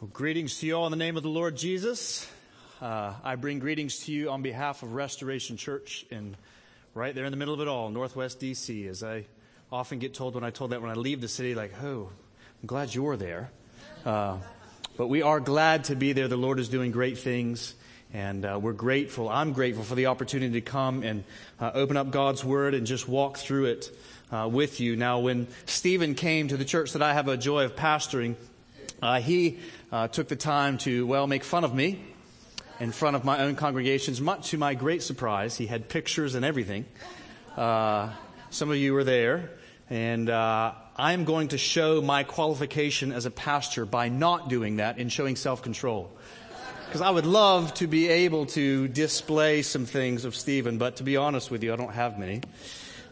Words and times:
Well, 0.00 0.08
greetings 0.14 0.60
to 0.60 0.66
you 0.66 0.76
all 0.76 0.86
in 0.86 0.92
the 0.92 0.96
name 0.96 1.18
of 1.18 1.22
the 1.22 1.28
Lord 1.28 1.58
Jesus. 1.58 2.26
Uh, 2.80 3.12
I 3.22 3.36
bring 3.36 3.58
greetings 3.58 3.98
to 4.06 4.12
you 4.12 4.30
on 4.30 4.40
behalf 4.40 4.82
of 4.82 4.94
Restoration 4.94 5.58
Church 5.58 6.06
in 6.10 6.38
right 6.94 7.14
there 7.14 7.26
in 7.26 7.32
the 7.32 7.36
middle 7.36 7.52
of 7.52 7.60
it 7.60 7.68
all, 7.68 7.90
Northwest 7.90 8.40
DC. 8.40 8.88
As 8.88 9.02
I 9.02 9.26
often 9.70 9.98
get 9.98 10.14
told 10.14 10.36
when 10.36 10.42
I 10.42 10.48
told 10.48 10.70
that 10.70 10.80
when 10.80 10.90
I 10.90 10.94
leave 10.94 11.20
the 11.20 11.28
city, 11.28 11.54
like, 11.54 11.74
oh, 11.82 12.08
I'm 12.62 12.66
glad 12.66 12.94
you're 12.94 13.18
there. 13.18 13.50
Uh, 14.06 14.38
but 14.96 15.08
we 15.08 15.20
are 15.20 15.38
glad 15.38 15.84
to 15.84 15.96
be 15.96 16.14
there. 16.14 16.28
The 16.28 16.36
Lord 16.38 16.60
is 16.60 16.70
doing 16.70 16.92
great 16.92 17.18
things. 17.18 17.74
And 18.14 18.46
uh, 18.46 18.58
we're 18.58 18.72
grateful. 18.72 19.28
I'm 19.28 19.52
grateful 19.52 19.84
for 19.84 19.96
the 19.96 20.06
opportunity 20.06 20.54
to 20.54 20.62
come 20.62 21.02
and 21.02 21.24
uh, 21.60 21.72
open 21.74 21.98
up 21.98 22.10
God's 22.10 22.42
Word 22.42 22.72
and 22.72 22.86
just 22.86 23.06
walk 23.06 23.36
through 23.36 23.66
it 23.66 23.90
uh, 24.32 24.48
with 24.50 24.80
you. 24.80 24.96
Now, 24.96 25.18
when 25.18 25.46
Stephen 25.66 26.14
came 26.14 26.48
to 26.48 26.56
the 26.56 26.64
church 26.64 26.94
that 26.94 27.02
I 27.02 27.12
have 27.12 27.28
a 27.28 27.36
joy 27.36 27.66
of 27.66 27.76
pastoring, 27.76 28.36
uh, 29.02 29.20
he 29.20 29.58
uh, 29.92 30.08
took 30.08 30.28
the 30.28 30.36
time 30.36 30.78
to, 30.78 31.06
well, 31.06 31.26
make 31.26 31.44
fun 31.44 31.64
of 31.64 31.74
me 31.74 32.00
in 32.78 32.92
front 32.92 33.16
of 33.16 33.24
my 33.24 33.40
own 33.40 33.56
congregations, 33.56 34.20
much 34.20 34.50
to 34.50 34.58
my 34.58 34.74
great 34.74 35.02
surprise. 35.02 35.56
He 35.56 35.66
had 35.66 35.88
pictures 35.88 36.34
and 36.34 36.44
everything. 36.44 36.86
Uh, 37.56 38.10
some 38.50 38.70
of 38.70 38.76
you 38.76 38.94
were 38.94 39.04
there. 39.04 39.50
And 39.90 40.30
uh, 40.30 40.72
I'm 40.96 41.24
going 41.24 41.48
to 41.48 41.58
show 41.58 42.00
my 42.00 42.22
qualification 42.22 43.10
as 43.10 43.26
a 43.26 43.30
pastor 43.30 43.84
by 43.84 44.08
not 44.08 44.48
doing 44.48 44.76
that 44.76 44.98
and 44.98 45.12
showing 45.12 45.34
self 45.34 45.62
control. 45.62 46.12
Because 46.86 47.00
I 47.00 47.10
would 47.10 47.26
love 47.26 47.74
to 47.74 47.86
be 47.86 48.08
able 48.08 48.46
to 48.46 48.86
display 48.88 49.62
some 49.62 49.86
things 49.86 50.24
of 50.24 50.34
Stephen, 50.34 50.78
but 50.78 50.96
to 50.96 51.02
be 51.02 51.16
honest 51.16 51.50
with 51.50 51.62
you, 51.62 51.72
I 51.72 51.76
don't 51.76 51.92
have 51.92 52.18
many. 52.18 52.40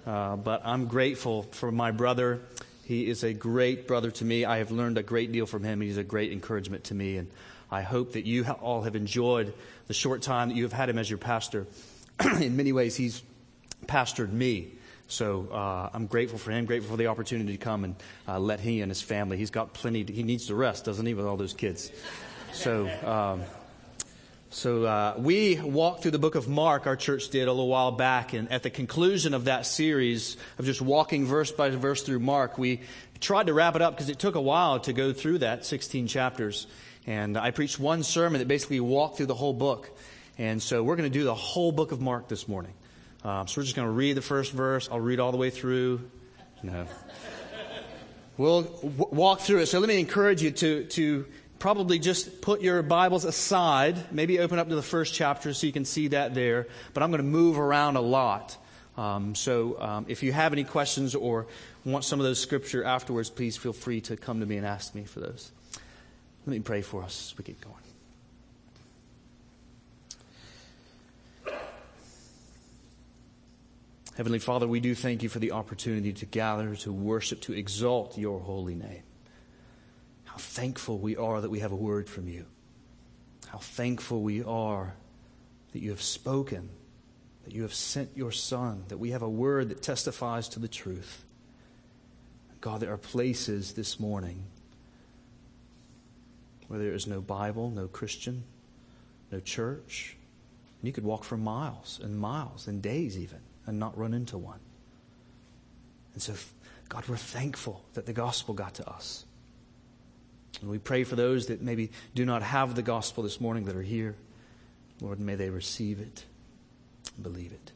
Uh, 0.06 0.37
but 0.37 0.62
I'm 0.65 0.87
grateful 0.87 1.42
for 1.51 1.70
my 1.70 1.91
brother 1.91 2.41
he 2.88 3.06
is 3.06 3.23
a 3.23 3.34
great 3.34 3.87
brother 3.87 4.10
to 4.10 4.24
me. 4.24 4.47
I 4.47 4.59
have 4.59 4.70
learned 4.70 4.97
a 4.97 5.02
great 5.02 5.30
deal 5.30 5.45
from 5.45 5.62
him. 5.62 5.83
He's 5.83 5.98
a 5.98 6.02
great 6.02 6.33
encouragement 6.33 6.84
to 6.84 6.95
me. 6.95 7.19
And 7.19 7.30
I 7.70 7.83
hope 7.83 8.12
that 8.12 8.24
you 8.24 8.47
all 8.47 8.80
have 8.80 8.97
enjoyed 8.97 9.52
the 9.89 9.92
short 9.92 10.22
time 10.22 10.48
that 10.48 10.55
you 10.55 10.62
have 10.62 10.72
had 10.72 10.89
him 10.89 10.97
as 10.97 11.11
your 11.11 11.19
pastor. 11.19 11.67
In 12.41 12.56
many 12.56 12.72
ways, 12.72 12.97
he's 12.97 13.22
pastored 13.84 14.33
me. 14.33 14.72
So 15.06 15.48
uh, 15.53 15.91
I'm 15.92 16.06
grateful 16.06 16.39
for 16.39 16.50
him, 16.50 16.64
grateful 16.64 16.92
for 16.92 16.97
the 16.97 17.08
opportunity 17.08 17.53
to 17.53 17.58
come 17.62 17.84
and 17.84 17.95
uh, 18.27 18.39
let 18.39 18.58
he 18.58 18.80
and 18.80 18.91
his 18.91 19.02
family. 19.02 19.36
He's 19.36 19.50
got 19.50 19.75
plenty. 19.75 20.05
To, 20.05 20.11
he 20.11 20.23
needs 20.23 20.47
to 20.47 20.55
rest, 20.55 20.86
doesn't 20.86 21.05
he, 21.05 21.12
with 21.12 21.27
all 21.27 21.36
those 21.36 21.52
kids? 21.52 21.92
So 22.55 22.89
um, 23.06 23.42
so 24.51 24.85
uh, 24.85 25.15
we 25.19 25.61
walked 25.61 26.03
through 26.03 26.13
the 26.13 26.19
book 26.19 26.35
of 26.35 26.49
Mark, 26.49 26.87
our 26.87 26.97
church 26.97 27.29
did 27.29 27.49
a 27.49 27.53
little 27.53 27.69
while 27.69 27.93
back, 27.93 28.33
and 28.33 28.51
at 28.51 28.63
the 28.63 28.71
conclusion 28.71 29.35
of 29.35 29.45
that 29.45 29.67
series 29.67 30.39
of 30.59 30.65
just 30.65 30.81
walking 30.81 31.27
verse 31.27 31.53
by 31.53 31.69
verse 31.69 32.03
through 32.03 32.21
Mark, 32.21 32.57
we 32.57 32.81
tried 33.21 33.49
to 33.49 33.55
wrap 33.55 33.77
it 33.77 33.83
up 33.83 33.95
because 33.95 34.09
it 34.09 34.19
took 34.19 34.37
a 34.37 34.41
while 34.41 34.81
to 34.81 34.95
go 34.95 35.13
through 35.13 35.39
that 35.39 35.67
16 35.67 36.07
chapters. 36.07 36.67
And 37.07 37.37
I 37.37 37.51
preached 37.51 37.79
one 37.79 38.03
sermon 38.03 38.39
that 38.39 38.49
basically 38.49 38.81
walked 38.81 39.19
through 39.19 39.27
the 39.27 39.35
whole 39.35 39.53
book. 39.53 39.91
And 40.39 40.63
so 40.63 40.83
we're 40.83 40.97
going 40.97 41.11
to 41.11 41.19
do 41.19 41.25
the 41.25 41.35
whole 41.35 41.73
book 41.73 41.93
of 41.93 42.01
Mark 42.01 42.29
this 42.29 42.49
morning. 42.49 42.73
Um, 43.25 43.49
so 43.49 43.61
we're 43.61 43.65
just 43.65 43.77
going 43.77 43.89
to 43.89 43.93
read 43.93 44.17
the 44.17 44.23
first 44.23 44.53
verse. 44.53 44.89
I'll 44.91 45.01
read 45.01 45.21
all 45.21 45.33
the 45.33 45.39
way 45.39 45.51
through. 45.51 46.09
No. 46.63 46.87
We'll 48.39 48.63
w- 48.63 49.09
walk 49.11 49.41
through 49.41 49.59
it. 49.59 49.67
So 49.67 49.81
let 49.81 49.89
me 49.89 49.99
encourage 49.99 50.43
you 50.43 50.53
to, 50.53 50.85
to 50.85 51.27
probably 51.59 51.98
just 51.98 52.41
put 52.41 52.61
your 52.61 52.83
Bibles 52.83 53.25
aside, 53.25 54.12
maybe 54.12 54.39
open 54.39 54.59
up 54.59 54.69
to 54.69 54.75
the 54.75 54.83
first 54.83 55.14
chapter 55.14 55.53
so 55.53 55.67
you 55.67 55.73
can 55.73 55.84
see 55.84 56.09
that 56.09 56.34
there. 56.34 56.67
But 56.95 57.03
I'm 57.03 57.11
going 57.11 57.23
to 57.23 57.28
move 57.28 57.59
around 57.59 57.97
a 57.97 58.01
lot. 58.01 58.56
Um, 58.97 59.34
so 59.34 59.81
um, 59.81 60.06
if 60.09 60.23
you 60.23 60.33
have 60.33 60.53
any 60.53 60.64
questions 60.64 61.14
or 61.14 61.47
want 61.84 62.05
some 62.05 62.19
of 62.19 62.25
those 62.25 62.41
scripture 62.41 62.84
afterwards, 62.84 63.31
please 63.31 63.56
feel 63.56 63.73
free 63.73 64.01
to 64.03 64.17
come 64.17 64.41
to 64.41 64.47
me 64.47 64.56
and 64.56 64.67
ask 64.67 64.95
me 64.95 65.05
for 65.05 65.20
those. 65.20 65.53
Let 66.47 66.53
me 66.53 66.61
pray 66.61 66.83
for 66.83 67.03
us 67.03 67.33
as 67.33 67.39
we 67.39 67.45
get 67.45 67.61
going. 67.61 67.75
Heavenly 74.17 74.40
Father, 74.40 74.67
we 74.67 74.80
do 74.80 74.96
thank 74.96 75.23
you 75.23 75.29
for 75.29 75.39
the 75.39 75.52
opportunity 75.52 76.13
to 76.13 76.27
gather, 76.27 76.75
to 76.75 76.92
worship, 76.92 77.40
to 77.42 77.52
exalt 77.52 78.19
your 78.19 78.40
holy 78.40 78.75
name. 78.75 79.02
How 80.39 80.43
thankful 80.43 80.99
we 81.01 81.17
are 81.17 81.41
that 81.41 81.51
we 81.51 81.59
have 81.59 81.73
a 81.73 81.77
word 81.77 82.09
from 82.09 82.29
you. 82.29 82.47
How 83.49 83.59
thankful 83.59 84.23
we 84.23 84.45
are 84.45 84.95
that 85.73 85.83
you 85.83 85.91
have 85.91 86.01
spoken, 86.01 86.69
that 87.43 87.53
you 87.53 87.63
have 87.63 87.75
sent 87.75 88.17
your 88.17 88.31
Son, 88.31 88.85
that 88.87 88.99
we 88.99 89.11
have 89.11 89.23
a 89.23 89.29
word 89.29 89.71
that 89.71 89.83
testifies 89.83 90.49
to 90.51 90.61
the 90.61 90.69
truth. 90.69 91.25
God, 92.61 92.79
there 92.79 92.93
are 92.93 92.99
places 92.99 93.73
this 93.73 93.99
morning 93.99 94.45
where 96.69 96.79
there 96.79 96.95
is 96.95 97.09
no 97.09 97.20
Bible, 97.20 97.70
no 97.70 97.89
Christian, 97.89 98.45
no 99.33 99.41
church. 99.41 100.17
And 100.81 100.87
you 100.87 100.93
could 100.93 101.03
walk 101.03 101.25
for 101.25 101.37
miles 101.37 101.99
and 102.01 102.17
miles 102.17 102.69
and 102.69 102.81
days 102.81 103.19
even 103.19 103.41
and 103.67 103.81
not 103.81 103.99
run 103.99 104.15
into 104.15 104.39
one. 104.39 104.61
And 106.15 106.23
so, 106.23 106.35
God, 106.89 107.09
we're 107.09 107.17
thankful 107.17 107.85
that 107.95 108.07
the 108.07 108.13
gospel 108.13 108.55
got 108.55 108.75
to 108.75 108.89
us. 108.89 109.25
And 110.61 110.70
we 110.70 110.79
pray 110.79 111.05
for 111.05 111.17
those 111.17 111.47
that 111.47 111.63
maybe 111.63 111.91
do 112.14 112.25
not 112.25 112.42
have 112.42 112.75
the 112.75 112.83
gospel 112.83 113.23
this 113.23 113.41
morning 113.41 113.64
that 113.67 113.77
are 113.77 113.83
here. 113.83 114.17
Lord, 115.01 115.20
may 115.20 115.36
they 115.36 115.51
receive 115.51 116.01
it 116.01 116.25
believe 117.23 117.53
it. 117.53 117.73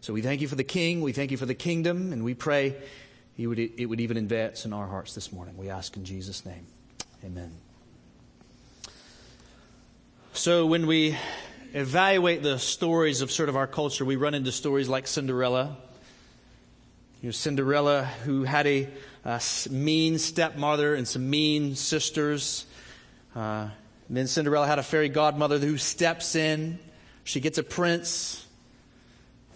So 0.00 0.12
we 0.12 0.22
thank 0.22 0.40
you 0.40 0.48
for 0.48 0.54
the 0.54 0.64
King. 0.64 1.00
We 1.00 1.12
thank 1.12 1.30
you 1.30 1.36
for 1.36 1.46
the 1.46 1.54
kingdom. 1.54 2.12
And 2.12 2.24
we 2.24 2.34
pray 2.34 2.76
he 3.36 3.46
would, 3.46 3.58
it 3.58 3.86
would 3.86 4.00
even 4.00 4.16
advance 4.16 4.64
in 4.64 4.72
our 4.72 4.86
hearts 4.86 5.14
this 5.14 5.32
morning. 5.32 5.56
We 5.56 5.70
ask 5.70 5.96
in 5.96 6.04
Jesus' 6.04 6.44
name. 6.44 6.66
Amen. 7.24 7.52
So 10.34 10.66
when 10.66 10.86
we 10.86 11.16
evaluate 11.72 12.42
the 12.42 12.58
stories 12.58 13.22
of 13.22 13.30
sort 13.30 13.48
of 13.48 13.56
our 13.56 13.66
culture, 13.66 14.04
we 14.04 14.16
run 14.16 14.34
into 14.34 14.52
stories 14.52 14.88
like 14.88 15.06
Cinderella. 15.06 15.76
You 17.24 17.28
know, 17.28 17.32
Cinderella, 17.32 18.04
who 18.04 18.44
had 18.44 18.66
a 18.66 18.86
uh, 19.24 19.40
mean 19.70 20.18
stepmother 20.18 20.94
and 20.94 21.08
some 21.08 21.30
mean 21.30 21.74
sisters. 21.74 22.66
Uh, 23.34 23.70
then 24.10 24.26
Cinderella 24.26 24.66
had 24.66 24.78
a 24.78 24.82
fairy 24.82 25.08
godmother 25.08 25.58
who 25.58 25.78
steps 25.78 26.34
in. 26.34 26.78
She 27.24 27.40
gets 27.40 27.56
a 27.56 27.62
prince, 27.62 28.46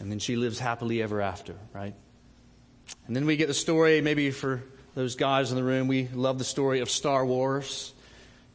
and 0.01 0.11
then 0.11 0.19
she 0.19 0.35
lives 0.37 0.59
happily 0.59 1.03
ever 1.03 1.21
after, 1.21 1.57
right? 1.75 1.93
And 3.07 3.15
then 3.15 3.27
we 3.27 3.37
get 3.37 3.49
the 3.49 3.53
story, 3.53 4.01
maybe 4.01 4.31
for 4.31 4.63
those 4.95 5.15
guys 5.15 5.51
in 5.51 5.59
the 5.59 5.63
room, 5.63 5.89
we 5.89 6.09
love 6.15 6.39
the 6.39 6.45
story 6.45 6.81
of 6.81 6.89
Star 6.89 7.27
Wars. 7.27 7.93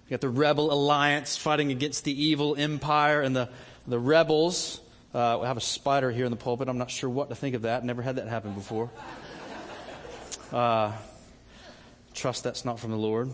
You 0.08 0.10
got 0.10 0.22
the 0.22 0.30
rebel 0.30 0.74
alliance 0.74 1.38
fighting 1.38 1.70
against 1.70 2.04
the 2.04 2.20
evil 2.20 2.56
empire, 2.56 3.22
and 3.22 3.36
the, 3.36 3.50
the 3.86 4.00
rebels. 4.00 4.80
Uh, 5.14 5.38
we 5.42 5.46
have 5.46 5.58
a 5.58 5.62
spider 5.62 6.10
here 6.10 6.26
in 6.26 6.32
the 6.32 6.38
pulpit. 6.38 6.68
I'm 6.68 6.80
not 6.80 6.90
sure 6.90 7.08
what 7.08 7.30
to 7.30 7.36
think 7.36 7.54
of 7.54 7.62
that. 7.64 7.86
Never 7.86 8.02
had 8.02 8.16
that 8.16 8.28
happen 8.28 8.54
before. 8.54 8.90
Uh, 10.52 10.92
trust 12.16 12.44
that's 12.44 12.66
not 12.66 12.80
from 12.80 12.90
the 12.90 12.98
Lord. 12.98 13.30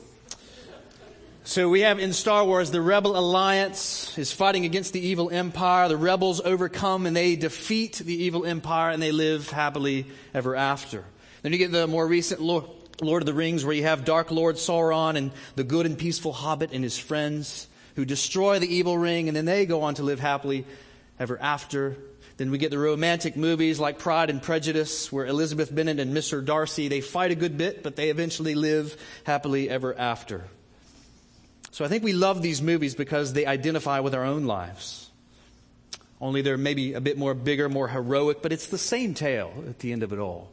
So 1.46 1.70
we 1.70 1.82
have 1.82 1.98
in 1.98 2.12
Star 2.12 2.44
Wars 2.44 2.72
the 2.72 2.82
Rebel 2.82 3.18
Alliance 3.18 4.18
is 4.18 4.32
fighting 4.32 4.66
against 4.66 4.92
the 4.92 5.00
evil 5.00 5.30
empire. 5.30 5.88
The 5.88 5.98
rebels 5.98 6.42
overcome 6.42 7.06
and 7.06 7.16
they 7.16 7.38
defeat 7.38 7.96
the 7.96 8.24
evil 8.24 8.46
empire 8.46 8.92
and 8.92 9.02
they 9.02 9.14
live 9.14 9.50
happily 9.50 10.06
ever 10.34 10.58
after. 10.58 11.06
Then 11.44 11.54
you 11.54 11.58
get 11.58 11.72
the 11.72 11.88
more 11.88 12.06
recent 12.06 12.42
Lord, 12.42 12.66
Lord 13.02 13.22
of 13.22 13.26
the 13.26 13.34
Rings 13.34 13.64
where 13.64 13.74
you 13.74 13.84
have 13.84 14.04
Dark 14.04 14.32
Lord 14.32 14.58
Sauron 14.58 15.16
and 15.16 15.32
the 15.56 15.64
good 15.64 15.86
and 15.86 15.98
peaceful 15.98 16.34
Hobbit 16.34 16.72
and 16.74 16.84
his 16.84 16.98
friends 16.98 17.68
who 17.96 18.04
destroy 18.04 18.60
the 18.60 18.74
evil 18.74 18.98
ring 18.98 19.30
and 19.30 19.36
then 19.36 19.46
they 19.46 19.66
go 19.66 19.82
on 19.84 19.96
to 19.96 20.04
live 20.04 20.20
happily 20.20 20.66
ever 21.20 21.40
after. 21.40 21.98
Then 22.38 22.52
we 22.52 22.58
get 22.58 22.72
the 22.72 22.80
romantic 22.80 23.36
movies 23.36 23.82
like 23.82 24.00
Pride 24.00 24.30
and 24.30 24.42
Prejudice, 24.42 25.12
where 25.12 25.26
Elizabeth 25.26 25.76
Bennet 25.76 26.00
and 26.00 26.16
Mr. 26.16 26.44
Darcy, 26.44 26.88
they 26.88 27.02
fight 27.02 27.32
a 27.32 27.36
good 27.36 27.58
bit, 27.58 27.84
but 27.84 27.98
they 27.98 28.10
eventually 28.10 28.56
live 28.56 28.96
happily 29.26 29.70
ever 29.70 29.94
after. 29.98 30.46
So 31.72 31.84
I 31.84 31.90
think 31.90 32.02
we 32.02 32.14
love 32.14 32.42
these 32.42 32.62
movies 32.62 32.96
because 32.96 33.34
they 33.34 33.46
identify 33.46 34.00
with 34.00 34.16
our 34.16 34.24
own 34.24 34.46
lives. 34.46 35.10
Only 36.22 36.42
they're 36.42 36.58
maybe 36.58 36.94
a 36.94 37.02
bit 37.02 37.18
more 37.18 37.34
bigger, 37.34 37.68
more 37.68 37.90
heroic, 37.90 38.42
but 38.42 38.54
it's 38.54 38.68
the 38.68 38.78
same 38.78 39.14
tale 39.14 39.52
at 39.68 39.80
the 39.80 39.92
end 39.92 40.04
of 40.04 40.14
it 40.14 40.20
all. 40.20 40.50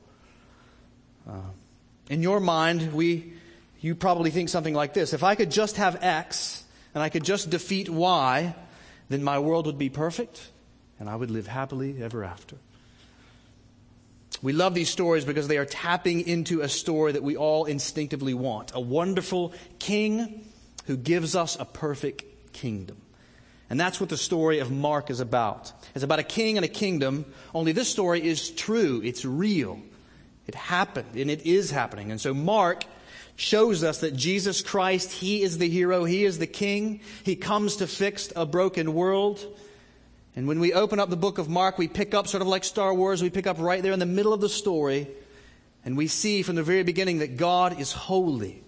Uh, 1.29 1.39
in 2.11 2.21
your 2.21 2.41
mind, 2.41 2.93
we, 2.93 3.33
you 3.81 3.95
probably 3.95 4.31
think 4.31 4.49
something 4.49 4.75
like 4.75 4.93
this. 4.93 5.12
If 5.12 5.23
I 5.23 5.37
could 5.37 5.53
just 5.53 5.77
have 5.77 6.03
X 6.03 6.65
and 6.95 7.03
I 7.03 7.11
could 7.11 7.25
just 7.25 7.49
defeat 7.51 7.89
Y, 7.89 8.55
then 9.09 9.23
my 9.23 9.39
world 9.39 9.67
would 9.67 9.79
be 9.79 9.89
perfect 9.89 10.51
and 10.99 11.09
I 11.09 11.17
would 11.17 11.31
live 11.31 11.47
happily 11.47 12.03
ever 12.03 12.25
after. 12.25 12.57
We 14.43 14.53
love 14.53 14.75
these 14.75 14.91
stories 14.91 15.25
because 15.25 15.49
they 15.49 15.59
are 15.59 15.65
tapping 15.65 16.27
into 16.27 16.61
a 16.61 16.69
story 16.69 17.13
that 17.13 17.23
we 17.23 17.37
all 17.37 17.65
instinctively 17.65 18.35
want 18.35 18.73
a 18.75 18.81
wonderful 18.81 19.55
king 19.79 20.47
who 20.87 20.97
gives 20.97 21.35
us 21.35 21.57
a 21.59 21.65
perfect 21.65 22.53
kingdom. 22.53 22.99
And 23.69 23.81
that's 23.81 23.99
what 23.99 24.11
the 24.11 24.17
story 24.17 24.61
of 24.61 24.71
Mark 24.71 25.11
is 25.11 25.21
about. 25.21 25.73
It's 25.95 26.05
about 26.05 26.19
a 26.19 26.25
king 26.25 26.57
and 26.57 26.65
a 26.65 26.69
kingdom, 26.69 27.25
only 27.55 27.73
this 27.73 27.89
story 27.89 28.25
is 28.25 28.51
true, 28.51 29.01
it's 29.05 29.25
real. 29.25 29.81
It 30.47 30.55
happened, 30.55 31.17
and 31.17 31.29
it 31.29 31.45
is 31.45 31.73
happening. 31.73 32.13
And 32.13 32.21
so 32.21 32.33
Mark 32.33 32.85
shows 33.35 33.83
us 33.83 34.01
that 34.01 34.15
Jesus 34.15 34.63
Christ, 34.63 35.11
He 35.11 35.43
is 35.43 35.59
the 35.59 35.69
hero, 35.69 36.05
He 36.05 36.25
is 36.25 36.39
the 36.39 36.47
King. 36.47 37.01
He 37.25 37.35
comes 37.35 37.77
to 37.77 37.89
fix 37.89 38.33
a 38.37 38.47
broken 38.47 38.95
world. 38.95 39.45
And 40.37 40.47
when 40.47 40.61
we 40.61 40.75
open 40.75 41.00
up 41.00 41.09
the 41.09 41.17
book 41.17 41.38
of 41.38 41.49
Mark, 41.49 41.79
we 41.79 41.88
pick 41.88 42.12
up, 42.12 42.29
sort 42.29 42.43
of 42.43 42.47
like 42.47 42.62
Star 42.62 42.93
Wars, 42.93 43.23
we 43.23 43.31
pick 43.31 43.47
up 43.47 43.59
right 43.59 43.83
there 43.83 43.93
in 43.93 43.99
the 43.99 44.06
middle 44.06 44.35
of 44.35 44.43
the 44.43 44.50
story, 44.50 45.09
and 45.85 45.97
we 45.97 46.06
see 46.06 46.43
from 46.43 46.56
the 46.56 46.62
very 46.62 46.83
beginning 46.83 47.19
that 47.19 47.38
God 47.38 47.81
is 47.81 47.93
holy. 47.93 48.62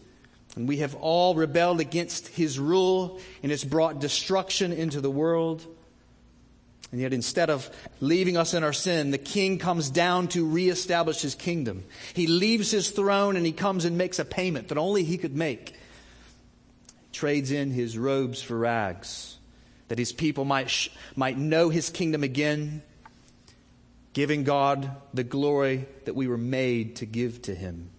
And 0.57 0.67
we 0.67 0.79
have 0.79 0.95
all 0.95 1.35
rebelled 1.35 1.79
against 1.79 2.29
His 2.29 2.59
rule, 2.59 3.21
and 3.43 3.53
it's 3.53 3.65
brought 3.65 4.01
destruction 4.01 4.73
into 4.73 5.01
the 5.01 5.11
world. 5.11 5.65
And 6.91 7.01
yet, 7.01 7.13
instead 7.13 7.51
of 7.51 7.69
leaving 8.01 8.37
us 8.37 8.55
in 8.55 8.65
our 8.65 8.73
sin, 8.73 9.11
the 9.11 9.19
king 9.19 9.59
comes 9.59 9.91
down 9.91 10.29
to 10.29 10.47
reestablish 10.47 11.21
his 11.21 11.35
kingdom. 11.35 11.85
He 12.15 12.27
leaves 12.27 12.71
his 12.71 12.91
throne 12.91 13.37
and 13.37 13.45
he 13.45 13.53
comes 13.53 13.85
and 13.85 13.99
makes 13.99 14.19
a 14.19 14.25
payment 14.25 14.69
that 14.69 14.79
only 14.79 15.05
he 15.05 15.19
could 15.19 15.37
make. 15.37 15.71
He 15.71 17.13
trades 17.13 17.51
in 17.51 17.73
his 17.73 17.99
robes 17.99 18.41
for 18.41 18.57
rags, 18.57 19.38
that 19.89 19.99
his 19.99 20.13
people 20.13 20.45
might, 20.45 20.71
sh- 20.71 20.91
might 21.17 21.37
know 21.37 21.69
his 21.69 21.91
kingdom 21.91 22.23
again, 22.23 22.83
giving 24.13 24.45
God 24.45 24.91
the 25.13 25.25
glory 25.25 25.87
that 26.05 26.15
we 26.15 26.29
were 26.29 26.39
made 26.39 26.97
to 26.97 27.07
give 27.07 27.43
to 27.43 27.55
him. 27.55 27.91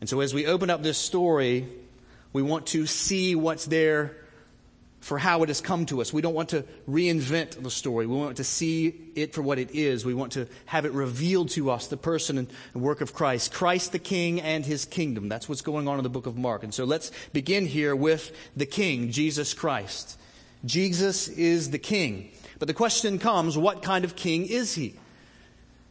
And 0.00 0.08
so, 0.08 0.20
as 0.20 0.34
we 0.34 0.46
open 0.46 0.70
up 0.70 0.82
this 0.82 0.98
story, 0.98 1.66
we 2.32 2.42
want 2.42 2.66
to 2.68 2.86
see 2.86 3.34
what's 3.34 3.64
there 3.64 4.16
for 5.04 5.18
how 5.18 5.42
it 5.42 5.50
has 5.50 5.60
come 5.60 5.84
to 5.84 6.00
us. 6.00 6.14
We 6.14 6.22
don't 6.22 6.34
want 6.34 6.48
to 6.50 6.64
reinvent 6.88 7.62
the 7.62 7.70
story. 7.70 8.06
We 8.06 8.16
want 8.16 8.38
to 8.38 8.44
see 8.44 8.94
it 9.14 9.34
for 9.34 9.42
what 9.42 9.58
it 9.58 9.72
is. 9.72 10.02
We 10.02 10.14
want 10.14 10.32
to 10.32 10.48
have 10.64 10.86
it 10.86 10.92
revealed 10.92 11.50
to 11.50 11.70
us, 11.70 11.88
the 11.88 11.98
person 11.98 12.38
and 12.38 12.48
work 12.74 13.02
of 13.02 13.12
Christ. 13.12 13.52
Christ 13.52 13.92
the 13.92 13.98
King 13.98 14.40
and 14.40 14.64
his 14.64 14.86
kingdom. 14.86 15.28
That's 15.28 15.46
what's 15.46 15.60
going 15.60 15.88
on 15.88 15.98
in 15.98 16.04
the 16.04 16.08
book 16.08 16.24
of 16.24 16.38
Mark. 16.38 16.64
And 16.64 16.72
so 16.72 16.84
let's 16.84 17.12
begin 17.34 17.66
here 17.66 17.94
with 17.94 18.34
the 18.56 18.64
King, 18.64 19.10
Jesus 19.10 19.52
Christ. 19.52 20.18
Jesus 20.64 21.28
is 21.28 21.70
the 21.70 21.78
King. 21.78 22.30
But 22.58 22.68
the 22.68 22.74
question 22.74 23.18
comes, 23.18 23.58
what 23.58 23.82
kind 23.82 24.04
of 24.04 24.16
King 24.16 24.46
is 24.46 24.74
he? 24.74 24.94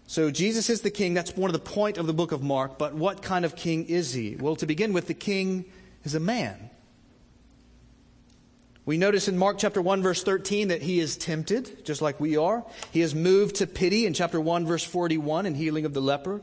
So 0.08 0.32
Jesus 0.32 0.70
is 0.70 0.82
the 0.82 0.92
King. 0.92 1.14
That's 1.14 1.36
one 1.36 1.50
of 1.50 1.54
the 1.54 1.60
point 1.72 1.98
of 1.98 2.08
the 2.08 2.14
book 2.14 2.32
of 2.32 2.44
Mark. 2.44 2.78
But 2.78 2.94
what 2.94 3.22
kind 3.22 3.46
of 3.46 3.56
King 3.56 3.86
is 3.86 4.14
he? 4.14 4.36
Well, 4.36 4.56
to 4.58 4.66
begin 4.66 4.94
with, 4.94 5.08
the 5.08 5.14
King 5.14 5.66
is 6.04 6.16
a 6.16 6.20
man. 6.20 6.70
We 8.86 8.98
notice 8.98 9.30
in 9.30 9.38
Mark 9.38 9.60
chapter 9.60 9.82
1 9.82 10.04
verse 10.04 10.24
13 10.24 10.68
that 10.68 10.82
he 10.82 11.00
is 11.00 11.16
tempted, 11.16 11.86
just 11.86 12.02
like 12.02 12.20
we 12.20 12.36
are. 12.36 12.66
He 12.92 13.00
is 13.00 13.16
moved 13.16 13.56
to 13.56 13.68
pity 13.68 14.06
in 14.06 14.14
chapter 14.14 14.42
1 14.42 14.66
verse 14.66 14.84
41 14.84 15.46
in 15.46 15.56
healing 15.56 15.86
of 15.86 15.94
the 15.94 16.02
leper. 16.02 16.42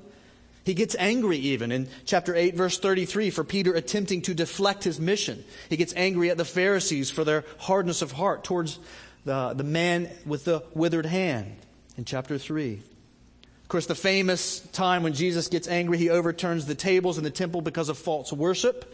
He 0.64 0.74
gets 0.74 0.94
angry 0.98 1.38
even 1.38 1.72
in 1.72 1.88
chapter 2.04 2.34
8 2.34 2.54
verse 2.54 2.78
33 2.78 3.30
for 3.30 3.44
Peter 3.44 3.72
attempting 3.74 4.22
to 4.22 4.34
deflect 4.34 4.84
his 4.84 5.00
mission. 5.00 5.44
He 5.68 5.76
gets 5.76 5.94
angry 5.96 6.30
at 6.30 6.36
the 6.36 6.44
Pharisees 6.44 7.10
for 7.10 7.24
their 7.24 7.44
hardness 7.58 8.02
of 8.02 8.12
heart 8.12 8.44
towards 8.44 8.78
the, 9.24 9.54
the 9.54 9.64
man 9.64 10.10
with 10.26 10.44
the 10.44 10.62
withered 10.74 11.06
hand 11.06 11.56
in 11.96 12.04
chapter 12.04 12.38
3. 12.38 12.74
Of 12.74 13.68
course, 13.68 13.86
the 13.86 13.94
famous 13.94 14.60
time 14.60 15.02
when 15.02 15.14
Jesus 15.14 15.48
gets 15.48 15.68
angry, 15.68 15.96
he 15.96 16.10
overturns 16.10 16.66
the 16.66 16.74
tables 16.74 17.18
in 17.18 17.24
the 17.24 17.30
temple 17.30 17.60
because 17.60 17.88
of 17.88 17.96
false 17.96 18.32
worship. 18.32 18.92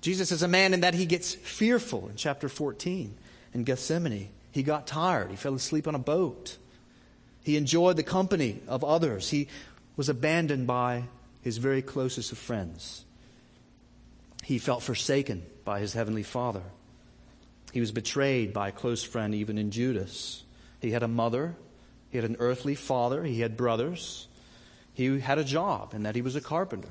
Jesus 0.00 0.32
is 0.32 0.42
a 0.42 0.48
man 0.48 0.72
in 0.72 0.80
that 0.80 0.94
he 0.94 1.06
gets 1.06 1.34
fearful 1.34 2.08
in 2.08 2.16
chapter 2.16 2.48
14 2.48 3.14
in 3.52 3.64
Gethsemane. 3.64 4.30
He 4.52 4.62
got 4.62 4.86
tired. 4.86 5.30
He 5.30 5.36
fell 5.36 5.54
asleep 5.54 5.86
on 5.86 5.94
a 5.94 5.98
boat. 5.98 6.56
He 7.42 7.56
enjoyed 7.56 7.96
the 7.96 8.02
company 8.02 8.60
of 8.66 8.84
others. 8.84 9.30
He 9.30 9.48
was 10.00 10.08
abandoned 10.08 10.66
by 10.66 11.04
his 11.42 11.58
very 11.58 11.82
closest 11.82 12.32
of 12.32 12.38
friends. 12.38 13.04
He 14.42 14.58
felt 14.58 14.82
forsaken 14.82 15.42
by 15.66 15.80
his 15.80 15.92
heavenly 15.92 16.22
Father. 16.22 16.62
He 17.74 17.80
was 17.80 17.92
betrayed 17.92 18.54
by 18.54 18.68
a 18.68 18.72
close 18.72 19.02
friend, 19.02 19.34
even 19.34 19.58
in 19.58 19.70
Judas. 19.70 20.42
He 20.80 20.92
had 20.92 21.02
a 21.02 21.06
mother. 21.06 21.54
He 22.08 22.16
had 22.16 22.24
an 22.24 22.38
earthly 22.38 22.74
father. 22.74 23.24
He 23.24 23.40
had 23.40 23.58
brothers. 23.58 24.26
He 24.94 25.20
had 25.20 25.36
a 25.36 25.44
job 25.44 25.92
and 25.92 26.06
that 26.06 26.14
he 26.14 26.22
was 26.22 26.34
a 26.34 26.40
carpenter. 26.40 26.88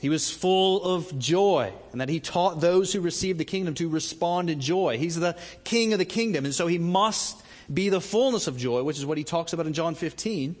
He 0.00 0.08
was 0.08 0.30
full 0.30 0.82
of 0.82 1.18
joy, 1.18 1.70
and 1.92 2.00
that 2.00 2.08
he 2.08 2.18
taught 2.18 2.62
those 2.62 2.94
who 2.94 3.02
received 3.02 3.38
the 3.38 3.44
kingdom 3.44 3.74
to 3.74 3.90
respond 3.90 4.48
in 4.48 4.58
joy. 4.58 4.96
He's 4.96 5.16
the 5.16 5.36
king 5.64 5.92
of 5.92 5.98
the 5.98 6.06
kingdom, 6.06 6.46
and 6.46 6.54
so 6.54 6.66
he 6.66 6.78
must 6.78 7.42
be 7.70 7.90
the 7.90 8.00
fullness 8.00 8.46
of 8.46 8.56
joy, 8.56 8.82
which 8.82 8.96
is 8.96 9.04
what 9.04 9.18
he 9.18 9.24
talks 9.24 9.52
about 9.52 9.66
in 9.66 9.74
John 9.74 9.94
15. 9.94 10.56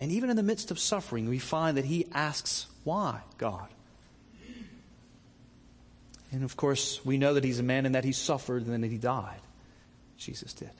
And 0.00 0.12
even 0.12 0.30
in 0.30 0.36
the 0.36 0.42
midst 0.42 0.70
of 0.70 0.78
suffering, 0.78 1.28
we 1.28 1.38
find 1.38 1.76
that 1.76 1.84
he 1.84 2.06
asks, 2.12 2.66
Why, 2.84 3.20
God? 3.38 3.68
And 6.32 6.44
of 6.44 6.56
course, 6.56 7.04
we 7.04 7.18
know 7.18 7.34
that 7.34 7.44
he's 7.44 7.60
a 7.60 7.62
man 7.62 7.86
and 7.86 7.94
that 7.94 8.04
he 8.04 8.12
suffered 8.12 8.66
and 8.66 8.82
that 8.82 8.90
he 8.90 8.98
died. 8.98 9.40
Jesus 10.18 10.52
did. 10.52 10.70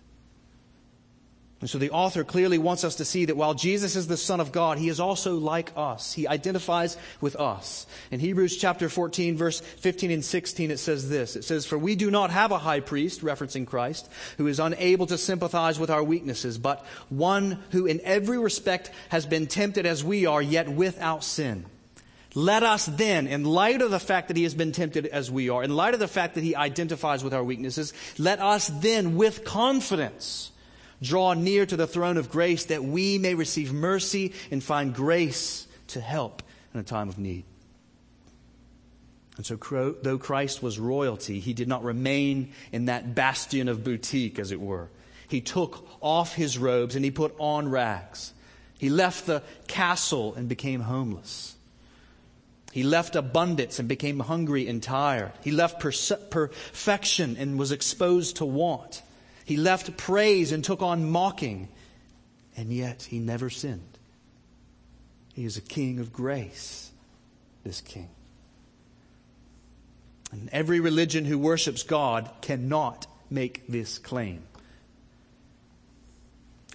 And 1.59 1.71
so 1.71 1.79
the 1.79 1.91
author 1.91 2.23
clearly 2.23 2.59
wants 2.59 2.85
us 2.85 2.97
to 2.97 3.05
see 3.07 3.25
that 3.25 3.37
while 3.37 3.55
Jesus 3.55 3.97
is 3.97 4.07
the 4.07 4.19
Son 4.19 4.41
of 4.41 4.53
God, 4.53 4.77
he 4.77 4.91
is 4.91 5.01
also 5.01 5.37
like 5.37 5.73
us. 5.75 6.13
He 6.13 6.29
identifies 6.29 6.99
with 7.23 7.35
us. 7.37 7.87
In 8.11 8.21
Hebrews 8.21 8.59
chapter 8.59 8.91
14, 8.91 9.39
verse 9.39 9.61
15 9.61 10.11
and 10.11 10.25
16, 10.25 10.71
it 10.71 10.77
says 10.77 11.09
this. 11.09 11.35
It 11.35 11.45
says, 11.45 11.65
For 11.65 11.79
we 11.79 11.97
do 11.97 12.11
not 12.11 12.29
have 12.31 12.53
a 12.53 12.59
high 12.59 12.81
priest, 12.81 13.23
referencing 13.23 13.67
Christ, 13.67 14.07
who 14.37 14.49
is 14.49 14.61
unable 14.61 15.07
to 15.07 15.17
sympathize 15.17 15.79
with 15.79 15.89
our 15.89 16.05
weaknesses, 16.05 16.59
but 16.59 16.85
one 17.09 17.63
who 17.71 17.87
in 17.87 18.03
every 18.05 18.39
respect 18.39 18.91
has 19.09 19.25
been 19.25 19.47
tempted 19.47 19.87
as 19.87 20.05
we 20.05 20.27
are, 20.27 20.43
yet 20.43 20.69
without 20.69 21.25
sin. 21.25 21.65
Let 22.35 22.65
us 22.65 22.85
then, 22.85 23.27
in 23.27 23.45
light 23.45 23.81
of 23.81 23.91
the 23.91 23.99
fact 23.99 24.29
that 24.29 24.37
he 24.37 24.43
has 24.43 24.55
been 24.55 24.73
tempted 24.73 25.07
as 25.07 25.31
we 25.31 25.49
are, 25.49 25.65
in 25.65 25.75
light 25.75 25.95
of 25.95 26.01
the 26.01 26.07
fact 26.07 26.35
that 26.35 26.45
he 26.45 26.55
identifies 26.55 27.25
with 27.25 27.33
our 27.33 27.43
weaknesses, 27.43 27.95
let 28.19 28.41
us 28.41 28.69
then 28.69 29.17
with 29.17 29.43
confidence 29.43 30.51
draw 31.03 31.35
near 31.35 31.67
to 31.67 31.77
the 31.77 31.87
throne 31.87 32.17
of 32.17 32.31
grace 32.31 32.67
that 32.67 32.85
we 32.85 33.19
may 33.19 33.35
receive 33.35 33.73
mercy 33.73 34.33
and 34.51 34.63
find 34.63 34.95
grace 34.95 35.67
to 35.89 36.01
help 36.01 36.43
in 36.75 36.81
a 36.81 36.85
time 36.85 37.09
of 37.09 37.19
need. 37.19 37.45
And 39.37 39.45
so, 39.45 39.57
though 40.03 40.19
Christ 40.19 40.63
was 40.63 40.79
royalty, 40.79 41.41
he 41.41 41.53
did 41.53 41.69
not 41.69 41.85
remain 41.85 42.53
in 42.73 42.87
that 42.87 43.15
bastion 43.15 43.69
of 43.69 43.85
boutique, 43.85 44.39
as 44.39 44.51
it 44.51 44.61
were. 44.61 44.89
He 45.29 45.41
took 45.41 45.87
off 46.01 46.35
his 46.35 46.57
robes 46.57 46.97
and 46.97 47.05
he 47.05 47.11
put 47.11 47.35
on 47.39 47.69
rags. 47.69 48.33
He 48.79 48.89
left 48.89 49.27
the 49.27 49.43
castle 49.67 50.35
and 50.35 50.49
became 50.49 50.81
homeless. 50.81 51.57
He 52.73 52.83
left 52.83 53.17
abundance 53.17 53.79
and 53.79 53.89
became 53.89 54.21
hungry 54.21 54.69
and 54.69 54.83
tired. 54.83 55.33
He 55.43 55.51
left 55.51 55.81
perfection 55.81 57.37
and 57.39 57.59
was 57.59 57.73
exposed 57.73 58.37
to 58.37 58.45
want. 58.45 59.03
He 59.47 59.57
left 59.57 59.97
praise 59.97 60.51
and 60.51 60.63
took 60.63 60.83
on 60.83 61.09
mocking, 61.09 61.69
and 62.57 62.73
yet 62.73 63.05
he 63.05 63.21
never 63.21 63.49
sinned. 63.49 63.97
He 65.35 65.45
is 65.45 65.57
a 65.57 65.61
king 65.61 66.01
of 66.01 66.13
grace, 66.13 66.91
this 67.63 67.81
king. 67.81 68.09
And 70.33 70.49
every 70.51 70.81
religion 70.81 71.25
who 71.25 71.39
worships 71.39 71.85
God 71.85 72.29
cannot 72.43 73.07
make 73.31 73.69
this 73.69 73.99
claim. 73.99 74.43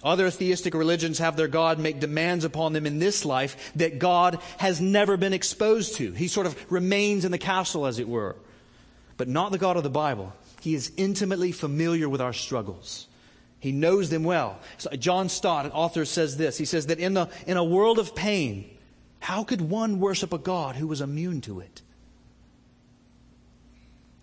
Other 0.02 0.30
theistic 0.30 0.72
religions 0.72 1.18
have 1.18 1.36
their 1.36 1.48
God 1.48 1.78
make 1.78 2.00
demands 2.00 2.46
upon 2.46 2.72
them 2.72 2.86
in 2.86 2.98
this 2.98 3.26
life 3.26 3.70
that 3.76 3.98
God 3.98 4.40
has 4.56 4.80
never 4.80 5.18
been 5.18 5.34
exposed 5.34 5.96
to. 5.96 6.10
He 6.12 6.26
sort 6.26 6.46
of 6.46 6.72
remains 6.72 7.26
in 7.26 7.32
the 7.32 7.38
castle, 7.38 7.84
as 7.84 7.98
it 7.98 8.08
were. 8.08 8.34
But 9.18 9.28
not 9.28 9.52
the 9.52 9.58
God 9.58 9.76
of 9.76 9.82
the 9.82 9.90
Bible. 9.90 10.32
He 10.62 10.76
is 10.76 10.92
intimately 10.96 11.50
familiar 11.50 12.08
with 12.08 12.20
our 12.20 12.32
struggles. 12.32 13.08
He 13.58 13.72
knows 13.72 14.10
them 14.10 14.22
well. 14.22 14.60
So 14.78 14.90
uh, 14.92 14.96
John 14.96 15.28
Stott, 15.28 15.66
an 15.66 15.72
author, 15.72 16.04
says 16.04 16.36
this. 16.36 16.56
He 16.56 16.66
says 16.66 16.86
that 16.86 17.00
in, 17.00 17.14
the, 17.14 17.28
in 17.48 17.56
a 17.56 17.64
world 17.64 17.98
of 17.98 18.14
pain, 18.14 18.70
how 19.18 19.42
could 19.42 19.60
one 19.60 19.98
worship 19.98 20.32
a 20.32 20.38
God 20.38 20.76
who 20.76 20.86
was 20.86 21.00
immune 21.00 21.40
to 21.40 21.58
it? 21.58 21.82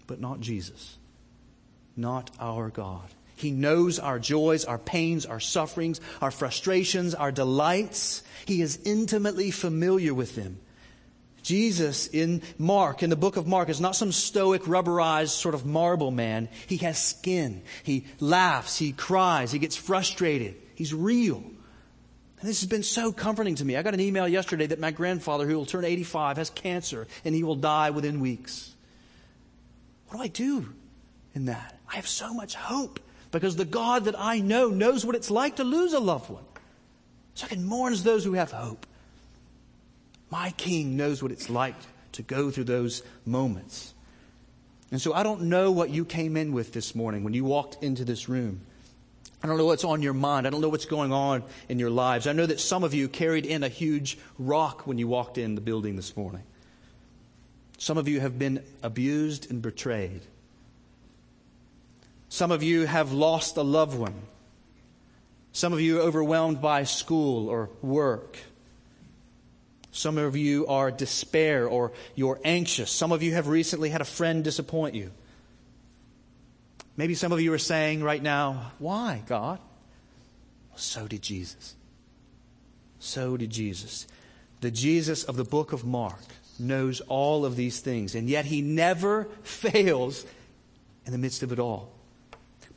But 0.08 0.22
not 0.22 0.40
Jesus. 0.40 0.98
Not 1.98 2.32
our 2.40 2.70
God. 2.70 3.10
He 3.36 3.52
knows 3.52 4.00
our 4.00 4.18
joys, 4.18 4.64
our 4.64 4.78
pains, 4.78 5.26
our 5.26 5.42
sufferings, 5.42 6.00
our 6.22 6.32
frustrations, 6.32 7.16
our 7.16 7.34
delights. 7.34 8.24
He 8.46 8.62
is 8.62 8.80
intimately 8.86 9.52
familiar 9.52 10.14
with 10.14 10.38
them. 10.38 10.62
Jesus 11.42 12.08
in 12.08 12.42
Mark, 12.58 13.04
in 13.04 13.10
the 13.10 13.16
book 13.16 13.38
of 13.38 13.48
Mark, 13.48 13.70
is 13.70 13.82
not 13.82 13.96
some 13.96 14.12
stoic, 14.12 14.64
rubberized 14.64 15.30
sort 15.30 15.56
of 15.56 15.66
marble 15.66 16.12
man. 16.12 16.50
He 16.68 16.78
has 16.78 17.02
skin. 17.02 17.62
He 17.84 18.06
laughs. 18.20 18.78
He 18.78 18.92
cries. 18.92 19.52
He 19.52 19.60
gets 19.60 19.76
frustrated. 19.76 20.56
He's 20.76 20.94
real. 20.94 21.44
And 22.40 22.48
this 22.48 22.62
has 22.62 22.70
been 22.70 22.84
so 22.84 23.12
comforting 23.12 23.56
to 23.56 23.66
me. 23.66 23.76
I 23.76 23.84
got 23.84 23.94
an 23.94 24.00
email 24.00 24.28
yesterday 24.28 24.68
that 24.68 24.80
my 24.80 24.92
grandfather, 24.92 25.46
who 25.46 25.56
will 25.56 25.66
turn 25.66 25.84
85, 25.84 26.38
has 26.38 26.50
cancer 26.50 27.08
and 27.26 27.36
he 27.36 27.44
will 27.44 27.56
die 27.56 27.90
within 27.90 28.22
weeks. 28.22 28.74
What 30.08 30.18
do 30.18 30.24
I 30.24 30.28
do 30.28 30.74
in 31.36 31.46
that? 31.46 31.78
I 31.92 31.96
have 31.96 32.08
so 32.08 32.34
much 32.34 32.56
hope 32.56 33.00
because 33.32 33.56
the 33.56 33.66
God 33.66 34.06
that 34.06 34.18
I 34.18 34.40
know 34.40 34.70
knows 34.70 35.06
what 35.06 35.16
it's 35.16 35.30
like 35.30 35.58
to 35.58 35.64
lose 35.64 35.94
a 35.94 36.00
loved 36.00 36.30
one. 36.30 36.44
So 37.36 37.46
I 37.46 37.50
can 37.50 37.66
mourn 37.66 37.94
as 37.94 38.04
those 38.04 38.24
who 38.24 38.34
have 38.34 38.52
hope. 38.52 38.86
My 40.30 40.52
king 40.52 40.96
knows 40.96 41.24
what 41.24 41.32
it's 41.32 41.50
like 41.50 41.76
to 42.14 42.22
go 42.22 42.52
through 42.52 42.66
those 42.66 43.04
moments. 43.26 43.94
And 44.92 45.02
so 45.02 45.14
I 45.14 45.24
don't 45.24 45.44
know 45.44 45.72
what 45.72 45.90
you 45.90 46.06
came 46.06 46.36
in 46.36 46.52
with 46.54 46.74
this 46.74 46.96
morning 46.96 47.24
when 47.24 47.34
you 47.34 47.44
walked 47.44 47.84
into 47.84 48.06
this 48.06 48.28
room. 48.28 48.62
I 49.42 49.48
don't 49.48 49.58
know 49.58 49.66
what's 49.66 49.84
on 49.84 50.02
your 50.02 50.14
mind. 50.14 50.46
I 50.46 50.50
don't 50.50 50.62
know 50.62 50.70
what's 50.70 50.86
going 50.86 51.14
on 51.14 51.44
in 51.70 51.80
your 51.80 51.90
lives. 51.90 52.28
I 52.28 52.34
know 52.34 52.46
that 52.46 52.60
some 52.60 52.84
of 52.84 52.94
you 52.94 53.08
carried 53.08 53.46
in 53.46 53.64
a 53.64 53.70
huge 53.70 54.18
rock 54.38 54.86
when 54.86 54.98
you 54.98 55.08
walked 55.08 55.38
in 55.38 55.56
the 55.56 55.62
building 55.62 55.96
this 55.96 56.18
morning. 56.18 56.44
Some 57.78 57.98
of 57.98 58.08
you 58.10 58.20
have 58.20 58.38
been 58.38 58.64
abused 58.84 59.50
and 59.50 59.62
betrayed. 59.62 60.22
Some 62.28 62.52
of 62.52 62.62
you 62.62 62.86
have 62.86 63.14
lost 63.14 63.56
a 63.56 63.62
loved 63.62 63.98
one. 63.98 64.16
Some 65.54 65.72
of 65.72 65.80
you 65.80 66.00
are 66.00 66.02
overwhelmed 66.02 66.62
by 66.62 66.84
school 66.84 67.48
or 67.48 67.70
work. 67.82 68.38
Some 69.92 70.18
of 70.18 70.36
you 70.36 70.68
are 70.68 70.92
despair 70.92 71.68
or 71.68 71.92
you're 72.16 72.40
anxious. 72.44 72.92
Some 72.92 73.12
of 73.12 73.24
you 73.24 73.34
have 73.34 73.48
recently 73.48 73.90
had 73.90 74.02
a 74.02 74.06
friend 74.06 74.44
disappoint 74.44 74.96
you. 74.96 75.12
Maybe 76.96 77.16
some 77.16 77.32
of 77.32 77.42
you 77.42 77.54
are 77.54 77.58
saying 77.60 78.04
right 78.04 78.22
now, 78.22 78.72
Why, 78.78 79.24
God? 79.26 79.60
Well, 80.70 80.78
So 80.78 81.08
did 81.08 81.22
Jesus. 81.22 81.76
So 83.00 83.38
did 83.38 83.50
Jesus. 83.50 84.06
The 84.62 84.72
Jesus 84.72 85.24
of 85.24 85.38
the 85.38 85.46
book 85.46 85.72
of 85.72 85.86
Mark 85.86 86.20
knows 86.60 87.00
all 87.02 87.46
of 87.46 87.56
these 87.56 87.80
things, 87.80 88.16
and 88.16 88.30
yet 88.30 88.46
he 88.46 88.62
never 88.62 89.26
fails 89.44 90.26
in 91.06 91.14
the 91.14 91.18
midst 91.18 91.42
of 91.42 91.52
it 91.52 91.60
all. 91.60 91.92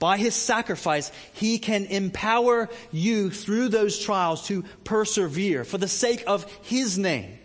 By 0.03 0.17
his 0.17 0.35
sacrifice, 0.35 1.13
he 1.33 1.61
can 1.61 1.85
empower 1.85 2.69
you 2.91 3.31
through 3.31 3.69
those 3.69 4.01
trials 4.01 4.49
to 4.49 4.65
persevere 4.83 5.63
for 5.63 5.79
the 5.79 5.87
sake 5.87 6.25
of 6.27 6.45
his 6.63 6.99
name. 6.99 7.39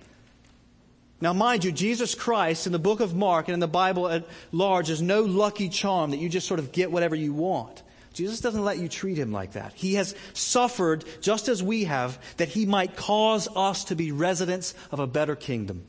Now, 1.21 1.33
mind 1.33 1.63
you, 1.63 1.71
Jesus 1.71 2.15
Christ 2.15 2.65
in 2.65 2.71
the 2.71 2.79
book 2.79 2.99
of 2.99 3.13
Mark 3.13 3.47
and 3.47 3.53
in 3.53 3.59
the 3.59 3.67
Bible 3.67 4.09
at 4.09 4.25
large 4.51 4.89
is 4.89 5.03
no 5.03 5.21
lucky 5.21 5.69
charm 5.69 6.09
that 6.09 6.17
you 6.17 6.29
just 6.29 6.47
sort 6.47 6.59
of 6.59 6.71
get 6.71 6.91
whatever 6.91 7.15
you 7.15 7.31
want. 7.31 7.83
Jesus 8.13 8.41
doesn't 8.41 8.65
let 8.65 8.79
you 8.79 8.87
treat 8.87 9.19
him 9.19 9.31
like 9.31 9.51
that. 9.51 9.73
He 9.75 9.93
has 9.93 10.15
suffered 10.33 11.05
just 11.21 11.49
as 11.49 11.61
we 11.61 11.83
have 11.83 12.17
that 12.37 12.49
he 12.49 12.65
might 12.65 12.95
cause 12.95 13.47
us 13.55 13.83
to 13.83 13.95
be 13.95 14.11
residents 14.11 14.73
of 14.89 14.99
a 14.99 15.05
better 15.05 15.35
kingdom. 15.35 15.85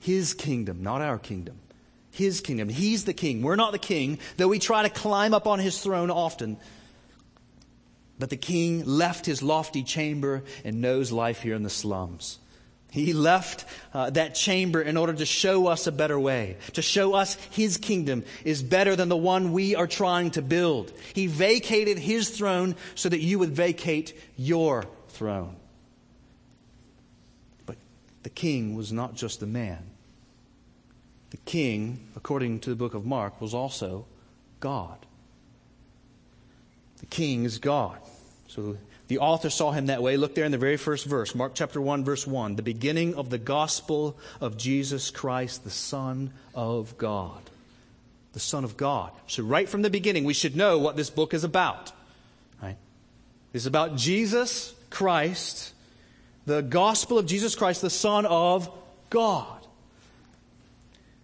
His 0.00 0.34
kingdom, 0.34 0.82
not 0.82 1.00
our 1.00 1.20
kingdom 1.20 1.60
his 2.14 2.40
kingdom. 2.40 2.68
He's 2.68 3.04
the 3.04 3.12
king. 3.12 3.42
We're 3.42 3.56
not 3.56 3.72
the 3.72 3.78
king, 3.78 4.18
though 4.36 4.48
we 4.48 4.58
try 4.58 4.82
to 4.82 4.90
climb 4.90 5.34
up 5.34 5.46
on 5.46 5.58
his 5.58 5.80
throne 5.80 6.10
often. 6.10 6.56
But 8.18 8.30
the 8.30 8.36
king 8.36 8.84
left 8.84 9.26
his 9.26 9.42
lofty 9.42 9.82
chamber 9.82 10.44
and 10.64 10.80
knows 10.80 11.10
life 11.10 11.42
here 11.42 11.54
in 11.54 11.62
the 11.62 11.70
slums. 11.70 12.38
He 12.94 13.12
left 13.12 13.64
uh, 13.92 14.10
that 14.10 14.36
chamber 14.36 14.80
in 14.80 14.96
order 14.96 15.14
to 15.14 15.26
show 15.26 15.66
us 15.66 15.88
a 15.88 15.92
better 15.92 16.18
way, 16.18 16.58
to 16.74 16.82
show 16.82 17.14
us 17.14 17.34
his 17.50 17.76
kingdom 17.76 18.22
is 18.44 18.62
better 18.62 18.94
than 18.94 19.08
the 19.08 19.16
one 19.16 19.52
we 19.52 19.74
are 19.74 19.88
trying 19.88 20.30
to 20.32 20.42
build. 20.42 20.92
He 21.12 21.26
vacated 21.26 21.98
his 21.98 22.30
throne 22.30 22.76
so 22.94 23.08
that 23.08 23.18
you 23.18 23.40
would 23.40 23.50
vacate 23.50 24.16
your 24.36 24.84
throne. 25.08 25.56
But 27.66 27.78
the 28.22 28.30
king 28.30 28.76
was 28.76 28.92
not 28.92 29.16
just 29.16 29.42
a 29.42 29.46
man, 29.46 29.82
the 31.34 31.50
king, 31.50 31.98
according 32.14 32.60
to 32.60 32.70
the 32.70 32.76
book 32.76 32.94
of 32.94 33.04
Mark, 33.04 33.40
was 33.40 33.54
also 33.54 34.06
God. 34.60 34.96
The 37.00 37.06
king 37.06 37.42
is 37.42 37.58
God. 37.58 37.98
So 38.46 38.76
the 39.08 39.18
author 39.18 39.50
saw 39.50 39.72
him 39.72 39.86
that 39.86 40.00
way. 40.00 40.16
Look 40.16 40.36
there 40.36 40.44
in 40.44 40.52
the 40.52 40.58
very 40.58 40.76
first 40.76 41.06
verse, 41.06 41.34
Mark 41.34 41.56
chapter 41.56 41.80
1, 41.80 42.04
verse 42.04 42.24
1. 42.24 42.54
The 42.54 42.62
beginning 42.62 43.16
of 43.16 43.30
the 43.30 43.38
gospel 43.38 44.16
of 44.40 44.56
Jesus 44.56 45.10
Christ, 45.10 45.64
the 45.64 45.70
Son 45.70 46.32
of 46.54 46.96
God. 46.98 47.42
The 48.32 48.38
Son 48.38 48.62
of 48.62 48.76
God. 48.76 49.10
So, 49.26 49.42
right 49.42 49.68
from 49.68 49.82
the 49.82 49.90
beginning, 49.90 50.22
we 50.22 50.34
should 50.34 50.54
know 50.54 50.78
what 50.78 50.94
this 50.94 51.10
book 51.10 51.34
is 51.34 51.42
about. 51.42 51.90
Right? 52.62 52.76
It's 53.52 53.66
about 53.66 53.96
Jesus 53.96 54.72
Christ, 54.88 55.74
the 56.46 56.60
gospel 56.60 57.18
of 57.18 57.26
Jesus 57.26 57.56
Christ, 57.56 57.82
the 57.82 57.90
Son 57.90 58.24
of 58.24 58.70
God. 59.10 59.63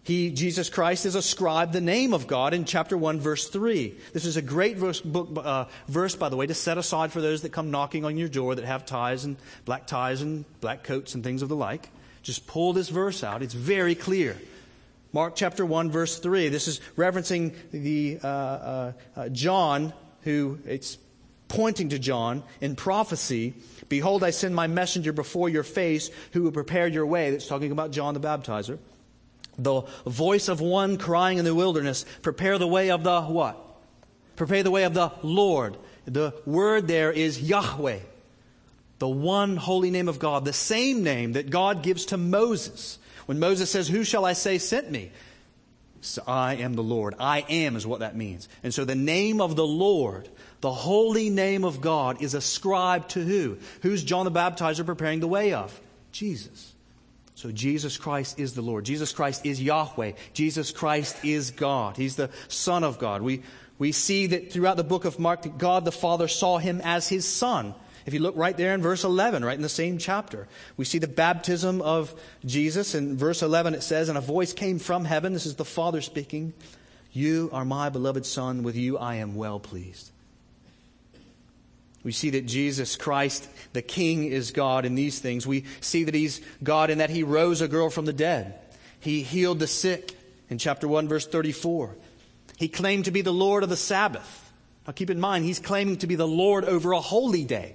He, 0.03 0.31
Jesus 0.31 0.71
Christ, 0.71 1.05
is 1.05 1.15
ascribed 1.15 1.73
the 1.73 1.81
name 1.81 2.15
of 2.15 2.27
God 2.27 2.55
in 2.55 2.65
chapter 2.65 2.97
1, 2.97 3.21
verse 3.21 3.49
3. 3.49 3.95
This 4.15 4.25
is 4.25 4.39
a 4.39 4.43
great 4.43 4.79
verse, 4.79 5.01
book, 5.01 5.29
uh, 5.37 5.67
verse, 5.89 6.17
by 6.17 6.31
the 6.31 6.37
way, 6.37 6.47
to 6.47 6.55
set 6.55 6.79
aside 6.79 7.13
for 7.13 7.21
those 7.21 7.43
that 7.43 7.53
come 7.53 7.71
knocking 7.71 8.07
on 8.07 8.17
your 8.17 8.29
door 8.29 8.55
that 8.55 8.65
have 8.65 8.87
ties 8.87 9.25
and 9.25 9.37
black 9.67 9.87
ties 9.87 10.23
and 10.23 10.47
black 10.61 10.85
coats 10.85 11.15
and 11.15 11.23
things 11.23 11.43
of 11.43 11.51
the 11.51 11.57
like. 11.57 11.91
Just 12.23 12.47
pull 12.47 12.73
this 12.73 12.89
verse 12.89 13.23
out. 13.23 13.43
It's 13.43 13.53
very 13.55 13.95
clear. 13.95 14.39
Mark 15.13 15.35
chapter 15.37 15.67
1, 15.67 15.91
verse 15.91 16.19
3. 16.19 16.49
This 16.49 16.67
is 16.67 16.81
referencing 16.97 17.55
the 17.71 18.21
uh, 18.23 18.27
uh, 18.27 18.93
uh 19.17 19.29
John, 19.29 19.93
who 20.23 20.59
it's 20.67 20.97
pointing 21.49 21.91
to 21.91 21.99
John 21.99 22.43
in 22.63 22.75
prophecy. 22.75 23.53
Behold, 23.91 24.25
I 24.25 24.31
send 24.31 24.55
my 24.55 24.67
messenger 24.67 25.13
before 25.13 25.51
your 25.51 25.65
face 25.65 26.11
who 26.33 26.43
will 26.43 26.53
prepare 26.53 26.87
your 26.87 27.05
way. 27.05 27.33
That's 27.33 27.49
talking 27.49 27.73
about 27.73 27.91
John 27.91 28.15
the 28.15 28.21
baptizer 28.21 28.79
the 29.65 29.83
voice 30.07 30.49
of 30.49 30.61
one 30.61 30.97
crying 30.97 31.39
in 31.39 31.45
the 31.45 31.55
wilderness, 31.55 32.05
prepare 32.23 32.59
the 32.59 32.67
way 32.67 32.91
of 32.91 33.03
the 33.03 33.23
what? 33.23 33.59
Prepare 34.37 34.63
the 34.63 34.71
way 34.71 34.85
of 34.85 34.95
the 34.95 35.13
Lord. 35.23 35.77
The 36.07 36.35
word 36.47 36.89
there 36.89 37.13
is 37.13 37.41
Yahweh, 37.41 38.01
the 38.99 39.09
one 39.09 39.57
holy 39.57 39.91
name 39.91 40.09
of 40.09 40.19
God, 40.19 40.45
the 40.45 40.53
same 40.53 41.03
name 41.03 41.35
that 41.35 41.51
God 41.51 41.83
gives 41.83 42.07
to 42.07 42.17
Moses. 42.17 42.99
When 43.27 43.39
Moses 43.39 43.71
says, 43.71 43.89
Who 43.89 44.03
shall 44.03 44.25
I 44.25 44.33
say 44.33 44.59
sent 44.59 44.91
me? 44.91 45.13
So 46.01 46.23
I 46.27 46.55
am 46.55 46.75
the 46.75 46.83
Lord. 46.83 47.15
I 47.19 47.45
am 47.49 47.77
is 47.77 47.87
what 47.87 48.01
that 48.01 48.17
means. 48.17 48.49
And 48.63 48.73
so 48.73 48.85
the 48.85 48.95
name 48.95 49.41
of 49.41 49.55
the 49.55 49.67
Lord, 49.67 50.29
the 50.63 50.73
holy 50.73 51.29
name 51.29 51.65
of 51.65 51.81
God, 51.81 52.23
is 52.23 52.33
ascribed 52.33 53.11
to 53.11 53.23
who? 53.23 53.59
Who's 53.83 54.03
John 54.03 54.25
the 54.25 54.31
Baptizer 54.31 54.85
preparing 54.87 55.21
the 55.21 55.29
way 55.29 55.53
of? 55.53 55.79
Jesus. 56.13 56.73
So 57.41 57.51
Jesus 57.51 57.97
Christ 57.97 58.39
is 58.39 58.53
the 58.53 58.61
Lord. 58.61 58.85
Jesus 58.85 59.15
Christ 59.15 59.47
is 59.47 59.63
Yahweh. 59.63 60.13
Jesus 60.35 60.73
Christ 60.73 61.25
is 61.25 61.53
God. 61.53 61.97
He's 61.97 62.15
the 62.15 62.29
Son 62.49 62.85
of 62.85 62.99
God. 62.99 63.23
We, 63.23 63.45
we 63.79 63.93
see 63.93 64.27
that 64.27 64.53
throughout 64.53 64.77
the 64.77 64.85
book 64.85 65.07
of 65.07 65.19
Mark 65.19 65.41
that 65.43 65.57
God 65.57 65.87
the 65.87 65.91
Father 65.91 66.29
saw 66.29 66.59
him 66.59 66.83
as 66.85 67.09
his 67.09 67.27
Son. 67.27 67.75
If 68.05 68.13
you 68.13 68.21
look 68.21 68.37
right 68.37 68.55
there 68.55 68.75
in 68.75 68.83
verse 68.83 69.05
11, 69.05 69.43
right 69.43 69.57
in 69.57 69.63
the 69.63 69.71
same 69.71 69.97
chapter, 69.97 70.49
we 70.77 70.85
see 70.85 70.99
the 70.99 71.09
baptism 71.09 71.81
of 71.81 72.15
Jesus. 72.45 72.95
In 72.95 73.17
verse 73.17 73.41
11, 73.41 73.73
it 73.73 73.83
says, 73.83 74.11
And 74.11 74.19
a 74.19 74.21
voice 74.21 74.53
came 74.53 74.79
from 74.79 75.07
heaven. 75.07 75.33
This 75.33 75.47
is 75.47 75.55
the 75.55 75.65
Father 75.65 76.03
speaking. 76.03 76.53
You 77.11 77.49
are 77.55 77.65
my 77.65 77.89
beloved 77.89 78.27
Son. 78.27 78.63
With 78.65 78.77
you 78.77 78.99
I 78.99 79.15
am 79.15 79.35
well 79.35 79.59
pleased. 79.59 80.11
We 82.03 82.13
see 82.13 82.31
that 82.31 82.47
Jesus 82.47 82.97
Christ, 82.97 83.49
the 83.73 83.83
King, 83.83 84.25
is 84.25 84.53
God 84.53 84.85
in 84.85 84.95
these 84.95 85.19
things. 85.19 85.47
We 85.47 85.65
see 85.81 86.05
that 86.05 86.15
He's 86.15 86.41
God 86.63 86.91
in 86.91 86.99
that 86.99 87.11
He 87.11 87.23
rose 87.23 87.61
a 87.61 87.69
girl 87.69 87.91
from 87.91 88.07
the 88.07 88.13
dead. 88.13 88.59
He 89.01 89.23
healed 89.23 89.59
the 89.59 89.67
sick 89.67 90.17
in 90.49 90.59
chapter 90.59 90.89
1, 90.89 91.09
verse 91.09 91.27
34. 91.27 91.97
He 92.57 92.69
claimed 92.69 93.05
to 93.05 93.11
be 93.11 93.21
the 93.21 93.33
Lord 93.33 93.63
of 93.63 93.69
the 93.69 93.77
Sabbath. 93.77 94.53
Now 94.87 94.93
keep 94.93 95.11
in 95.11 95.21
mind, 95.21 95.45
He's 95.45 95.59
claiming 95.59 95.97
to 95.99 96.07
be 96.07 96.15
the 96.15 96.27
Lord 96.27 96.65
over 96.65 96.93
a 96.93 97.01
holy 97.01 97.45
day. 97.45 97.75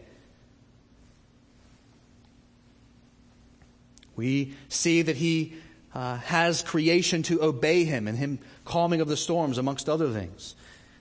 We 4.16 4.56
see 4.70 5.04
that 5.04 5.18
He 5.18 5.56
uh, 5.94 6.18
has 6.18 6.62
creation 6.62 7.22
to 7.24 7.44
obey 7.44 7.84
Him 7.84 8.08
and 8.08 8.18
Him 8.18 8.40
calming 8.64 9.02
of 9.02 9.08
the 9.08 9.18
storms, 9.18 9.58
amongst 9.58 9.88
other 9.88 10.12
things. 10.12 10.56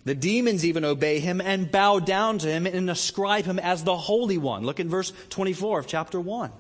The 0.04 0.14
demons 0.14 0.64
even 0.64 0.84
obey 0.84 1.18
him 1.18 1.40
and 1.40 1.70
bow 1.70 1.99
down 1.99 2.38
to 2.38 2.49
him 2.49 2.66
and 2.66 2.90
ascribe 2.90 3.46
him 3.46 3.58
as 3.58 3.84
the 3.84 3.96
Holy 3.96 4.37
One. 4.37 4.64
Look 4.64 4.78
in 4.78 4.90
verse 4.90 5.12
24 5.30 5.78
of 5.80 5.87
chapter 5.87 6.20
1. 6.20 6.52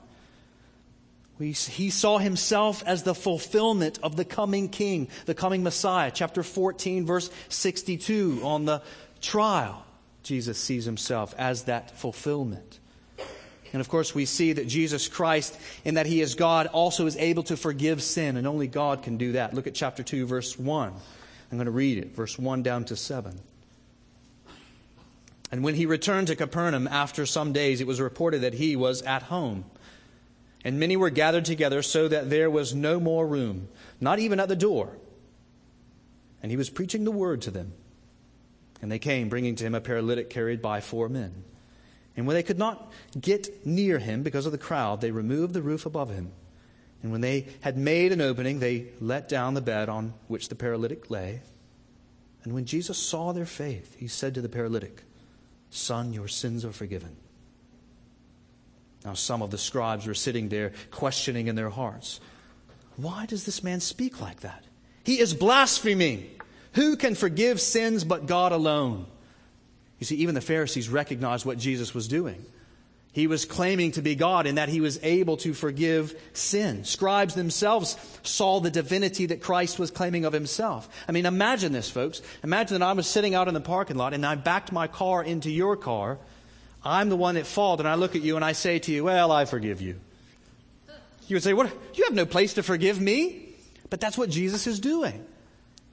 We, 1.38 1.52
he 1.52 1.90
saw 1.90 2.18
himself 2.18 2.82
as 2.86 3.02
the 3.02 3.14
fulfillment 3.14 3.98
of 4.02 4.16
the 4.16 4.24
coming 4.24 4.68
king, 4.68 5.08
the 5.26 5.34
coming 5.34 5.62
Messiah. 5.62 6.12
Chapter 6.14 6.42
14, 6.42 7.04
verse 7.04 7.28
62, 7.48 8.40
on 8.44 8.64
the 8.64 8.82
trial, 9.20 9.84
Jesus 10.22 10.58
sees 10.58 10.84
himself 10.84 11.34
as 11.36 11.64
that 11.64 11.98
fulfillment. 11.98 12.78
And 13.72 13.80
of 13.80 13.88
course, 13.88 14.14
we 14.14 14.24
see 14.24 14.52
that 14.52 14.68
Jesus 14.68 15.08
Christ, 15.08 15.58
in 15.84 15.94
that 15.94 16.06
he 16.06 16.20
is 16.20 16.36
God, 16.36 16.68
also 16.68 17.06
is 17.06 17.16
able 17.16 17.42
to 17.44 17.56
forgive 17.56 18.02
sin, 18.02 18.36
and 18.36 18.46
only 18.46 18.68
God 18.68 19.02
can 19.02 19.16
do 19.16 19.32
that. 19.32 19.52
Look 19.52 19.66
at 19.66 19.74
chapter 19.74 20.04
2, 20.04 20.26
verse 20.26 20.56
1. 20.56 20.92
I'm 21.54 21.58
going 21.58 21.66
to 21.66 21.70
read 21.70 21.98
it, 21.98 22.16
verse 22.16 22.36
1 22.36 22.64
down 22.64 22.84
to 22.86 22.96
7. 22.96 23.38
And 25.52 25.62
when 25.62 25.76
he 25.76 25.86
returned 25.86 26.26
to 26.26 26.34
Capernaum 26.34 26.88
after 26.88 27.24
some 27.26 27.52
days, 27.52 27.80
it 27.80 27.86
was 27.86 28.00
reported 28.00 28.40
that 28.40 28.54
he 28.54 28.74
was 28.74 29.02
at 29.02 29.22
home. 29.22 29.64
And 30.64 30.80
many 30.80 30.96
were 30.96 31.10
gathered 31.10 31.44
together 31.44 31.80
so 31.82 32.08
that 32.08 32.28
there 32.28 32.50
was 32.50 32.74
no 32.74 32.98
more 32.98 33.24
room, 33.24 33.68
not 34.00 34.18
even 34.18 34.40
at 34.40 34.48
the 34.48 34.56
door. 34.56 34.96
And 36.42 36.50
he 36.50 36.56
was 36.56 36.70
preaching 36.70 37.04
the 37.04 37.12
word 37.12 37.40
to 37.42 37.52
them. 37.52 37.72
And 38.82 38.90
they 38.90 38.98
came, 38.98 39.28
bringing 39.28 39.54
to 39.54 39.64
him 39.64 39.76
a 39.76 39.80
paralytic 39.80 40.30
carried 40.30 40.60
by 40.60 40.80
four 40.80 41.08
men. 41.08 41.44
And 42.16 42.26
when 42.26 42.34
they 42.34 42.42
could 42.42 42.58
not 42.58 42.90
get 43.20 43.64
near 43.64 44.00
him 44.00 44.24
because 44.24 44.44
of 44.44 44.50
the 44.50 44.58
crowd, 44.58 45.00
they 45.00 45.12
removed 45.12 45.54
the 45.54 45.62
roof 45.62 45.86
above 45.86 46.10
him. 46.10 46.32
And 47.04 47.12
when 47.12 47.20
they 47.20 47.48
had 47.60 47.76
made 47.76 48.12
an 48.12 48.22
opening, 48.22 48.60
they 48.60 48.86
let 48.98 49.28
down 49.28 49.52
the 49.52 49.60
bed 49.60 49.90
on 49.90 50.14
which 50.26 50.48
the 50.48 50.54
paralytic 50.54 51.10
lay. 51.10 51.42
And 52.42 52.54
when 52.54 52.64
Jesus 52.64 52.96
saw 52.96 53.32
their 53.32 53.44
faith, 53.44 53.94
he 53.98 54.08
said 54.08 54.32
to 54.34 54.40
the 54.40 54.48
paralytic, 54.48 55.02
Son, 55.68 56.14
your 56.14 56.28
sins 56.28 56.64
are 56.64 56.72
forgiven. 56.72 57.14
Now, 59.04 59.12
some 59.12 59.42
of 59.42 59.50
the 59.50 59.58
scribes 59.58 60.06
were 60.06 60.14
sitting 60.14 60.48
there, 60.48 60.72
questioning 60.90 61.48
in 61.48 61.56
their 61.56 61.68
hearts, 61.68 62.20
Why 62.96 63.26
does 63.26 63.44
this 63.44 63.62
man 63.62 63.80
speak 63.80 64.22
like 64.22 64.40
that? 64.40 64.64
He 65.04 65.20
is 65.20 65.34
blaspheming. 65.34 66.30
Who 66.72 66.96
can 66.96 67.14
forgive 67.14 67.60
sins 67.60 68.02
but 68.02 68.24
God 68.24 68.52
alone? 68.52 69.04
You 69.98 70.06
see, 70.06 70.16
even 70.16 70.34
the 70.34 70.40
Pharisees 70.40 70.88
recognized 70.88 71.44
what 71.44 71.58
Jesus 71.58 71.92
was 71.92 72.08
doing. 72.08 72.46
He 73.14 73.28
was 73.28 73.44
claiming 73.44 73.92
to 73.92 74.02
be 74.02 74.16
God 74.16 74.44
in 74.44 74.56
that 74.56 74.68
he 74.68 74.80
was 74.80 74.98
able 75.04 75.36
to 75.38 75.54
forgive 75.54 76.20
sin. 76.32 76.82
Scribes 76.82 77.36
themselves 77.36 77.96
saw 78.24 78.58
the 78.58 78.72
divinity 78.72 79.26
that 79.26 79.40
Christ 79.40 79.78
was 79.78 79.92
claiming 79.92 80.24
of 80.24 80.32
himself. 80.32 80.88
I 81.08 81.12
mean, 81.12 81.24
imagine 81.24 81.70
this, 81.70 81.88
folks. 81.88 82.22
Imagine 82.42 82.80
that 82.80 82.84
I 82.84 82.92
was 82.92 83.06
sitting 83.06 83.36
out 83.36 83.46
in 83.46 83.54
the 83.54 83.60
parking 83.60 83.96
lot 83.96 84.14
and 84.14 84.26
I 84.26 84.34
backed 84.34 84.72
my 84.72 84.88
car 84.88 85.22
into 85.22 85.48
your 85.48 85.76
car. 85.76 86.18
I'm 86.84 87.08
the 87.08 87.16
one 87.16 87.36
at 87.36 87.46
fault, 87.46 87.78
and 87.78 87.88
I 87.88 87.94
look 87.94 88.16
at 88.16 88.22
you 88.22 88.34
and 88.34 88.44
I 88.44 88.50
say 88.50 88.80
to 88.80 88.92
you, 88.92 89.04
Well, 89.04 89.30
I 89.30 89.44
forgive 89.44 89.80
you. 89.80 90.00
You 91.28 91.36
would 91.36 91.44
say, 91.44 91.54
What? 91.54 91.72
You 91.94 92.04
have 92.04 92.14
no 92.14 92.26
place 92.26 92.54
to 92.54 92.64
forgive 92.64 93.00
me? 93.00 93.48
But 93.90 94.00
that's 94.00 94.18
what 94.18 94.28
Jesus 94.28 94.66
is 94.66 94.80
doing. 94.80 95.24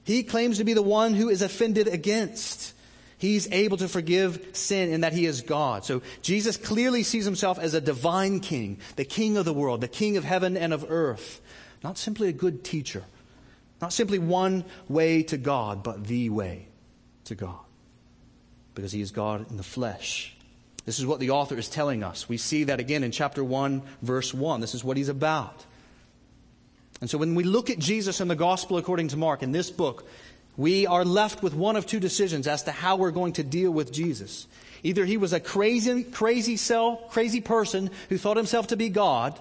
He 0.02 0.24
claims 0.24 0.58
to 0.58 0.64
be 0.64 0.74
the 0.74 0.82
one 0.82 1.14
who 1.14 1.28
is 1.28 1.40
offended 1.40 1.86
against. 1.86 2.74
He's 3.22 3.46
able 3.52 3.76
to 3.76 3.86
forgive 3.86 4.48
sin 4.52 4.92
in 4.92 5.02
that 5.02 5.12
he 5.12 5.26
is 5.26 5.42
God. 5.42 5.84
So 5.84 6.02
Jesus 6.22 6.56
clearly 6.56 7.04
sees 7.04 7.24
himself 7.24 7.56
as 7.56 7.72
a 7.72 7.80
divine 7.80 8.40
king, 8.40 8.78
the 8.96 9.04
king 9.04 9.36
of 9.36 9.44
the 9.44 9.52
world, 9.52 9.80
the 9.80 9.86
king 9.86 10.16
of 10.16 10.24
heaven 10.24 10.56
and 10.56 10.72
of 10.72 10.90
earth. 10.90 11.40
Not 11.84 11.98
simply 11.98 12.28
a 12.28 12.32
good 12.32 12.64
teacher, 12.64 13.04
not 13.80 13.92
simply 13.92 14.18
one 14.18 14.64
way 14.88 15.22
to 15.22 15.36
God, 15.36 15.84
but 15.84 16.04
the 16.04 16.30
way 16.30 16.66
to 17.26 17.36
God. 17.36 17.60
Because 18.74 18.90
he 18.90 19.00
is 19.00 19.12
God 19.12 19.48
in 19.52 19.56
the 19.56 19.62
flesh. 19.62 20.34
This 20.84 20.98
is 20.98 21.06
what 21.06 21.20
the 21.20 21.30
author 21.30 21.56
is 21.56 21.68
telling 21.68 22.02
us. 22.02 22.28
We 22.28 22.38
see 22.38 22.64
that 22.64 22.80
again 22.80 23.04
in 23.04 23.12
chapter 23.12 23.44
1, 23.44 23.82
verse 24.02 24.34
1. 24.34 24.60
This 24.60 24.74
is 24.74 24.82
what 24.82 24.96
he's 24.96 25.08
about. 25.08 25.64
And 27.00 27.08
so 27.08 27.18
when 27.18 27.36
we 27.36 27.44
look 27.44 27.70
at 27.70 27.78
Jesus 27.78 28.20
in 28.20 28.26
the 28.26 28.34
gospel 28.34 28.78
according 28.78 29.08
to 29.08 29.16
Mark, 29.16 29.44
in 29.44 29.52
this 29.52 29.70
book, 29.70 30.08
we 30.56 30.86
are 30.86 31.04
left 31.04 31.42
with 31.42 31.54
one 31.54 31.76
of 31.76 31.86
two 31.86 32.00
decisions 32.00 32.46
as 32.46 32.64
to 32.64 32.72
how 32.72 32.96
we're 32.96 33.10
going 33.10 33.34
to 33.34 33.42
deal 33.42 33.70
with 33.70 33.92
Jesus. 33.92 34.46
Either 34.82 35.04
he 35.04 35.16
was 35.16 35.32
a 35.32 35.40
crazy, 35.40 36.04
crazy 36.04 36.56
self, 36.56 37.10
crazy 37.10 37.40
person 37.40 37.90
who 38.08 38.18
thought 38.18 38.36
himself 38.36 38.66
to 38.68 38.76
be 38.76 38.88
God, 38.88 39.38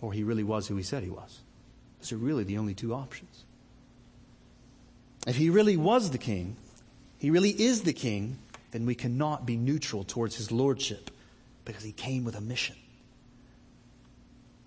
or 0.00 0.12
he 0.12 0.24
really 0.24 0.44
was 0.44 0.66
who 0.66 0.76
he 0.76 0.82
said 0.82 1.02
he 1.02 1.10
was. 1.10 1.40
Those 2.00 2.12
are 2.12 2.16
really 2.16 2.44
the 2.44 2.58
only 2.58 2.74
two 2.74 2.94
options. 2.94 3.44
If 5.26 5.36
he 5.36 5.50
really 5.50 5.76
was 5.76 6.10
the 6.10 6.18
king, 6.18 6.56
he 7.18 7.30
really 7.30 7.50
is 7.50 7.82
the 7.82 7.92
king, 7.92 8.38
then 8.70 8.86
we 8.86 8.94
cannot 8.94 9.44
be 9.44 9.56
neutral 9.56 10.04
towards 10.04 10.36
his 10.36 10.50
lordship 10.50 11.10
because 11.64 11.82
he 11.82 11.92
came 11.92 12.24
with 12.24 12.36
a 12.36 12.40
mission. 12.40 12.76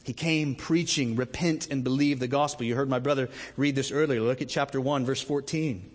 He 0.04 0.14
came 0.14 0.56
preaching, 0.56 1.16
repent 1.16 1.70
and 1.72 1.84
believe 1.84 2.20
the 2.20 2.28
gospel. 2.28 2.66
You 2.66 2.76
heard 2.76 2.90
my 2.90 3.00
brother 3.00 3.30
read 3.56 3.76
this 3.76 3.92
earlier. 3.92 4.22
Look 4.22 4.42
at 4.42 4.50
chapter 4.50 4.80
1, 4.80 5.06
verse 5.06 5.22
14. 5.22 5.90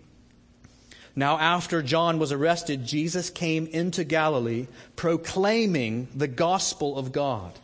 Now, 1.15 1.37
after 1.37 1.81
John 1.81 2.17
was 2.17 2.31
arrested, 2.31 2.85
Jesus 2.85 3.29
came 3.29 3.67
into 3.67 4.03
Galilee 4.03 4.67
proclaiming 4.95 6.07
the 6.15 6.27
gospel 6.27 6.97
of 6.97 7.11
God 7.11 7.57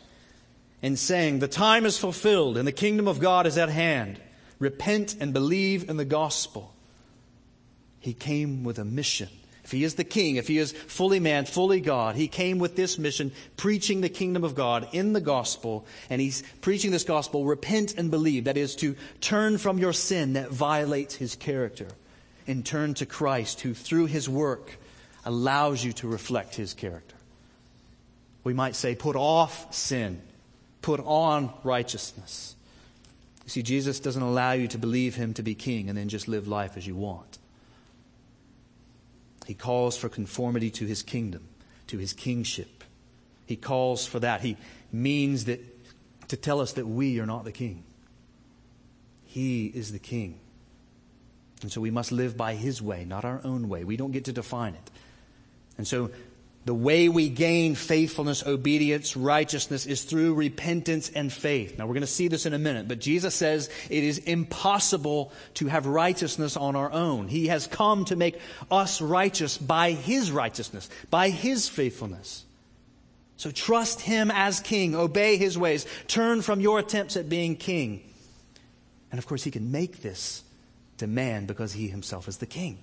and 0.83 0.99
saying, 0.99 1.39
The 1.39 1.47
time 1.47 1.85
is 1.85 1.97
fulfilled 1.97 2.57
and 2.57 2.67
the 2.67 2.71
kingdom 2.71 3.07
of 3.07 3.19
God 3.19 3.47
is 3.47 3.57
at 3.57 3.69
hand. 3.69 4.19
Repent 4.59 5.15
and 5.19 5.33
believe 5.33 5.89
in 5.89 5.97
the 5.97 6.05
gospel. 6.05 6.73
He 7.99 8.13
came 8.13 8.63
with 8.63 8.77
a 8.77 8.85
mission 8.85 9.29
if 9.65 9.71
he 9.71 9.83
is 9.83 9.95
the 9.95 10.03
king, 10.03 10.35
if 10.35 10.47
he 10.47 10.59
is 10.59 10.73
fully 10.73 11.19
man, 11.19 11.45
fully 11.45 11.81
God, 11.81 12.15
he 12.15 12.27
came 12.27 12.59
with 12.59 12.75
this 12.75 12.99
mission, 12.99 13.31
preaching 13.57 14.01
the 14.01 14.09
kingdom 14.09 14.43
of 14.43 14.53
God 14.53 14.87
in 14.91 15.13
the 15.13 15.19
gospel. 15.19 15.87
And 16.07 16.21
he's 16.21 16.43
preaching 16.61 16.91
this 16.91 17.03
gospel, 17.03 17.45
repent 17.45 17.95
and 17.97 18.11
believe. 18.11 18.43
That 18.43 18.57
is 18.57 18.75
to 18.77 18.95
turn 19.21 19.57
from 19.57 19.79
your 19.79 19.91
sin 19.91 20.33
that 20.33 20.51
violates 20.51 21.15
his 21.15 21.35
character 21.35 21.87
and 22.45 22.63
turn 22.63 22.93
to 22.93 23.07
Christ, 23.07 23.61
who 23.61 23.73
through 23.73 24.05
his 24.05 24.29
work 24.29 24.77
allows 25.25 25.83
you 25.83 25.93
to 25.93 26.07
reflect 26.07 26.53
his 26.53 26.75
character. 26.75 27.15
We 28.43 28.53
might 28.53 28.75
say, 28.75 28.93
put 28.93 29.15
off 29.15 29.73
sin, 29.73 30.21
put 30.83 30.99
on 30.99 31.51
righteousness. 31.63 32.55
You 33.45 33.49
see, 33.49 33.63
Jesus 33.63 33.99
doesn't 33.99 34.21
allow 34.21 34.51
you 34.51 34.67
to 34.67 34.77
believe 34.77 35.15
him 35.15 35.33
to 35.33 35.41
be 35.41 35.55
king 35.55 35.89
and 35.89 35.97
then 35.97 36.07
just 36.07 36.27
live 36.27 36.47
life 36.47 36.77
as 36.77 36.85
you 36.85 36.95
want. 36.95 37.39
He 39.46 39.53
calls 39.53 39.96
for 39.96 40.10
conformity 40.10 40.70
to 40.72 40.86
his 40.86 41.03
kingdom, 41.03 41.48
to 41.88 41.98
his 41.98 42.14
kingship. 42.14 42.84
He 43.46 43.55
calls 43.55 44.08
for 44.08 44.20
that. 44.20 44.42
He 44.42 44.58
means 44.92 45.46
that 45.46 45.62
to 46.29 46.38
tell 46.38 46.60
us 46.60 46.74
that 46.74 46.88
we 46.88 47.20
are 47.20 47.25
not 47.25 47.44
the 47.44 47.51
king. 47.51 47.84
He 49.24 49.68
is 49.68 49.92
the 49.92 50.00
king. 50.00 50.40
And 51.62 51.72
so 51.72 51.81
we 51.81 51.92
must 51.92 52.12
live 52.12 52.36
by 52.36 52.55
his 52.55 52.81
way, 52.81 53.05
not 53.05 53.25
our 53.25 53.42
own 53.44 53.70
way. 53.70 53.84
We 53.84 53.98
don't 53.98 54.12
get 54.12 54.25
to 54.25 54.34
define 54.34 54.74
it. 54.74 54.92
And 55.77 55.88
so 55.88 56.10
the 56.65 56.73
way 56.73 57.09
we 57.09 57.29
gain 57.29 57.75
faithfulness, 57.75 58.43
obedience, 58.43 59.15
righteousness 59.15 59.85
is 59.85 60.03
through 60.03 60.33
repentance 60.33 61.11
and 61.13 61.31
faith. 61.31 61.77
Now, 61.77 61.85
we're 61.85 61.93
going 61.93 62.01
to 62.01 62.07
see 62.07 62.27
this 62.27 62.47
in 62.47 62.55
a 62.55 62.59
minute, 62.59 62.87
but 62.87 62.99
Jesus 62.99 63.35
says 63.35 63.69
it 63.91 64.03
is 64.03 64.17
impossible 64.17 65.31
to 65.55 65.67
have 65.67 65.85
righteousness 65.85 66.57
on 66.57 66.75
our 66.75 66.91
own. 66.91 67.27
He 67.27 67.47
has 67.47 67.67
come 67.67 68.05
to 68.05 68.15
make 68.15 68.39
us 68.71 68.99
righteous 68.99 69.59
by 69.59 69.91
His 69.91 70.31
righteousness, 70.31 70.89
by 71.11 71.29
His 71.29 71.69
faithfulness. 71.69 72.43
So 73.37 73.51
trust 73.51 74.01
Him 74.01 74.31
as 74.33 74.59
King, 74.59 74.95
obey 74.95 75.37
His 75.37 75.59
ways, 75.59 75.85
turn 76.07 76.41
from 76.41 76.61
your 76.61 76.79
attempts 76.79 77.15
at 77.15 77.29
being 77.29 77.57
King. 77.57 78.01
And 79.11 79.19
of 79.19 79.27
course, 79.27 79.43
He 79.43 79.51
can 79.51 79.71
make 79.71 80.01
this 80.01 80.41
demand 80.97 81.45
because 81.45 81.73
He 81.73 81.89
Himself 81.89 82.27
is 82.27 82.37
the 82.37 82.47
King. 82.47 82.79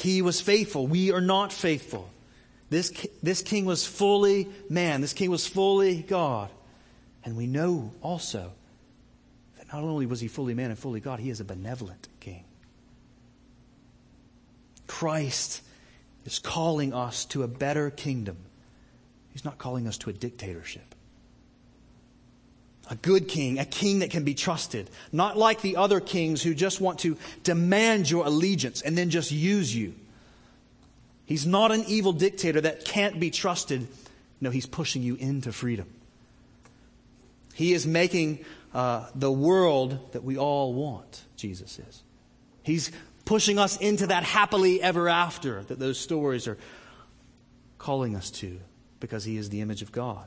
He 0.00 0.22
was 0.22 0.40
faithful. 0.40 0.86
We 0.86 1.12
are 1.12 1.20
not 1.20 1.52
faithful. 1.52 2.08
This, 2.70 2.90
this 3.22 3.42
king 3.42 3.66
was 3.66 3.86
fully 3.86 4.48
man. 4.68 5.00
This 5.00 5.12
king 5.12 5.30
was 5.30 5.46
fully 5.46 6.02
God. 6.02 6.50
And 7.24 7.36
we 7.36 7.46
know 7.46 7.92
also 8.00 8.52
that 9.58 9.72
not 9.72 9.82
only 9.82 10.06
was 10.06 10.20
he 10.20 10.28
fully 10.28 10.54
man 10.54 10.70
and 10.70 10.78
fully 10.78 11.00
God, 11.00 11.20
he 11.20 11.28
is 11.28 11.40
a 11.40 11.44
benevolent 11.44 12.08
king. 12.20 12.44
Christ 14.86 15.62
is 16.24 16.38
calling 16.38 16.94
us 16.94 17.24
to 17.26 17.42
a 17.42 17.48
better 17.48 17.90
kingdom. 17.90 18.36
He's 19.32 19.44
not 19.44 19.58
calling 19.58 19.86
us 19.86 19.98
to 19.98 20.10
a 20.10 20.12
dictatorship. 20.12 20.89
A 22.90 22.96
good 22.96 23.28
king, 23.28 23.60
a 23.60 23.64
king 23.64 24.00
that 24.00 24.10
can 24.10 24.24
be 24.24 24.34
trusted. 24.34 24.90
Not 25.12 25.36
like 25.38 25.62
the 25.62 25.76
other 25.76 26.00
kings 26.00 26.42
who 26.42 26.54
just 26.54 26.80
want 26.80 26.98
to 27.00 27.16
demand 27.44 28.10
your 28.10 28.26
allegiance 28.26 28.82
and 28.82 28.98
then 28.98 29.10
just 29.10 29.30
use 29.30 29.74
you. 29.74 29.94
He's 31.24 31.46
not 31.46 31.70
an 31.70 31.84
evil 31.86 32.12
dictator 32.12 32.60
that 32.60 32.84
can't 32.84 33.20
be 33.20 33.30
trusted. 33.30 33.86
No, 34.40 34.50
he's 34.50 34.66
pushing 34.66 35.02
you 35.02 35.14
into 35.14 35.52
freedom. 35.52 35.86
He 37.54 37.72
is 37.72 37.86
making 37.86 38.44
uh, 38.74 39.06
the 39.14 39.30
world 39.30 40.12
that 40.12 40.24
we 40.24 40.36
all 40.36 40.74
want, 40.74 41.22
Jesus 41.36 41.78
is. 41.78 42.02
He's 42.64 42.90
pushing 43.24 43.60
us 43.60 43.76
into 43.76 44.08
that 44.08 44.24
happily 44.24 44.82
ever 44.82 45.08
after 45.08 45.62
that 45.64 45.78
those 45.78 46.00
stories 46.00 46.48
are 46.48 46.58
calling 47.78 48.16
us 48.16 48.32
to 48.32 48.58
because 48.98 49.22
he 49.22 49.36
is 49.36 49.50
the 49.50 49.60
image 49.60 49.82
of 49.82 49.92
God. 49.92 50.26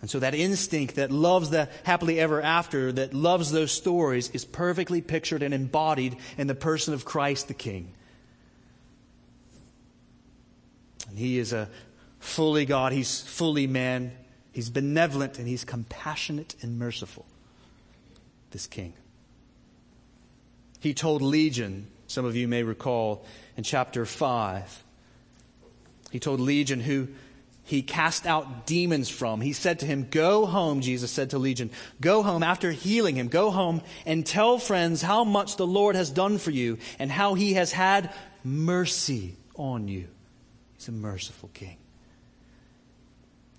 And 0.00 0.10
so 0.10 0.18
that 0.18 0.34
instinct 0.34 0.96
that 0.96 1.10
loves 1.10 1.50
the 1.50 1.68
happily 1.84 2.20
ever 2.20 2.42
after, 2.42 2.92
that 2.92 3.14
loves 3.14 3.50
those 3.50 3.72
stories, 3.72 4.30
is 4.30 4.44
perfectly 4.44 5.00
pictured 5.00 5.42
and 5.42 5.54
embodied 5.54 6.16
in 6.36 6.46
the 6.46 6.54
person 6.54 6.92
of 6.92 7.04
Christ 7.04 7.48
the 7.48 7.54
King. 7.54 7.92
And 11.08 11.18
he 11.18 11.38
is 11.38 11.52
a 11.52 11.68
fully 12.18 12.66
God, 12.66 12.92
he's 12.92 13.20
fully 13.20 13.66
man, 13.66 14.12
he's 14.52 14.68
benevolent, 14.68 15.38
and 15.38 15.48
he's 15.48 15.64
compassionate 15.64 16.56
and 16.60 16.78
merciful. 16.78 17.24
This 18.50 18.66
king. 18.66 18.92
He 20.80 20.94
told 20.94 21.22
Legion, 21.22 21.88
some 22.06 22.24
of 22.24 22.36
you 22.36 22.48
may 22.48 22.62
recall 22.62 23.24
in 23.56 23.64
chapter 23.64 24.04
5, 24.04 24.84
he 26.10 26.20
told 26.20 26.40
Legion 26.40 26.80
who 26.80 27.08
he 27.66 27.82
cast 27.82 28.26
out 28.26 28.64
demons 28.64 29.08
from. 29.08 29.40
He 29.40 29.52
said 29.52 29.80
to 29.80 29.86
him, 29.86 30.06
Go 30.08 30.46
home, 30.46 30.80
Jesus 30.80 31.10
said 31.10 31.30
to 31.30 31.38
Legion, 31.38 31.70
go 32.00 32.22
home 32.22 32.44
after 32.44 32.70
healing 32.70 33.16
him. 33.16 33.26
Go 33.26 33.50
home 33.50 33.82
and 34.06 34.24
tell 34.24 34.58
friends 34.58 35.02
how 35.02 35.24
much 35.24 35.56
the 35.56 35.66
Lord 35.66 35.96
has 35.96 36.08
done 36.08 36.38
for 36.38 36.52
you 36.52 36.78
and 37.00 37.10
how 37.10 37.34
he 37.34 37.54
has 37.54 37.72
had 37.72 38.14
mercy 38.44 39.34
on 39.56 39.88
you. 39.88 40.06
He's 40.76 40.86
a 40.86 40.92
merciful 40.92 41.50
king. 41.54 41.76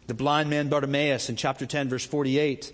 The 0.08 0.14
blind 0.14 0.50
man 0.50 0.70
Bartimaeus 0.70 1.28
in 1.28 1.36
chapter 1.36 1.66
10, 1.66 1.90
verse 1.90 2.06
48, 2.06 2.72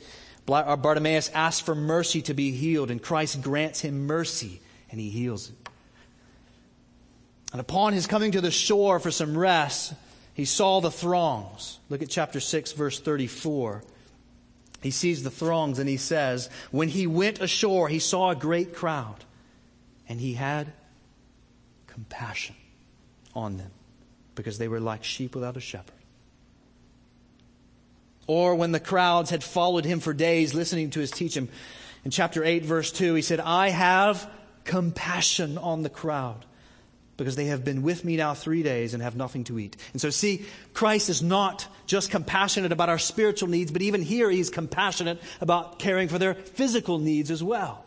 uh, 0.47 0.75
Bartimaeus 0.75 1.29
asks 1.29 1.61
for 1.61 1.73
mercy 1.73 2.21
to 2.21 2.35
be 2.35 2.51
healed, 2.51 2.91
and 2.91 3.01
Christ 3.01 3.41
grants 3.41 3.81
him 3.81 4.05
mercy, 4.05 4.61
and 4.91 4.99
he 4.99 5.09
heals 5.09 5.49
him. 5.49 5.57
And 7.51 7.59
upon 7.59 7.93
his 7.93 8.05
coming 8.05 8.33
to 8.33 8.41
the 8.41 8.51
shore 8.51 8.99
for 8.99 9.09
some 9.09 9.35
rest, 9.35 9.93
he 10.33 10.45
saw 10.45 10.79
the 10.81 10.91
throngs. 10.91 11.79
Look 11.89 12.01
at 12.01 12.09
chapter 12.09 12.39
6, 12.39 12.71
verse 12.71 12.99
34. 12.99 13.83
He 14.81 14.91
sees 14.91 15.23
the 15.23 15.31
throngs 15.31 15.79
and 15.79 15.87
he 15.87 15.97
says, 15.97 16.49
When 16.71 16.89
he 16.89 17.07
went 17.07 17.39
ashore, 17.39 17.87
he 17.87 17.99
saw 17.99 18.31
a 18.31 18.35
great 18.35 18.73
crowd, 18.73 19.23
and 20.09 20.19
he 20.19 20.33
had 20.33 20.73
compassion 21.87 22.55
on 23.35 23.57
them 23.57 23.71
because 24.35 24.57
they 24.57 24.67
were 24.67 24.79
like 24.79 25.03
sheep 25.03 25.35
without 25.35 25.55
a 25.55 25.61
shepherd. 25.61 25.93
Or 28.25 28.55
when 28.55 28.71
the 28.71 28.79
crowds 28.79 29.29
had 29.29 29.43
followed 29.43 29.85
him 29.85 29.99
for 29.99 30.13
days, 30.13 30.53
listening 30.53 30.89
to 30.91 30.99
his 30.99 31.11
teaching, 31.11 31.49
in 32.03 32.11
chapter 32.11 32.43
8, 32.43 32.65
verse 32.65 32.91
2, 32.91 33.13
he 33.13 33.21
said, 33.21 33.39
I 33.39 33.69
have 33.69 34.29
compassion 34.63 35.57
on 35.57 35.83
the 35.83 35.89
crowd 35.89 36.45
because 37.17 37.35
they 37.35 37.45
have 37.45 37.63
been 37.63 37.83
with 37.83 38.03
me 38.03 38.17
now 38.17 38.33
three 38.33 38.63
days 38.63 38.93
and 38.93 39.03
have 39.03 39.15
nothing 39.15 39.43
to 39.45 39.59
eat. 39.59 39.77
And 39.93 40.01
so, 40.01 40.09
see, 40.09 40.45
Christ 40.73 41.09
is 41.09 41.21
not 41.21 41.67
just 41.85 42.09
compassionate 42.09 42.71
about 42.71 42.89
our 42.89 42.97
spiritual 42.97 43.49
needs, 43.49 43.71
but 43.71 43.81
even 43.81 44.01
here 44.01 44.29
he's 44.29 44.49
compassionate 44.49 45.21
about 45.39 45.79
caring 45.79 46.07
for 46.07 46.17
their 46.17 46.33
physical 46.33 46.97
needs 46.99 47.29
as 47.29 47.43
well. 47.43 47.85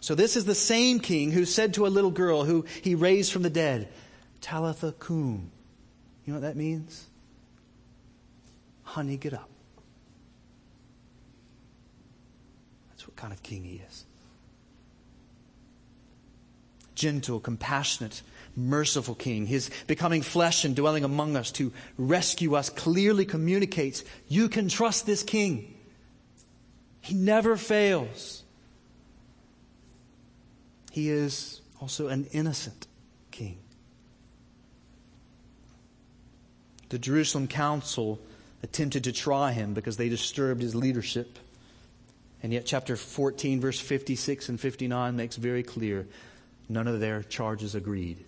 So, 0.00 0.14
this 0.14 0.36
is 0.36 0.44
the 0.44 0.54
same 0.54 1.00
king 1.00 1.32
who 1.32 1.44
said 1.44 1.74
to 1.74 1.86
a 1.86 1.88
little 1.88 2.12
girl 2.12 2.44
who 2.44 2.64
he 2.82 2.94
raised 2.94 3.32
from 3.32 3.42
the 3.42 3.50
dead, 3.50 3.88
Talitha 4.40 4.92
cum. 4.92 5.50
You 6.24 6.32
know 6.32 6.40
what 6.40 6.46
that 6.46 6.56
means? 6.56 7.06
Honey, 8.84 9.16
get 9.16 9.34
up. 9.34 9.48
That's 12.90 13.08
what 13.08 13.16
kind 13.16 13.32
of 13.32 13.42
king 13.42 13.64
he 13.64 13.82
is 13.88 14.05
gentle, 16.96 17.38
compassionate, 17.38 18.22
merciful 18.56 19.14
King. 19.14 19.46
His 19.46 19.70
becoming 19.86 20.22
flesh 20.22 20.64
and 20.64 20.74
dwelling 20.74 21.04
among 21.04 21.36
us 21.36 21.52
to 21.52 21.72
rescue 21.96 22.56
us 22.56 22.70
clearly 22.70 23.24
communicates 23.24 24.02
you 24.28 24.48
can 24.48 24.68
trust 24.68 25.06
this 25.06 25.22
King. 25.22 25.74
He 27.00 27.14
never 27.14 27.56
fails. 27.56 28.42
He 30.90 31.10
is 31.10 31.60
also 31.80 32.08
an 32.08 32.26
innocent 32.32 32.88
King. 33.30 33.58
The 36.88 36.98
Jerusalem 36.98 37.46
council 37.46 38.18
attempted 38.62 39.04
to 39.04 39.12
try 39.12 39.52
him 39.52 39.74
because 39.74 39.96
they 39.96 40.08
disturbed 40.08 40.62
his 40.62 40.74
leadership. 40.74 41.38
And 42.42 42.52
yet, 42.52 42.64
chapter 42.64 42.96
14, 42.96 43.60
verse 43.60 43.78
56 43.78 44.48
and 44.48 44.60
59 44.60 45.16
makes 45.16 45.36
very 45.36 45.62
clear 45.62 46.06
None 46.68 46.88
of 46.88 47.00
their 47.00 47.22
charges 47.22 47.74
agreed. 47.74 48.24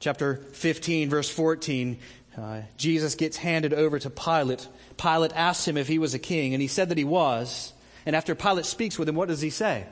Chapter 0.00 0.36
15, 0.36 1.08
verse 1.08 1.30
14, 1.30 1.98
uh, 2.36 2.62
Jesus 2.76 3.14
gets 3.14 3.36
handed 3.36 3.72
over 3.72 3.98
to 3.98 4.10
Pilate. 4.10 4.66
Pilate 4.96 5.32
asks 5.34 5.66
him 5.66 5.76
if 5.76 5.86
he 5.86 5.98
was 5.98 6.14
a 6.14 6.18
king, 6.18 6.54
and 6.54 6.60
he 6.60 6.68
said 6.68 6.88
that 6.88 6.98
he 6.98 7.04
was. 7.04 7.72
And 8.04 8.16
after 8.16 8.34
Pilate 8.34 8.66
speaks 8.66 8.98
with 8.98 9.08
him, 9.08 9.14
what 9.14 9.28
does 9.28 9.40
he 9.40 9.50
say? 9.50 9.86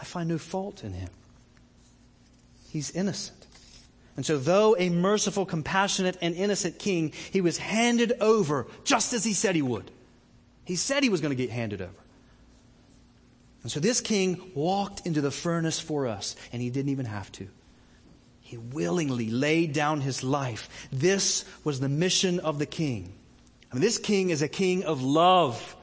I 0.00 0.04
find 0.04 0.28
no 0.28 0.38
fault 0.38 0.82
in 0.82 0.92
him. 0.92 1.10
He's 2.70 2.90
innocent. 2.90 3.46
And 4.16 4.24
so, 4.24 4.38
though 4.38 4.76
a 4.78 4.90
merciful, 4.90 5.44
compassionate, 5.44 6.16
and 6.20 6.34
innocent 6.34 6.78
king, 6.78 7.12
he 7.32 7.40
was 7.40 7.58
handed 7.58 8.14
over 8.20 8.66
just 8.84 9.12
as 9.12 9.24
he 9.24 9.32
said 9.32 9.54
he 9.54 9.62
would. 9.62 9.90
He 10.64 10.76
said 10.76 11.02
he 11.02 11.08
was 11.10 11.20
going 11.20 11.30
to 11.30 11.40
get 11.40 11.50
handed 11.50 11.82
over. 11.82 11.92
And 13.64 13.72
so 13.72 13.80
this 13.80 14.02
king 14.02 14.52
walked 14.54 15.06
into 15.06 15.22
the 15.22 15.30
furnace 15.30 15.80
for 15.80 16.06
us, 16.06 16.36
and 16.52 16.60
he 16.60 16.68
didn't 16.68 16.90
even 16.90 17.06
have 17.06 17.32
to. 17.32 17.48
He 18.42 18.58
willingly 18.58 19.30
laid 19.30 19.72
down 19.72 20.02
his 20.02 20.22
life. 20.22 20.68
This 20.92 21.46
was 21.64 21.80
the 21.80 21.88
mission 21.88 22.40
of 22.40 22.58
the 22.58 22.66
king. 22.66 23.14
I 23.72 23.74
mean, 23.74 23.80
this 23.80 23.96
king 23.96 24.28
is 24.28 24.42
a 24.42 24.48
king 24.48 24.84
of 24.84 25.02
love. 25.02 25.76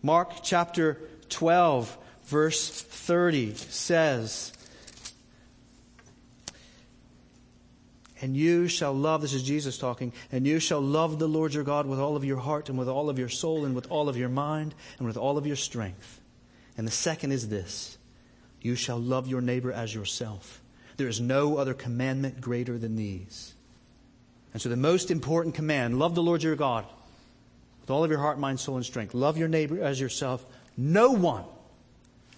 Mark 0.00 0.44
chapter 0.44 0.98
12, 1.28 1.98
verse 2.26 2.70
30 2.70 3.56
says, 3.56 4.52
And 8.22 8.36
you 8.36 8.68
shall 8.68 8.92
love, 8.92 9.22
this 9.22 9.32
is 9.32 9.42
Jesus 9.42 9.78
talking, 9.78 10.12
and 10.30 10.46
you 10.46 10.58
shall 10.58 10.80
love 10.80 11.18
the 11.18 11.28
Lord 11.28 11.54
your 11.54 11.64
God 11.64 11.86
with 11.86 11.98
all 11.98 12.16
of 12.16 12.24
your 12.24 12.36
heart 12.36 12.68
and 12.68 12.78
with 12.78 12.88
all 12.88 13.08
of 13.08 13.18
your 13.18 13.30
soul 13.30 13.64
and 13.64 13.74
with 13.74 13.90
all 13.90 14.08
of 14.08 14.16
your 14.16 14.28
mind 14.28 14.74
and 14.98 15.06
with 15.06 15.16
all 15.16 15.38
of 15.38 15.46
your 15.46 15.56
strength. 15.56 16.20
And 16.76 16.86
the 16.86 16.92
second 16.92 17.32
is 17.32 17.48
this 17.48 17.98
you 18.60 18.74
shall 18.74 18.98
love 18.98 19.26
your 19.26 19.40
neighbor 19.40 19.72
as 19.72 19.94
yourself. 19.94 20.60
There 20.98 21.08
is 21.08 21.20
no 21.20 21.56
other 21.56 21.72
commandment 21.72 22.42
greater 22.42 22.76
than 22.76 22.96
these. 22.96 23.54
And 24.52 24.60
so 24.60 24.68
the 24.68 24.76
most 24.76 25.10
important 25.10 25.54
command 25.54 25.98
love 25.98 26.14
the 26.14 26.22
Lord 26.22 26.42
your 26.42 26.56
God 26.56 26.84
with 27.80 27.90
all 27.90 28.04
of 28.04 28.10
your 28.10 28.20
heart, 28.20 28.38
mind, 28.38 28.60
soul, 28.60 28.76
and 28.76 28.84
strength. 28.84 29.14
Love 29.14 29.38
your 29.38 29.48
neighbor 29.48 29.82
as 29.82 29.98
yourself. 29.98 30.44
No 30.76 31.12
one, 31.12 31.44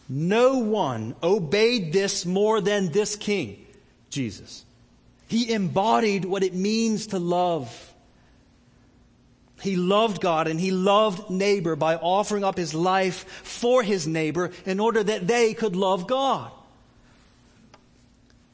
no 0.09 0.59
one 0.59 1.17
obeyed 1.23 1.93
this 1.93 2.25
more 2.25 2.61
than 2.61 2.93
this 2.93 3.17
king, 3.17 3.67
Jesus. 4.11 4.65
He 5.33 5.51
embodied 5.51 6.27
what 6.27 6.43
it 6.43 6.53
means 6.53 7.07
to 7.07 7.19
love. 7.19 7.95
He 9.63 9.77
loved 9.77 10.21
God 10.21 10.47
and 10.47 10.61
he 10.61 10.73
loved 10.73 11.31
neighbor 11.31 11.75
by 11.75 11.97
offering 11.97 12.45
up 12.45 12.59
his 12.59 12.75
life 12.75 13.27
for 13.43 13.83
his 13.83 14.07
neighbor 14.07 14.51
in 14.67 14.79
order 14.79 15.03
that 15.03 15.27
they 15.27 15.55
could 15.55 15.75
love 15.75 16.07
God. 16.07 16.53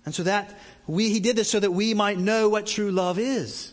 And 0.04 0.14
so 0.14 0.22
that 0.22 0.56
we, 0.86 1.08
he 1.08 1.18
did 1.18 1.34
this 1.34 1.50
so 1.50 1.58
that 1.58 1.72
we 1.72 1.94
might 1.94 2.16
know 2.16 2.48
what 2.48 2.66
true 2.66 2.92
love 2.92 3.18
is. 3.18 3.72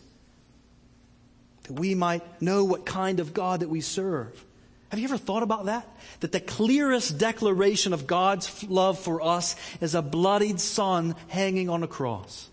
That 1.68 1.74
we 1.74 1.94
might 1.94 2.24
know 2.42 2.64
what 2.64 2.88
kind 2.88 3.20
of 3.20 3.36
God 3.36 3.60
that 3.60 3.70
we 3.70 3.82
serve. 3.82 4.44
Have 4.90 4.98
you 4.98 5.06
ever 5.06 5.20
thought 5.20 5.44
about 5.44 5.66
that? 5.66 5.88
That 6.22 6.32
the 6.32 6.40
clearest 6.40 7.20
declaration 7.20 7.94
of 7.94 8.08
God's 8.08 8.64
love 8.64 8.98
for 8.98 9.22
us 9.22 9.56
is 9.80 9.94
a 9.94 10.02
bloodied 10.02 10.60
son 10.60 11.16
hanging 11.28 11.70
on 11.70 11.84
a 11.84 11.88
cross. 11.88 12.50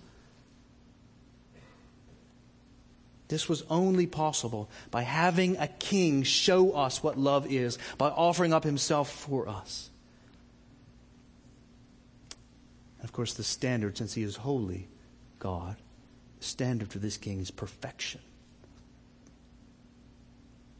This 3.32 3.48
was 3.48 3.64
only 3.70 4.06
possible 4.06 4.68
by 4.90 5.00
having 5.00 5.56
a 5.56 5.66
king 5.66 6.22
show 6.22 6.72
us 6.72 7.02
what 7.02 7.18
love 7.18 7.50
is, 7.50 7.78
by 7.96 8.10
offering 8.10 8.52
up 8.52 8.62
himself 8.62 9.10
for 9.10 9.48
us. 9.48 9.88
And 12.98 13.06
of 13.06 13.12
course, 13.12 13.32
the 13.32 13.42
standard, 13.42 13.96
since 13.96 14.12
he 14.12 14.22
is 14.22 14.36
holy 14.36 14.86
God, 15.38 15.76
the 16.40 16.44
standard 16.44 16.92
for 16.92 16.98
this 16.98 17.16
king 17.16 17.40
is 17.40 17.50
perfection. 17.50 18.20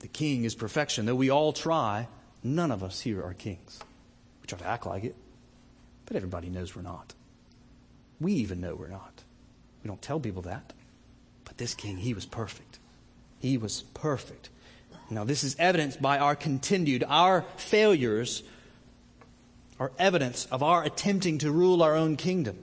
The 0.01 0.09
king 0.09 0.45
is 0.45 0.55
perfection. 0.55 1.07
Though 1.07 1.15
we 1.15 1.31
all 1.31 1.55
try, 1.55 2.07
none 2.45 2.71
of 2.71 2.83
us 2.83 3.01
here 3.01 3.23
are 3.23 3.33
kings. 3.33 3.81
We 4.43 4.47
try 4.47 4.59
to 4.59 4.67
act 4.67 4.85
like 4.85 5.05
it, 5.05 5.17
but 6.05 6.17
everybody 6.17 6.51
knows 6.51 6.77
we're 6.77 6.83
not. 6.83 7.15
We 8.21 8.35
even 8.35 8.61
know 8.61 8.75
we're 8.75 8.89
not. 8.89 9.23
We 9.83 9.89
don't 9.89 10.03
tell 10.03 10.21
people 10.21 10.43
that. 10.43 10.75
This 11.63 11.75
king, 11.75 11.97
he 11.97 12.13
was 12.13 12.27
perfect. 12.27 12.81
He 13.39 13.57
was 13.57 13.83
perfect. 13.95 14.49
Now, 15.11 15.23
this 15.23 15.45
is 15.45 15.55
evidenced 15.61 16.03
by 16.03 16.19
our 16.19 16.35
continued, 16.35 17.05
our 17.07 17.43
failures 17.57 18.43
are 19.79 19.93
evidence 19.97 20.47
of 20.47 20.65
our 20.65 20.83
attempting 20.83 21.39
to 21.39 21.53
rule 21.53 21.81
our 21.85 21.95
own 21.95 22.17
kingdom. 22.17 22.59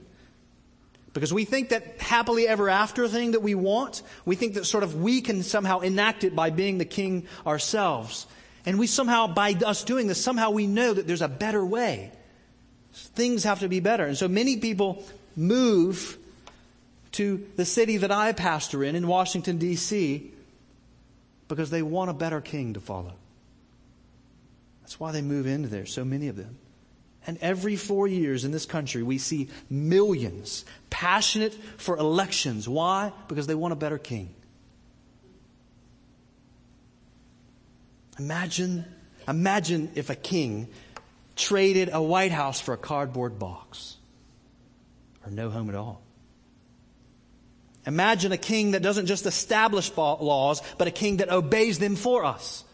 Because 1.14 1.32
we 1.32 1.46
think 1.46 1.70
that 1.70 1.98
happily 1.98 2.46
ever 2.46 2.68
after 2.68 3.08
thing 3.08 3.30
that 3.30 3.40
we 3.40 3.54
want, 3.54 4.02
we 4.26 4.36
think 4.36 4.52
that 4.52 4.66
sort 4.66 4.84
of 4.84 4.94
we 4.96 5.22
can 5.22 5.44
somehow 5.44 5.80
enact 5.80 6.22
it 6.22 6.36
by 6.36 6.50
being 6.50 6.76
the 6.76 6.84
king 6.84 7.26
ourselves. 7.46 8.26
And 8.66 8.78
we 8.78 8.86
somehow, 8.86 9.28
by 9.28 9.52
us 9.64 9.82
doing 9.82 10.08
this, 10.08 10.22
somehow 10.22 10.50
we 10.50 10.66
know 10.66 10.92
that 10.92 11.06
there's 11.06 11.22
a 11.22 11.28
better 11.28 11.64
way. 11.64 12.12
Things 12.92 13.44
have 13.44 13.60
to 13.60 13.68
be 13.70 13.80
better. 13.80 14.04
And 14.04 14.18
so 14.18 14.28
many 14.28 14.58
people 14.58 15.02
move 15.36 16.18
to 17.12 17.46
the 17.56 17.64
city 17.64 17.96
that 17.98 18.12
I 18.12 18.32
pastor 18.32 18.84
in, 18.84 18.94
in 18.94 19.06
Washington, 19.06 19.58
D.C., 19.58 20.32
because 21.48 21.70
they 21.70 21.82
want 21.82 22.10
a 22.10 22.14
better 22.14 22.40
king 22.40 22.74
to 22.74 22.80
follow. 22.80 23.14
That's 24.82 25.00
why 25.00 25.12
they 25.12 25.22
move 25.22 25.46
into 25.46 25.68
there, 25.68 25.86
so 25.86 26.04
many 26.04 26.28
of 26.28 26.36
them. 26.36 26.58
And 27.26 27.38
every 27.40 27.76
four 27.76 28.06
years 28.06 28.44
in 28.44 28.52
this 28.52 28.66
country, 28.66 29.02
we 29.02 29.18
see 29.18 29.48
millions 29.68 30.64
passionate 30.88 31.54
for 31.76 31.96
elections. 31.96 32.68
Why? 32.68 33.12
Because 33.28 33.46
they 33.46 33.54
want 33.54 33.72
a 33.72 33.76
better 33.76 33.98
king. 33.98 34.34
Imagine, 38.18 38.84
imagine 39.28 39.90
if 39.94 40.10
a 40.10 40.14
king 40.14 40.68
traded 41.36 41.90
a 41.92 42.02
White 42.02 42.32
House 42.32 42.60
for 42.60 42.74
a 42.74 42.78
cardboard 42.78 43.38
box 43.38 43.96
or 45.24 45.30
no 45.30 45.50
home 45.50 45.68
at 45.68 45.74
all. 45.74 46.02
Imagine 47.86 48.32
a 48.32 48.36
king 48.36 48.72
that 48.72 48.82
doesn't 48.82 49.06
just 49.06 49.26
establish 49.26 49.90
laws, 49.96 50.62
but 50.76 50.88
a 50.88 50.90
king 50.90 51.18
that 51.18 51.30
obeys 51.30 51.78
them 51.78 51.96
for 51.96 52.24
us. 52.24 52.64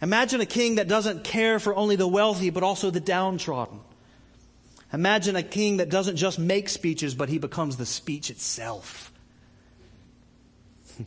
Imagine 0.00 0.40
a 0.40 0.46
king 0.46 0.76
that 0.76 0.88
doesn't 0.88 1.24
care 1.24 1.58
for 1.58 1.74
only 1.74 1.96
the 1.96 2.08
wealthy, 2.08 2.50
but 2.50 2.62
also 2.62 2.90
the 2.90 3.00
downtrodden. 3.00 3.80
Imagine 4.92 5.36
a 5.36 5.42
king 5.42 5.76
that 5.76 5.88
doesn't 5.88 6.16
just 6.16 6.38
make 6.38 6.68
speeches, 6.68 7.14
but 7.14 7.28
he 7.28 7.38
becomes 7.38 7.76
the 7.76 7.86
speech 7.86 8.30
itself. 8.30 9.12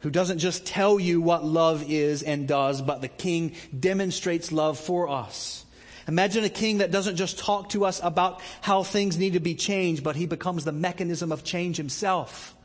Who 0.00 0.10
doesn't 0.10 0.38
just 0.38 0.66
tell 0.66 1.00
you 1.00 1.20
what 1.20 1.44
love 1.44 1.84
is 1.90 2.22
and 2.22 2.46
does, 2.46 2.80
but 2.80 3.00
the 3.00 3.08
king 3.08 3.54
demonstrates 3.78 4.52
love 4.52 4.78
for 4.78 5.08
us. 5.08 5.66
Imagine 6.08 6.42
a 6.42 6.48
king 6.48 6.78
that 6.78 6.90
doesn't 6.90 7.16
just 7.16 7.38
talk 7.38 7.68
to 7.70 7.84
us 7.84 8.00
about 8.02 8.40
how 8.62 8.82
things 8.82 9.18
need 9.18 9.34
to 9.34 9.40
be 9.40 9.54
changed, 9.54 10.02
but 10.02 10.16
he 10.16 10.24
becomes 10.24 10.64
the 10.64 10.72
mechanism 10.72 11.30
of 11.30 11.44
change 11.44 11.76
himself. 11.76 12.56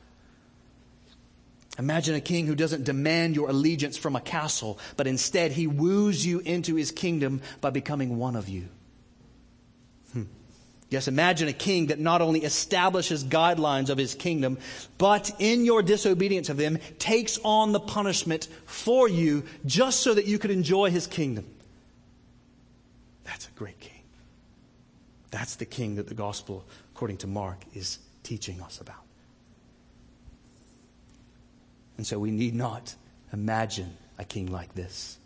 Imagine 1.78 2.16
a 2.16 2.22
king 2.22 2.48
who 2.48 2.56
doesn't 2.56 2.86
demand 2.86 3.36
your 3.36 3.50
allegiance 3.50 3.98
from 3.98 4.16
a 4.16 4.22
castle, 4.22 4.80
but 4.96 5.08
instead 5.08 5.52
he 5.52 5.68
woos 5.68 6.26
you 6.26 6.40
into 6.40 6.76
his 6.76 6.92
kingdom 6.92 7.42
by 7.60 7.70
becoming 7.70 8.18
one 8.18 8.38
of 8.38 8.48
you. 8.48 8.70
Hmm. 10.14 10.24
Yes, 10.90 11.10
imagine 11.10 11.50
a 11.50 11.54
king 11.54 11.88
that 11.88 12.00
not 12.00 12.22
only 12.22 12.44
establishes 12.44 13.26
guidelines 13.26 13.90
of 13.90 13.98
his 13.98 14.16
kingdom, 14.16 14.58
but 14.98 15.32
in 15.40 15.66
your 15.66 15.82
disobedience 15.82 16.48
of 16.48 16.56
them 16.56 16.78
takes 16.98 17.40
on 17.44 17.74
the 17.74 17.80
punishment 17.82 18.48
for 18.66 19.10
you 19.10 19.44
just 19.66 20.00
so 20.00 20.14
that 20.14 20.28
you 20.28 20.40
could 20.40 20.52
enjoy 20.52 20.92
his 20.92 21.08
kingdom. 21.08 21.46
That's 23.24 23.48
a 23.48 23.52
great 23.52 23.80
king. 23.80 24.02
That's 25.32 25.56
the 25.56 25.66
king 25.66 25.96
that 25.96 26.08
the 26.08 26.14
gospel, 26.14 26.66
according 26.94 27.18
to 27.18 27.28
Mark, 27.28 27.58
is 27.74 28.00
teaching 28.22 28.62
us 28.62 28.80
about. 28.80 29.04
And 31.98 32.06
so 32.06 32.20
we 32.20 32.32
need 32.32 32.54
not 32.54 32.96
imagine 33.32 33.98
a 34.18 34.26
king 34.26 34.52
like 34.52 34.74
this. 34.76 35.18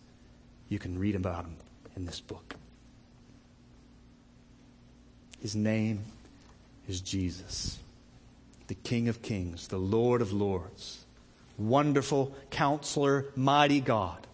You 0.69 0.79
can 0.79 0.97
read 0.99 1.15
about 1.15 1.45
him 1.45 1.57
in 1.95 2.05
this 2.05 2.19
book. 2.19 2.55
His 5.41 5.55
name 5.55 6.03
is 6.87 7.01
Jesus, 7.01 7.77
the 8.67 8.75
King 8.75 9.07
of 9.07 9.21
Kings, 9.21 9.67
the 9.67 9.77
Lord 9.77 10.21
of 10.21 10.33
Lords, 10.33 11.05
wonderful 11.57 12.35
counselor, 12.49 13.25
mighty 13.35 13.79
God. 13.79 14.25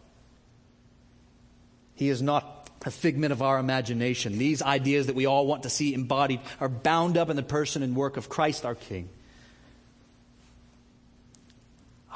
He 1.95 2.09
is 2.09 2.21
not 2.21 2.69
a 2.85 2.91
figment 2.91 3.31
of 3.31 3.41
our 3.41 3.59
imagination. 3.59 4.37
These 4.37 4.61
ideas 4.61 5.07
that 5.07 5.15
we 5.15 5.25
all 5.25 5.47
want 5.47 5.63
to 5.63 5.69
see 5.69 5.93
embodied 5.93 6.41
are 6.59 6.69
bound 6.69 7.17
up 7.17 7.29
in 7.29 7.35
the 7.35 7.43
person 7.43 7.83
and 7.83 7.95
work 7.95 8.17
of 8.17 8.29
Christ 8.29 8.65
our 8.65 8.75
King. 8.75 9.09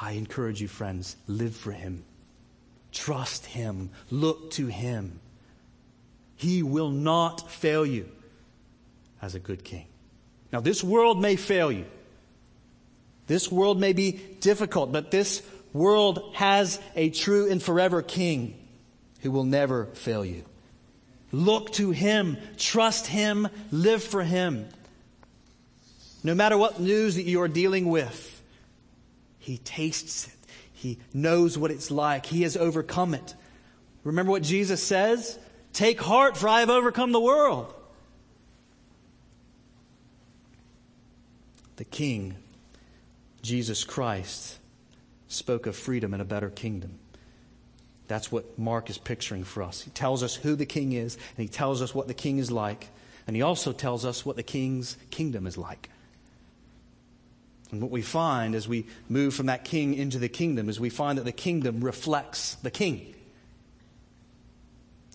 I 0.00 0.12
encourage 0.12 0.60
you, 0.60 0.68
friends, 0.68 1.16
live 1.26 1.56
for 1.56 1.72
Him. 1.72 2.04
Trust 2.92 3.46
Him. 3.46 3.90
Look 4.10 4.52
to 4.52 4.66
Him. 4.66 5.20
He 6.36 6.62
will 6.62 6.90
not 6.90 7.50
fail 7.50 7.84
you 7.84 8.08
as 9.20 9.34
a 9.34 9.40
good 9.40 9.64
King. 9.64 9.86
Now, 10.52 10.60
this 10.60 10.84
world 10.84 11.20
may 11.20 11.36
fail 11.36 11.72
you. 11.72 11.86
This 13.26 13.50
world 13.50 13.78
may 13.78 13.92
be 13.92 14.12
difficult, 14.40 14.92
but 14.92 15.10
this 15.10 15.42
world 15.72 16.32
has 16.34 16.80
a 16.94 17.10
true 17.10 17.50
and 17.50 17.62
forever 17.62 18.00
King 18.00 18.54
who 19.20 19.30
will 19.30 19.44
never 19.44 19.86
fail 19.86 20.24
you. 20.24 20.44
Look 21.32 21.72
to 21.74 21.90
Him, 21.90 22.38
trust 22.56 23.06
Him, 23.06 23.48
live 23.70 24.02
for 24.02 24.22
Him. 24.22 24.68
No 26.24 26.34
matter 26.34 26.56
what 26.56 26.80
news 26.80 27.16
that 27.16 27.24
you 27.24 27.40
are 27.42 27.48
dealing 27.48 27.88
with, 27.88 28.42
He 29.38 29.58
tastes 29.58 30.26
it. 30.26 30.34
He 30.72 30.98
knows 31.12 31.58
what 31.58 31.70
it's 31.70 31.90
like. 31.90 32.26
He 32.26 32.42
has 32.42 32.56
overcome 32.56 33.14
it. 33.14 33.34
Remember 34.04 34.30
what 34.30 34.42
Jesus 34.42 34.82
says? 34.82 35.38
Take 35.72 36.00
heart, 36.00 36.36
for 36.36 36.48
I 36.48 36.60
have 36.60 36.70
overcome 36.70 37.12
the 37.12 37.20
world. 37.20 37.74
The 41.76 41.84
King, 41.84 42.36
Jesus 43.42 43.84
Christ, 43.84 44.58
spoke 45.28 45.66
of 45.66 45.76
freedom 45.76 46.12
and 46.12 46.22
a 46.22 46.24
better 46.24 46.50
kingdom. 46.50 46.98
That's 48.08 48.32
what 48.32 48.58
Mark 48.58 48.90
is 48.90 48.98
picturing 48.98 49.44
for 49.44 49.62
us. 49.62 49.82
He 49.82 49.90
tells 49.90 50.22
us 50.22 50.34
who 50.34 50.56
the 50.56 50.66
king 50.66 50.92
is, 50.92 51.14
and 51.14 51.42
he 51.42 51.48
tells 51.48 51.82
us 51.82 51.94
what 51.94 52.08
the 52.08 52.14
king 52.14 52.38
is 52.38 52.50
like, 52.50 52.88
and 53.26 53.36
he 53.36 53.42
also 53.42 53.72
tells 53.72 54.04
us 54.04 54.24
what 54.24 54.36
the 54.36 54.42
king's 54.42 54.96
kingdom 55.10 55.46
is 55.46 55.58
like. 55.58 55.90
And 57.70 57.82
what 57.82 57.90
we 57.90 58.00
find 58.00 58.54
as 58.54 58.66
we 58.66 58.86
move 59.10 59.34
from 59.34 59.46
that 59.46 59.64
king 59.64 59.94
into 59.94 60.18
the 60.18 60.28
kingdom 60.30 60.70
is 60.70 60.80
we 60.80 60.88
find 60.88 61.18
that 61.18 61.24
the 61.24 61.32
kingdom 61.32 61.84
reflects 61.84 62.54
the 62.54 62.70
king. 62.70 63.14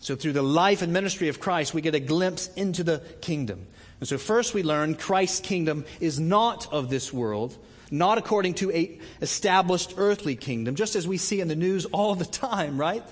So 0.01 0.15
through 0.15 0.34
the 0.34 0.43
life 0.43 0.84
and 0.84 0.93
ministry 0.93 1.29
of 1.29 1.39
Christ, 1.39 1.73
we 1.73 1.82
get 1.82 1.95
a 1.95 1.99
glimpse 1.99 2.49
into 2.56 2.84
the 2.84 3.01
kingdom. 3.21 3.65
And 3.99 4.08
so 4.08 4.19
first 4.19 4.53
we 4.53 4.62
learn 4.62 4.95
Christ's 4.95 5.39
kingdom 5.39 5.86
is 5.99 6.19
not 6.19 6.71
of 6.71 6.89
this 6.89 7.12
world, 7.12 7.58
not 7.93 8.17
according 8.17 8.56
to 8.56 8.71
a 8.71 8.99
established 9.21 9.93
earthly 9.97 10.36
kingdom, 10.36 10.73
just 10.73 10.95
as 10.95 11.08
we 11.08 11.17
see 11.17 11.41
in 11.41 11.47
the 11.47 11.56
news 11.56 11.86
all 11.86 12.15
the 12.15 12.25
time, 12.25 12.77
right? 12.77 13.03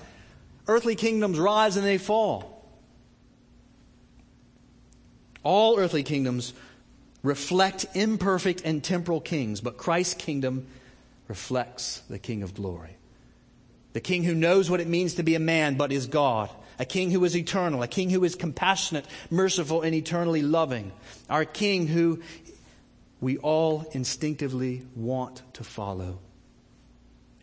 Earthly 0.67 0.95
kingdoms 0.95 1.37
rise 1.37 1.77
and 1.77 1.85
they 1.85 1.99
fall. 1.99 2.65
All 5.43 5.77
earthly 5.77 6.01
kingdoms 6.01 6.53
reflect 7.21 7.85
imperfect 7.93 8.63
and 8.65 8.83
temporal 8.83 9.21
kings, 9.21 9.61
but 9.61 9.77
Christ's 9.77 10.15
kingdom 10.15 10.65
reflects 11.27 11.99
the 12.09 12.17
King 12.17 12.41
of 12.41 12.55
glory. 12.55 12.97
The 13.93 14.01
King 14.01 14.23
who 14.23 14.33
knows 14.33 14.69
what 14.69 14.79
it 14.79 14.87
means 14.87 15.15
to 15.15 15.23
be 15.23 15.35
a 15.35 15.39
man, 15.39 15.75
but 15.75 15.91
is 15.91 16.07
God. 16.07 16.49
A 16.79 16.85
King 16.85 17.11
who 17.11 17.23
is 17.25 17.37
eternal. 17.37 17.83
A 17.83 17.87
King 17.87 18.09
who 18.09 18.23
is 18.23 18.35
compassionate, 18.35 19.05
merciful, 19.29 19.83
and 19.83 19.93
eternally 19.93 20.41
loving. 20.41 20.91
Our 21.29 21.45
King 21.45 21.85
who 21.85 22.21
we 23.21 23.37
all 23.37 23.85
instinctively 23.91 24.85
want 24.95 25.43
to 25.53 25.63
follow. 25.63 26.19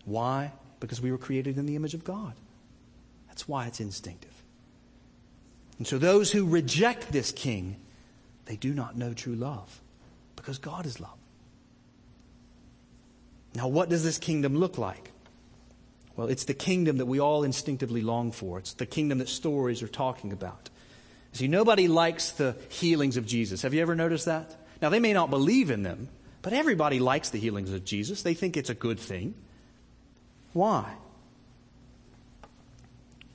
Why? 0.04 0.52
Because 0.80 1.00
we 1.00 1.12
were 1.12 1.18
created 1.18 1.56
in 1.56 1.66
the 1.66 1.76
image 1.76 1.94
of 1.94 2.04
God. 2.04 2.34
That's 3.28 3.48
why 3.48 3.66
it's 3.66 3.80
instinctive. 3.80 4.42
And 5.78 5.86
so 5.86 5.96
those 5.96 6.32
who 6.32 6.44
reject 6.44 7.12
this 7.12 7.30
king, 7.30 7.76
they 8.46 8.56
do 8.56 8.74
not 8.74 8.96
know 8.96 9.14
true 9.14 9.36
love 9.36 9.80
because 10.34 10.58
God 10.58 10.84
is 10.84 11.00
love. 11.00 11.16
Now, 13.54 13.68
what 13.68 13.88
does 13.88 14.02
this 14.02 14.18
kingdom 14.18 14.56
look 14.56 14.76
like? 14.76 15.12
Well, 16.16 16.26
it's 16.26 16.44
the 16.44 16.54
kingdom 16.54 16.98
that 16.98 17.06
we 17.06 17.20
all 17.20 17.44
instinctively 17.44 18.02
long 18.02 18.32
for. 18.32 18.58
It's 18.58 18.72
the 18.72 18.86
kingdom 18.86 19.18
that 19.18 19.28
stories 19.28 19.82
are 19.84 19.88
talking 19.88 20.32
about. 20.32 20.68
See, 21.32 21.46
nobody 21.46 21.86
likes 21.86 22.32
the 22.32 22.56
healings 22.68 23.16
of 23.16 23.26
Jesus. 23.26 23.62
Have 23.62 23.72
you 23.72 23.80
ever 23.82 23.94
noticed 23.94 24.24
that? 24.24 24.56
Now, 24.80 24.88
they 24.90 25.00
may 25.00 25.12
not 25.12 25.30
believe 25.30 25.70
in 25.70 25.82
them, 25.82 26.08
but 26.42 26.52
everybody 26.52 27.00
likes 27.00 27.30
the 27.30 27.38
healings 27.38 27.72
of 27.72 27.84
Jesus. 27.84 28.22
They 28.22 28.34
think 28.34 28.56
it's 28.56 28.70
a 28.70 28.74
good 28.74 28.98
thing. 28.98 29.34
Why? 30.52 30.94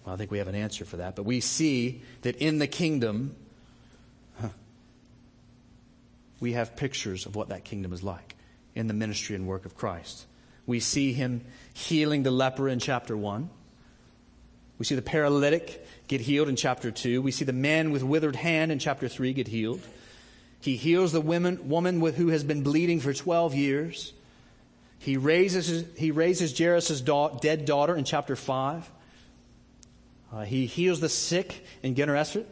Well, 0.05 0.15
I 0.15 0.17
think 0.17 0.31
we 0.31 0.39
have 0.39 0.47
an 0.47 0.55
answer 0.55 0.85
for 0.85 0.97
that, 0.97 1.15
but 1.15 1.23
we 1.23 1.39
see 1.39 2.01
that 2.21 2.35
in 2.37 2.59
the 2.59 2.67
kingdom, 2.67 3.35
huh, 4.39 4.49
we 6.39 6.53
have 6.53 6.75
pictures 6.75 7.25
of 7.25 7.35
what 7.35 7.49
that 7.49 7.63
kingdom 7.63 7.93
is 7.93 8.03
like 8.03 8.35
in 8.75 8.87
the 8.87 8.93
ministry 8.93 9.35
and 9.35 9.47
work 9.47 9.65
of 9.65 9.75
Christ. 9.75 10.25
We 10.65 10.79
see 10.79 11.13
him 11.13 11.41
healing 11.73 12.23
the 12.23 12.31
leper 12.31 12.67
in 12.69 12.79
chapter 12.79 13.15
1. 13.15 13.49
We 14.77 14.85
see 14.85 14.95
the 14.95 15.01
paralytic 15.01 15.85
get 16.07 16.21
healed 16.21 16.49
in 16.49 16.55
chapter 16.55 16.91
2. 16.91 17.21
We 17.21 17.31
see 17.31 17.45
the 17.45 17.53
man 17.53 17.91
with 17.91 18.03
withered 18.03 18.35
hand 18.35 18.71
in 18.71 18.79
chapter 18.79 19.07
3 19.07 19.33
get 19.33 19.47
healed. 19.47 19.81
He 20.63 20.77
heals 20.77 21.11
the 21.11 21.19
woman, 21.19 21.67
woman 21.67 21.99
with, 21.99 22.15
who 22.15 22.29
has 22.29 22.41
been 22.45 22.63
bleeding 22.63 23.01
for 23.01 23.13
12 23.13 23.53
years. 23.53 24.13
He 24.97 25.17
raises, 25.17 25.83
he 25.97 26.11
raises 26.11 26.57
Jairus' 26.57 27.01
da- 27.01 27.37
dead 27.37 27.65
daughter 27.65 27.97
in 27.97 28.05
chapter 28.05 28.37
5. 28.37 28.89
Uh, 30.31 30.43
he 30.43 30.65
heals 30.65 31.01
the 31.01 31.09
sick 31.09 31.65
in 31.83 31.95
Gennesaret. 31.95 32.47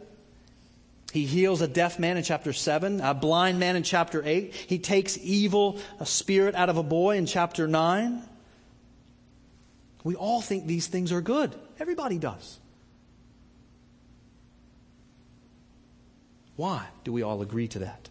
He 1.10 1.24
heals 1.24 1.62
a 1.62 1.66
deaf 1.66 1.98
man 1.98 2.18
in 2.18 2.22
chapter 2.22 2.52
7, 2.52 3.00
a 3.00 3.14
blind 3.14 3.58
man 3.58 3.76
in 3.76 3.82
chapter 3.82 4.22
8. 4.22 4.54
He 4.54 4.78
takes 4.78 5.16
evil, 5.16 5.78
a 5.98 6.04
spirit 6.04 6.54
out 6.54 6.68
of 6.68 6.76
a 6.76 6.82
boy 6.82 7.16
in 7.16 7.24
chapter 7.24 7.66
9. 7.66 8.22
We 10.04 10.16
all 10.16 10.42
think 10.42 10.66
these 10.66 10.86
things 10.86 11.12
are 11.12 11.22
good. 11.22 11.54
Everybody 11.80 12.18
does. 12.18 12.58
Why 16.56 16.86
do 17.04 17.12
we 17.12 17.22
all 17.22 17.42
agree 17.42 17.68
to 17.68 17.80
that? 17.80 18.08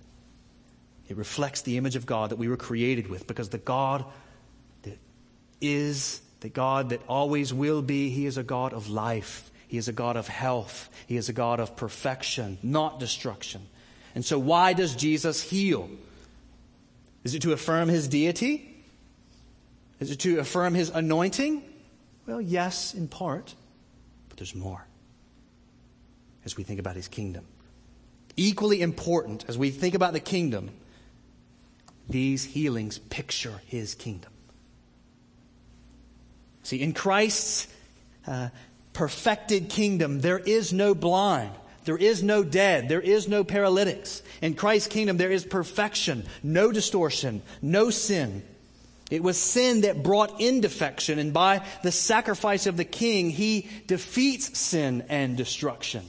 It 1.08 1.17
reflects 1.17 1.62
the 1.62 1.77
image 1.77 1.95
of 1.95 2.06
God 2.06 2.32
that 2.32 2.38
we 2.38 2.47
were 2.47 2.58
created 2.58 3.10
with 3.10 3.27
because 3.27 3.49
the 3.49 3.58
God 3.58 4.06
that 4.84 4.97
is, 5.60 6.21
the 6.39 6.49
God 6.49 6.89
that 6.89 7.01
always 7.08 7.54
will 7.54 7.82
be, 7.82 8.10
He 8.10 8.25
is 8.25 8.38
a 8.38 8.43
God 8.43 8.73
of 8.73 8.89
life. 8.89 9.51
He 9.67 9.77
is 9.77 9.88
a 9.88 9.93
God 9.93 10.17
of 10.17 10.27
health. 10.27 10.89
He 11.08 11.17
is 11.17 11.30
a 11.30 11.34
God 11.34 11.60
of 11.60 11.75
perfection, 11.75 12.58
not 12.62 12.99
destruction. 12.99 13.67
And 14.15 14.25
so, 14.25 14.38
why 14.38 14.73
does 14.73 14.95
Jesus 14.95 15.41
heal? 15.41 15.89
Is 17.23 17.36
it 17.36 17.43
to 17.43 17.54
affirm 17.54 17.88
his 17.88 18.08
deity? 18.08 18.67
Is 19.99 20.12
it 20.12 20.19
to 20.19 20.39
affirm 20.39 20.73
his 20.73 20.89
anointing? 20.89 21.63
Well, 22.25 22.41
yes, 22.41 22.93
in 22.93 23.08
part, 23.08 23.54
but 24.30 24.38
there's 24.38 24.56
more 24.56 24.86
as 26.43 26.58
we 26.58 26.63
think 26.63 26.80
about 26.80 26.95
his 26.95 27.08
kingdom. 27.08 27.45
Equally 28.37 28.81
important 28.81 29.45
as 29.47 29.57
we 29.57 29.71
think 29.71 29.95
about 29.95 30.13
the 30.13 30.19
kingdom, 30.19 30.71
these 32.09 32.43
healings 32.43 32.97
picture 32.97 33.61
his 33.67 33.95
kingdom. 33.95 34.31
See, 36.63 36.81
in 36.81 36.93
Christ's 36.93 37.67
uh, 38.27 38.49
perfected 38.93 39.69
kingdom, 39.69 40.21
there 40.21 40.39
is 40.39 40.71
no 40.71 40.93
blind. 40.93 41.51
There 41.85 41.97
is 41.97 42.21
no 42.21 42.43
dead. 42.43 42.89
There 42.89 43.01
is 43.01 43.27
no 43.27 43.43
paralytics. 43.43 44.21
In 44.41 44.53
Christ's 44.53 44.87
kingdom, 44.87 45.17
there 45.17 45.31
is 45.31 45.43
perfection, 45.43 46.25
no 46.43 46.71
distortion, 46.71 47.41
no 47.61 47.89
sin. 47.89 48.43
It 49.09 49.23
was 49.23 49.37
sin 49.37 49.81
that 49.81 50.03
brought 50.03 50.39
in 50.39 50.61
defection, 50.61 51.19
and 51.19 51.33
by 51.33 51.65
the 51.83 51.91
sacrifice 51.91 52.65
of 52.65 52.77
the 52.77 52.85
king, 52.85 53.29
he 53.29 53.67
defeats 53.87 54.57
sin 54.57 55.03
and 55.09 55.35
destruction. 55.35 56.05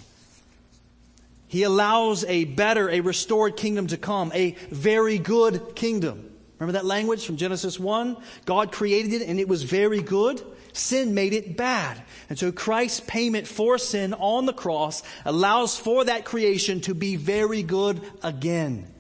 He 1.53 1.65
allows 1.65 2.25
a 2.25 2.45
better, 2.45 2.89
a 2.89 3.01
restored 3.01 3.59
kingdom 3.59 3.89
to 3.89 3.99
come, 3.99 4.33
a 4.35 4.53
very 4.71 5.19
good 5.19 5.77
kingdom. 5.77 6.31
Remember 6.59 6.79
that 6.79 6.87
language 6.87 7.27
from 7.27 7.37
Genesis 7.37 7.79
1? 7.79 8.17
God 8.47 8.73
created 8.73 9.13
it 9.13 9.29
and 9.29 9.39
it 9.39 9.49
was 9.49 9.63
very 9.63 10.01
good. 10.01 10.43
Sin 10.73 11.13
made 11.13 11.35
it 11.35 11.59
bad. 11.59 12.03
And 12.31 12.39
so 12.39 12.53
Christ's 12.53 13.01
payment 13.01 13.47
for 13.47 13.77
sin 13.77 14.15
on 14.15 14.47
the 14.47 14.55
cross 14.55 15.03
allows 15.27 15.77
for 15.79 16.07
that 16.07 16.25
creation 16.25 16.81
to 16.83 16.95
be 16.95 17.17
very 17.17 17.63
good 17.63 18.01
again. 18.23 18.91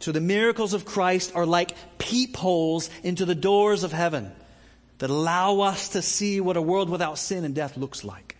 So 0.00 0.10
the 0.10 0.20
miracles 0.20 0.74
of 0.74 0.84
Christ 0.84 1.36
are 1.36 1.46
like 1.46 1.76
peepholes 1.98 2.90
into 3.04 3.24
the 3.24 3.36
doors 3.36 3.84
of 3.84 3.92
heaven 3.92 4.32
that 4.98 5.10
allow 5.10 5.60
us 5.60 5.90
to 5.90 6.02
see 6.02 6.40
what 6.40 6.56
a 6.56 6.62
world 6.62 6.90
without 6.90 7.16
sin 7.16 7.44
and 7.44 7.54
death 7.54 7.76
looks 7.76 8.02
like. 8.02 8.36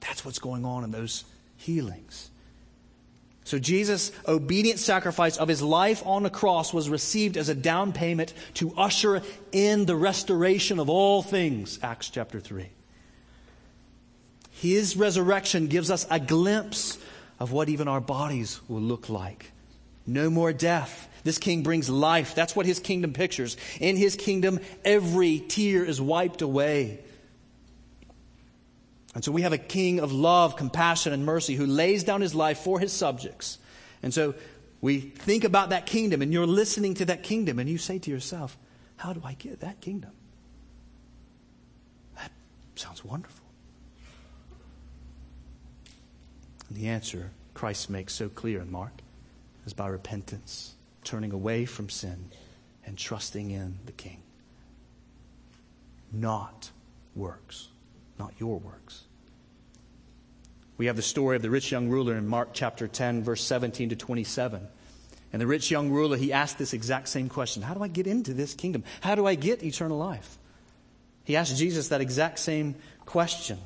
That's 0.00 0.24
what's 0.24 0.40
going 0.40 0.64
on 0.64 0.82
in 0.82 0.90
those 0.90 1.22
healings. 1.62 2.30
So 3.44 3.58
Jesus' 3.58 4.12
obedient 4.26 4.78
sacrifice 4.78 5.36
of 5.36 5.48
his 5.48 5.62
life 5.62 6.02
on 6.06 6.22
the 6.22 6.30
cross 6.30 6.72
was 6.72 6.88
received 6.88 7.36
as 7.36 7.48
a 7.48 7.54
down 7.54 7.92
payment 7.92 8.34
to 8.54 8.72
usher 8.76 9.22
in 9.50 9.84
the 9.84 9.96
restoration 9.96 10.78
of 10.78 10.88
all 10.88 11.22
things, 11.22 11.78
Acts 11.82 12.08
chapter 12.08 12.40
3. 12.40 12.68
His 14.50 14.96
resurrection 14.96 15.66
gives 15.66 15.90
us 15.90 16.06
a 16.10 16.20
glimpse 16.20 16.98
of 17.40 17.50
what 17.50 17.68
even 17.68 17.88
our 17.88 18.00
bodies 18.00 18.60
will 18.68 18.80
look 18.80 19.08
like. 19.08 19.50
No 20.06 20.30
more 20.30 20.52
death. 20.52 21.08
This 21.24 21.38
king 21.38 21.62
brings 21.62 21.88
life. 21.88 22.34
That's 22.34 22.54
what 22.54 22.66
his 22.66 22.78
kingdom 22.78 23.12
pictures. 23.12 23.56
In 23.80 23.96
his 23.96 24.16
kingdom, 24.16 24.60
every 24.84 25.40
tear 25.40 25.84
is 25.84 26.00
wiped 26.00 26.42
away. 26.42 27.00
And 29.14 29.22
so 29.22 29.30
we 29.30 29.42
have 29.42 29.52
a 29.52 29.58
king 29.58 30.00
of 30.00 30.12
love, 30.12 30.56
compassion, 30.56 31.12
and 31.12 31.26
mercy 31.26 31.54
who 31.54 31.66
lays 31.66 32.04
down 32.04 32.20
his 32.20 32.34
life 32.34 32.58
for 32.58 32.80
his 32.80 32.92
subjects. 32.92 33.58
And 34.02 34.12
so 34.12 34.34
we 34.80 35.00
think 35.00 35.44
about 35.44 35.70
that 35.70 35.86
kingdom, 35.86 36.22
and 36.22 36.32
you're 36.32 36.46
listening 36.46 36.94
to 36.94 37.04
that 37.06 37.22
kingdom, 37.22 37.58
and 37.58 37.68
you 37.68 37.78
say 37.78 37.98
to 37.98 38.10
yourself, 38.10 38.56
How 38.96 39.12
do 39.12 39.20
I 39.24 39.34
get 39.34 39.60
that 39.60 39.80
kingdom? 39.80 40.12
That 42.16 42.30
sounds 42.74 43.04
wonderful. 43.04 43.44
And 46.68 46.78
the 46.78 46.88
answer 46.88 47.30
Christ 47.52 47.90
makes 47.90 48.14
so 48.14 48.30
clear 48.30 48.62
in 48.62 48.72
Mark 48.72 49.02
is 49.66 49.74
by 49.74 49.88
repentance, 49.88 50.74
turning 51.04 51.32
away 51.32 51.66
from 51.66 51.90
sin, 51.90 52.30
and 52.86 52.96
trusting 52.96 53.50
in 53.50 53.78
the 53.84 53.92
King. 53.92 54.22
Not 56.10 56.70
works 57.14 57.68
not 58.22 58.32
your 58.38 58.60
works. 58.60 59.02
We 60.78 60.86
have 60.86 60.94
the 60.94 61.02
story 61.02 61.34
of 61.34 61.42
the 61.42 61.50
rich 61.50 61.72
young 61.72 61.88
ruler 61.88 62.16
in 62.16 62.28
Mark 62.28 62.50
chapter 62.52 62.86
10, 62.86 63.24
verse 63.24 63.42
17 63.42 63.88
to 63.90 63.96
27. 63.96 64.66
And 65.32 65.42
the 65.42 65.46
rich 65.46 65.70
young 65.70 65.90
ruler, 65.90 66.16
he 66.16 66.32
asked 66.32 66.56
this 66.56 66.72
exact 66.72 67.08
same 67.08 67.28
question 67.28 67.62
How 67.62 67.74
do 67.74 67.82
I 67.82 67.88
get 67.88 68.06
into 68.06 68.32
this 68.32 68.54
kingdom? 68.54 68.84
How 69.00 69.16
do 69.16 69.26
I 69.26 69.34
get 69.34 69.62
eternal 69.64 69.98
life? 69.98 70.38
He 71.24 71.36
asked 71.36 71.56
Jesus 71.56 71.88
that 71.88 72.00
exact 72.00 72.38
same 72.38 72.76
question. 73.06 73.58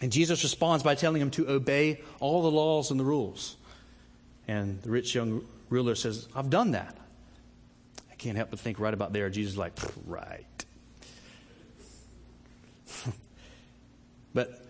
And 0.00 0.12
Jesus 0.12 0.42
responds 0.42 0.82
by 0.82 0.94
telling 0.94 1.20
him 1.20 1.30
to 1.32 1.48
obey 1.48 2.00
all 2.20 2.42
the 2.42 2.50
laws 2.50 2.90
and 2.90 2.98
the 2.98 3.04
rules. 3.04 3.56
And 4.46 4.80
the 4.82 4.90
rich 4.90 5.14
young 5.14 5.44
ruler 5.70 5.94
says, 5.94 6.28
I've 6.34 6.50
done 6.50 6.72
that. 6.72 6.96
I 8.10 8.14
can't 8.14 8.36
help 8.36 8.50
but 8.50 8.60
think 8.60 8.78
right 8.78 8.94
about 8.94 9.12
there, 9.12 9.30
Jesus 9.30 9.52
is 9.52 9.58
like, 9.58 9.72
right. 10.06 10.64
But 14.34 14.60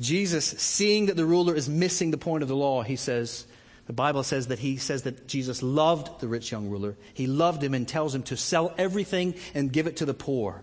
Jesus, 0.00 0.46
seeing 0.46 1.06
that 1.06 1.16
the 1.16 1.24
ruler 1.24 1.54
is 1.54 1.68
missing 1.68 2.10
the 2.10 2.18
point 2.18 2.42
of 2.42 2.48
the 2.48 2.56
law, 2.56 2.82
he 2.82 2.96
says, 2.96 3.46
the 3.86 3.92
Bible 3.92 4.22
says 4.22 4.46
that 4.46 4.58
he 4.58 4.76
says 4.76 5.02
that 5.02 5.28
Jesus 5.28 5.62
loved 5.62 6.20
the 6.20 6.28
rich 6.28 6.50
young 6.50 6.70
ruler. 6.70 6.96
He 7.12 7.26
loved 7.26 7.62
him 7.62 7.74
and 7.74 7.86
tells 7.86 8.14
him 8.14 8.22
to 8.24 8.36
sell 8.36 8.74
everything 8.78 9.34
and 9.54 9.72
give 9.72 9.86
it 9.86 9.98
to 9.98 10.06
the 10.06 10.14
poor 10.14 10.62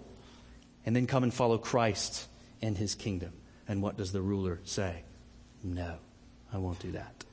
and 0.85 0.95
then 0.95 1.05
come 1.05 1.23
and 1.23 1.33
follow 1.33 1.57
Christ 1.57 2.27
and 2.61 2.77
his 2.77 2.95
kingdom. 2.95 3.31
And 3.67 3.81
what 3.81 3.95
does 3.95 4.11
the 4.11 4.21
ruler 4.21 4.59
say? 4.63 5.03
No, 5.63 5.97
I 6.51 6.57
won't 6.57 6.79
do 6.79 6.91
that. 6.93 7.23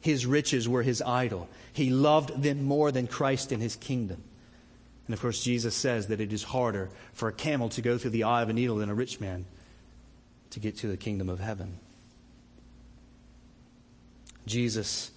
His 0.00 0.26
riches 0.26 0.68
were 0.68 0.82
his 0.82 1.00
idol. 1.02 1.48
He 1.72 1.90
loved 1.90 2.42
them 2.42 2.64
more 2.64 2.90
than 2.90 3.06
Christ 3.06 3.52
and 3.52 3.62
his 3.62 3.76
kingdom. 3.76 4.22
And 5.10 5.14
of 5.14 5.20
course, 5.20 5.42
Jesus 5.42 5.74
says 5.74 6.06
that 6.06 6.20
it 6.20 6.32
is 6.32 6.44
harder 6.44 6.88
for 7.14 7.26
a 7.26 7.32
camel 7.32 7.68
to 7.70 7.82
go 7.82 7.98
through 7.98 8.12
the 8.12 8.22
eye 8.22 8.42
of 8.42 8.48
a 8.48 8.52
needle 8.52 8.76
than 8.76 8.90
a 8.90 8.94
rich 8.94 9.18
man 9.18 9.44
to 10.50 10.60
get 10.60 10.76
to 10.78 10.86
the 10.86 10.96
kingdom 10.96 11.28
of 11.28 11.40
heaven. 11.40 11.80
Jesus 14.46 15.10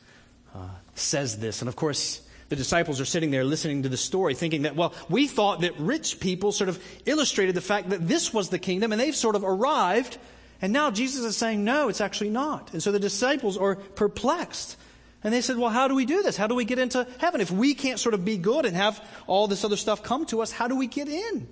uh, 0.55 0.67
says 0.95 1.37
this. 1.37 1.61
And 1.61 1.69
of 1.69 1.75
course, 1.75 2.27
the 2.49 2.55
disciples 2.55 2.99
are 2.99 3.05
sitting 3.05 3.29
there 3.29 3.43
listening 3.43 3.83
to 3.83 3.89
the 3.89 3.95
story, 3.95 4.33
thinking 4.33 4.63
that, 4.63 4.75
well, 4.75 4.95
we 5.09 5.27
thought 5.27 5.61
that 5.61 5.77
rich 5.77 6.19
people 6.19 6.51
sort 6.51 6.69
of 6.69 6.83
illustrated 7.05 7.53
the 7.53 7.61
fact 7.61 7.91
that 7.91 8.07
this 8.07 8.33
was 8.33 8.49
the 8.49 8.57
kingdom, 8.57 8.93
and 8.93 8.99
they've 8.99 9.15
sort 9.15 9.35
of 9.35 9.43
arrived. 9.43 10.17
And 10.59 10.73
now 10.73 10.89
Jesus 10.89 11.23
is 11.23 11.37
saying, 11.37 11.63
no, 11.63 11.87
it's 11.87 12.01
actually 12.01 12.31
not. 12.31 12.73
And 12.73 12.81
so 12.81 12.91
the 12.91 12.97
disciples 12.99 13.57
are 13.57 13.75
perplexed. 13.75 14.75
And 15.23 15.33
they 15.33 15.41
said, 15.41 15.57
Well, 15.57 15.69
how 15.69 15.87
do 15.87 15.95
we 15.95 16.05
do 16.05 16.21
this? 16.23 16.35
How 16.35 16.47
do 16.47 16.55
we 16.55 16.65
get 16.65 16.79
into 16.79 17.07
heaven? 17.19 17.41
If 17.41 17.51
we 17.51 17.73
can't 17.73 17.99
sort 17.99 18.13
of 18.13 18.25
be 18.25 18.37
good 18.37 18.65
and 18.65 18.75
have 18.75 19.03
all 19.25 19.47
this 19.47 19.63
other 19.63 19.77
stuff 19.77 20.03
come 20.03 20.25
to 20.27 20.41
us, 20.41 20.51
how 20.51 20.67
do 20.67 20.75
we 20.75 20.87
get 20.87 21.07
in? 21.07 21.47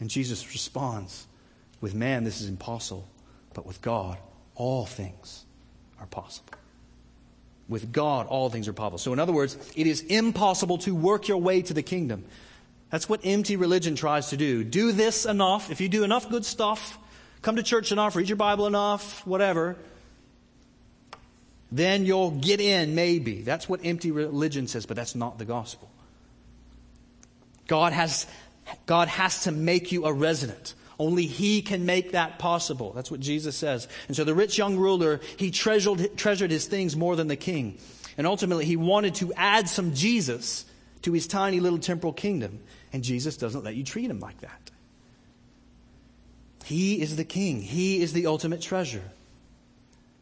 And 0.00 0.10
Jesus 0.10 0.52
responds, 0.52 1.26
With 1.80 1.94
man, 1.94 2.24
this 2.24 2.40
is 2.40 2.48
impossible, 2.48 3.08
but 3.54 3.66
with 3.66 3.80
God, 3.82 4.18
all 4.54 4.86
things 4.86 5.44
are 6.00 6.06
possible. 6.06 6.54
With 7.68 7.92
God, 7.92 8.26
all 8.26 8.50
things 8.50 8.66
are 8.66 8.72
possible. 8.72 8.98
So, 8.98 9.12
in 9.12 9.20
other 9.20 9.32
words, 9.32 9.56
it 9.76 9.86
is 9.86 10.00
impossible 10.02 10.78
to 10.78 10.94
work 10.94 11.28
your 11.28 11.38
way 11.38 11.62
to 11.62 11.72
the 11.72 11.82
kingdom. 11.82 12.24
That's 12.90 13.08
what 13.08 13.20
empty 13.22 13.54
religion 13.54 13.94
tries 13.94 14.30
to 14.30 14.36
do. 14.36 14.64
Do 14.64 14.90
this 14.90 15.24
enough. 15.24 15.70
If 15.70 15.80
you 15.80 15.88
do 15.88 16.02
enough 16.02 16.28
good 16.28 16.44
stuff, 16.44 16.98
come 17.40 17.54
to 17.54 17.62
church 17.62 17.92
enough, 17.92 18.16
read 18.16 18.28
your 18.28 18.36
Bible 18.36 18.66
enough, 18.66 19.24
whatever, 19.24 19.76
then 21.72 22.04
you'll 22.04 22.32
get 22.32 22.60
in, 22.60 22.94
maybe. 22.94 23.42
That's 23.42 23.68
what 23.68 23.80
empty 23.84 24.10
religion 24.10 24.66
says, 24.66 24.86
but 24.86 24.96
that's 24.96 25.14
not 25.14 25.38
the 25.38 25.44
gospel. 25.44 25.90
God 27.68 27.92
has, 27.92 28.26
God 28.86 29.08
has 29.08 29.44
to 29.44 29.52
make 29.52 29.92
you 29.92 30.04
a 30.04 30.12
resident. 30.12 30.74
Only 30.98 31.26
He 31.26 31.62
can 31.62 31.86
make 31.86 32.12
that 32.12 32.38
possible. 32.38 32.92
That's 32.92 33.10
what 33.10 33.20
Jesus 33.20 33.56
says. 33.56 33.86
And 34.08 34.16
so 34.16 34.24
the 34.24 34.34
rich 34.34 34.58
young 34.58 34.76
ruler, 34.76 35.20
he 35.36 35.50
treasured, 35.50 36.16
treasured 36.16 36.50
his 36.50 36.66
things 36.66 36.96
more 36.96 37.16
than 37.16 37.28
the 37.28 37.36
king. 37.36 37.78
And 38.18 38.26
ultimately, 38.26 38.64
he 38.64 38.76
wanted 38.76 39.14
to 39.16 39.32
add 39.34 39.68
some 39.68 39.94
Jesus 39.94 40.66
to 41.02 41.12
his 41.12 41.26
tiny 41.26 41.60
little 41.60 41.78
temporal 41.78 42.12
kingdom. 42.12 42.60
And 42.92 43.04
Jesus 43.04 43.36
doesn't 43.36 43.64
let 43.64 43.76
you 43.76 43.84
treat 43.84 44.10
him 44.10 44.20
like 44.20 44.40
that. 44.40 44.70
He 46.64 47.00
is 47.00 47.16
the 47.16 47.24
king, 47.24 47.62
He 47.62 48.02
is 48.02 48.12
the 48.12 48.26
ultimate 48.26 48.60
treasure. 48.60 49.02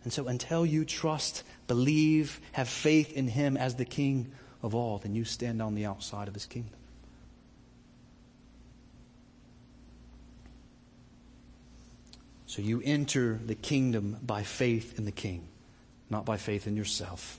And 0.08 0.12
so 0.14 0.26
until 0.26 0.64
you 0.64 0.86
trust, 0.86 1.42
believe, 1.66 2.40
have 2.52 2.66
faith 2.66 3.12
in 3.12 3.28
Him 3.28 3.58
as 3.58 3.74
the 3.74 3.84
King 3.84 4.32
of 4.62 4.74
all, 4.74 4.96
then 4.96 5.14
you 5.14 5.26
stand 5.26 5.60
on 5.60 5.74
the 5.74 5.84
outside 5.84 6.28
of 6.28 6.32
His 6.32 6.46
kingdom. 6.46 6.72
So 12.46 12.62
you 12.62 12.80
enter 12.82 13.38
the 13.44 13.54
kingdom 13.54 14.16
by 14.22 14.44
faith 14.44 14.98
in 14.98 15.04
the 15.04 15.12
King, 15.12 15.46
not 16.08 16.24
by 16.24 16.38
faith 16.38 16.66
in 16.66 16.74
yourself. 16.74 17.38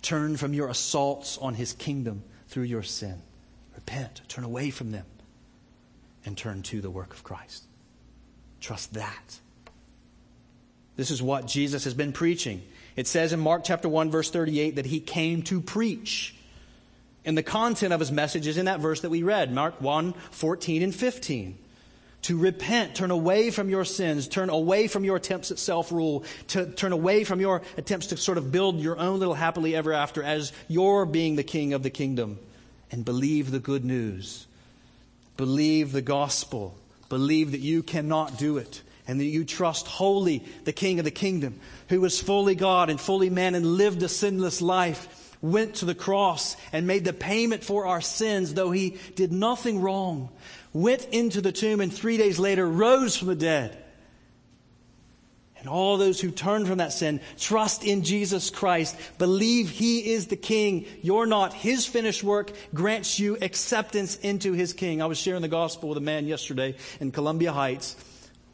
Turn 0.00 0.38
from 0.38 0.54
your 0.54 0.70
assaults 0.70 1.36
on 1.36 1.56
His 1.56 1.74
kingdom 1.74 2.22
through 2.46 2.62
your 2.62 2.82
sin. 2.82 3.20
Repent, 3.74 4.22
turn 4.28 4.44
away 4.44 4.70
from 4.70 4.92
them, 4.92 5.04
and 6.24 6.38
turn 6.38 6.62
to 6.62 6.80
the 6.80 6.88
work 6.88 7.12
of 7.12 7.22
Christ. 7.22 7.64
Trust 8.62 8.94
that. 8.94 9.40
This 10.98 11.12
is 11.12 11.22
what 11.22 11.46
Jesus 11.46 11.84
has 11.84 11.94
been 11.94 12.12
preaching. 12.12 12.60
It 12.96 13.06
says 13.06 13.32
in 13.32 13.38
Mark 13.38 13.62
chapter 13.62 13.88
1 13.88 14.10
verse 14.10 14.30
38 14.30 14.74
that 14.76 14.86
he 14.86 14.98
came 14.98 15.42
to 15.42 15.60
preach. 15.60 16.34
And 17.24 17.38
the 17.38 17.44
content 17.44 17.92
of 17.92 18.00
his 18.00 18.10
message 18.10 18.48
is 18.48 18.58
in 18.58 18.64
that 18.64 18.80
verse 18.80 19.02
that 19.02 19.10
we 19.10 19.22
read, 19.22 19.52
Mark 19.52 19.80
1, 19.80 20.12
14 20.32 20.82
and 20.82 20.92
15 20.92 21.56
to 22.22 22.36
repent, 22.36 22.96
turn 22.96 23.12
away 23.12 23.52
from 23.52 23.70
your 23.70 23.84
sins, 23.84 24.26
turn 24.26 24.50
away 24.50 24.88
from 24.88 25.04
your 25.04 25.14
attempts 25.14 25.52
at 25.52 25.58
self 25.60 25.92
rule, 25.92 26.24
to 26.48 26.66
turn 26.66 26.90
away 26.90 27.22
from 27.22 27.40
your 27.40 27.62
attempts 27.76 28.08
to 28.08 28.16
sort 28.16 28.36
of 28.36 28.50
build 28.50 28.80
your 28.80 28.98
own 28.98 29.20
little 29.20 29.34
happily 29.34 29.76
ever 29.76 29.92
after 29.92 30.20
as 30.24 30.52
your 30.66 31.06
being 31.06 31.36
the 31.36 31.44
king 31.44 31.74
of 31.74 31.84
the 31.84 31.90
kingdom, 31.90 32.40
and 32.90 33.04
believe 33.04 33.52
the 33.52 33.60
good 33.60 33.84
news. 33.84 34.48
Believe 35.36 35.92
the 35.92 36.02
gospel. 36.02 36.76
Believe 37.08 37.52
that 37.52 37.60
you 37.60 37.84
cannot 37.84 38.36
do 38.36 38.58
it 38.58 38.82
and 39.08 39.18
that 39.18 39.24
you 39.24 39.44
trust 39.44 39.88
wholly 39.88 40.44
the 40.64 40.72
king 40.72 41.00
of 41.00 41.04
the 41.04 41.10
kingdom, 41.10 41.58
who 41.88 42.00
was 42.00 42.20
fully 42.20 42.54
God 42.54 42.90
and 42.90 43.00
fully 43.00 43.30
man 43.30 43.56
and 43.56 43.66
lived 43.66 44.02
a 44.04 44.08
sinless 44.08 44.62
life, 44.62 45.36
went 45.40 45.76
to 45.76 45.84
the 45.84 45.94
cross 45.94 46.56
and 46.72 46.86
made 46.86 47.04
the 47.04 47.12
payment 47.12 47.64
for 47.64 47.86
our 47.86 48.00
sins, 48.00 48.54
though 48.54 48.70
he 48.70 48.98
did 49.16 49.32
nothing 49.32 49.80
wrong 49.80 50.28
went 50.72 51.06
into 51.06 51.40
the 51.40 51.52
tomb, 51.52 51.80
and 51.80 51.92
three 51.92 52.16
days 52.16 52.38
later 52.38 52.66
rose 52.66 53.16
from 53.16 53.28
the 53.28 53.34
dead. 53.34 53.76
And 55.58 55.68
all 55.68 55.96
those 55.96 56.20
who 56.20 56.30
turn 56.30 56.66
from 56.66 56.78
that 56.78 56.92
sin, 56.92 57.20
trust 57.36 57.82
in 57.84 58.04
Jesus 58.04 58.48
Christ, 58.48 58.96
believe 59.18 59.70
He 59.70 60.12
is 60.12 60.28
the 60.28 60.36
King. 60.36 60.86
You're 61.02 61.26
not. 61.26 61.52
His 61.52 61.84
finished 61.84 62.22
work 62.22 62.52
grants 62.72 63.18
you 63.18 63.36
acceptance 63.42 64.16
into 64.16 64.52
His 64.52 64.72
King. 64.72 65.02
I 65.02 65.06
was 65.06 65.18
sharing 65.18 65.42
the 65.42 65.48
gospel 65.48 65.88
with 65.88 65.98
a 65.98 66.02
man 66.02 66.26
yesterday 66.26 66.76
in 67.00 67.10
Columbia 67.10 67.52
Heights, 67.52 67.96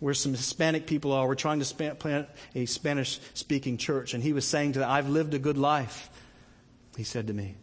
where 0.04 0.12
some 0.12 0.32
Hispanic 0.32 0.86
people 0.86 1.12
are. 1.12 1.26
We're 1.26 1.34
trying 1.34 1.60
to 1.60 1.94
plant 1.94 2.28
a 2.54 2.66
Spanish 2.66 3.18
speaking 3.32 3.78
church. 3.78 4.12
And 4.12 4.22
he 4.22 4.34
was 4.34 4.46
saying 4.46 4.74
to 4.74 4.80
them, 4.80 4.90
I've 4.90 5.08
lived 5.08 5.32
a 5.32 5.38
good 5.38 5.56
life, 5.56 6.10
he 6.94 7.04
said 7.04 7.28
to 7.28 7.32
me. 7.32 7.54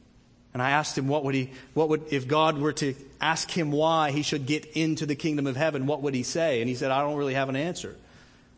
And 0.52 0.60
I 0.60 0.72
asked 0.72 0.98
him 0.98 1.08
what 1.08 1.24
would 1.24 1.36
he, 1.36 1.52
what 1.76 1.90
would, 1.90 2.12
if 2.12 2.28
God 2.28 2.58
were 2.58 2.74
to 2.74 2.96
ask 3.22 3.52
him 3.52 3.72
why 3.72 4.10
he 4.10 4.24
should 4.24 4.48
get 4.48 4.66
into 4.66 5.06
the 5.06 5.14
kingdom 5.14 5.46
of 5.46 5.56
heaven, 5.56 5.86
what 5.86 6.02
would 6.02 6.16
he 6.16 6.24
say? 6.24 6.62
And 6.62 6.68
he 6.68 6.74
said, 6.74 6.90
I 6.90 7.02
don't 7.02 7.16
really 7.16 7.36
have 7.36 7.48
an 7.48 7.56
answer. 7.56 7.96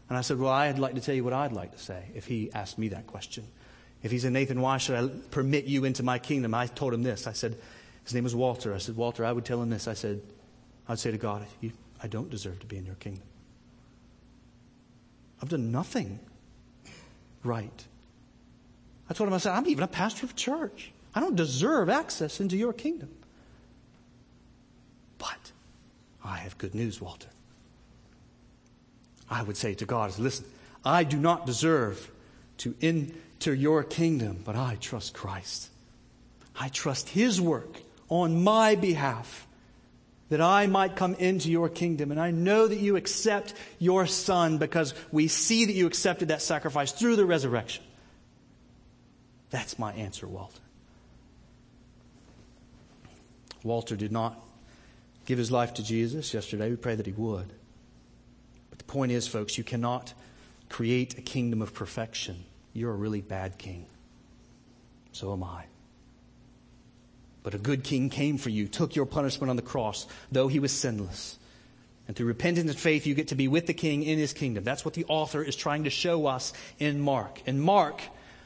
And 0.07 0.17
I 0.17 0.21
said, 0.21 0.39
Well, 0.39 0.49
I'd 0.49 0.79
like 0.79 0.95
to 0.95 1.01
tell 1.01 1.13
you 1.13 1.25
what 1.25 1.33
I'd 1.33 1.51
like 1.51 1.73
to 1.73 1.77
say 1.77 2.05
if 2.15 2.25
he 2.25 2.53
asked 2.53 2.77
me 2.77 2.87
that 2.87 3.05
question. 3.05 3.45
If 4.01 4.11
he 4.11 4.19
said, 4.19 4.31
Nathan, 4.31 4.61
why 4.61 4.77
should 4.77 4.95
I 4.95 5.09
permit 5.31 5.65
you 5.65 5.83
into 5.83 6.03
my 6.03 6.19
kingdom? 6.19 6.53
I 6.53 6.67
told 6.67 6.93
him 6.93 7.03
this. 7.03 7.27
I 7.27 7.33
said, 7.33 7.57
His 8.05 8.13
name 8.13 8.23
was 8.23 8.33
Walter. 8.33 8.73
I 8.73 8.77
said, 8.77 8.95
Walter, 8.95 9.25
I 9.25 9.33
would 9.33 9.43
tell 9.43 9.61
him 9.61 9.69
this. 9.69 9.89
I 9.89 9.93
said, 9.93 10.21
I'd 10.87 10.99
say 10.99 11.11
to 11.11 11.17
God, 11.17 11.45
I 12.01 12.07
don't 12.07 12.29
deserve 12.29 12.61
to 12.61 12.65
be 12.65 12.77
in 12.77 12.85
your 12.85 12.95
kingdom. 12.95 13.23
I've 15.43 15.49
done 15.49 15.73
nothing 15.73 16.21
right. 17.43 17.85
I 19.09 19.13
told 19.13 19.27
him, 19.27 19.33
I 19.33 19.39
said, 19.39 19.51
I'm 19.51 19.67
even 19.67 19.83
a 19.83 19.89
pastor 19.89 20.25
of 20.25 20.37
church. 20.37 20.93
I 21.13 21.19
don't 21.19 21.35
deserve 21.35 21.89
access 21.89 22.39
into 22.39 22.55
your 22.55 22.71
kingdom. 22.71 23.09
But 25.17 25.51
I 26.23 26.37
have 26.37 26.57
good 26.57 26.73
news, 26.73 27.01
Walter. 27.01 27.27
I 29.29 29.43
would 29.43 29.57
say 29.57 29.73
to 29.73 29.85
God, 29.85 30.17
listen, 30.17 30.45
I 30.85 31.03
do 31.03 31.17
not 31.17 31.45
deserve 31.45 32.09
to 32.59 32.73
enter 32.81 33.53
your 33.53 33.83
kingdom, 33.83 34.43
but 34.45 34.55
I 34.55 34.77
trust 34.79 35.13
Christ. 35.13 35.69
I 36.57 36.69
trust 36.69 37.09
His 37.09 37.41
work 37.41 37.81
on 38.07 38.45
my 38.45 38.75
behalf 38.75 39.45
that 40.29 40.41
I 40.41 40.67
might 40.67 40.95
come 40.95 41.15
into 41.15 41.51
your 41.51 41.69
kingdom. 41.69 42.11
And 42.11 42.19
I 42.19 42.31
know 42.31 42.67
that 42.67 42.79
you 42.79 42.95
accept 42.95 43.53
your 43.79 44.07
Son 44.07 44.57
because 44.57 44.93
we 45.11 45.27
see 45.27 45.65
that 45.65 45.73
you 45.73 45.85
accepted 45.87 46.29
that 46.29 46.41
sacrifice 46.41 46.91
through 46.91 47.15
the 47.17 47.25
resurrection. 47.25 47.83
That's 49.49 49.77
my 49.77 49.93
answer, 49.93 50.27
Walter. 50.27 50.59
Walter 53.63 53.95
did 53.95 54.11
not 54.11 54.43
give 55.25 55.37
his 55.37 55.51
life 55.51 55.75
to 55.75 55.83
Jesus 55.83 56.33
yesterday. 56.33 56.69
We 56.69 56.75
pray 56.75 56.95
that 56.95 57.05
he 57.05 57.13
would. 57.13 57.53
But 58.69 58.79
the 58.79 58.85
point 58.85 59.11
is, 59.11 59.27
folks, 59.27 59.57
you 59.57 59.63
cannot 59.63 60.13
create 60.69 61.17
a 61.17 61.21
kingdom 61.21 61.61
of 61.61 61.73
perfection. 61.73 62.43
You're 62.73 62.91
a 62.91 62.95
really 62.95 63.21
bad 63.21 63.57
king. 63.57 63.85
So 65.11 65.31
am 65.31 65.43
I. 65.43 65.65
But 67.43 67.53
a 67.53 67.57
good 67.57 67.83
king 67.83 68.09
came 68.09 68.37
for 68.37 68.49
you, 68.49 68.67
took 68.67 68.95
your 68.95 69.05
punishment 69.05 69.49
on 69.49 69.57
the 69.57 69.61
cross, 69.61 70.07
though 70.31 70.47
he 70.47 70.59
was 70.59 70.71
sinless. 70.71 71.37
And 72.07 72.15
through 72.15 72.27
repentance 72.27 72.69
and 72.69 72.79
faith, 72.79 73.05
you 73.05 73.13
get 73.13 73.29
to 73.29 73.35
be 73.35 73.47
with 73.47 73.67
the 73.67 73.73
king 73.73 74.03
in 74.03 74.17
his 74.17 74.33
kingdom. 74.33 74.63
That's 74.63 74.83
what 74.83 74.93
the 74.93 75.05
author 75.07 75.43
is 75.43 75.55
trying 75.55 75.83
to 75.85 75.89
show 75.89 76.25
us 76.25 76.53
in 76.79 76.99
Mark. 76.99 77.41
In 77.45 77.59
Mark, 77.59 78.01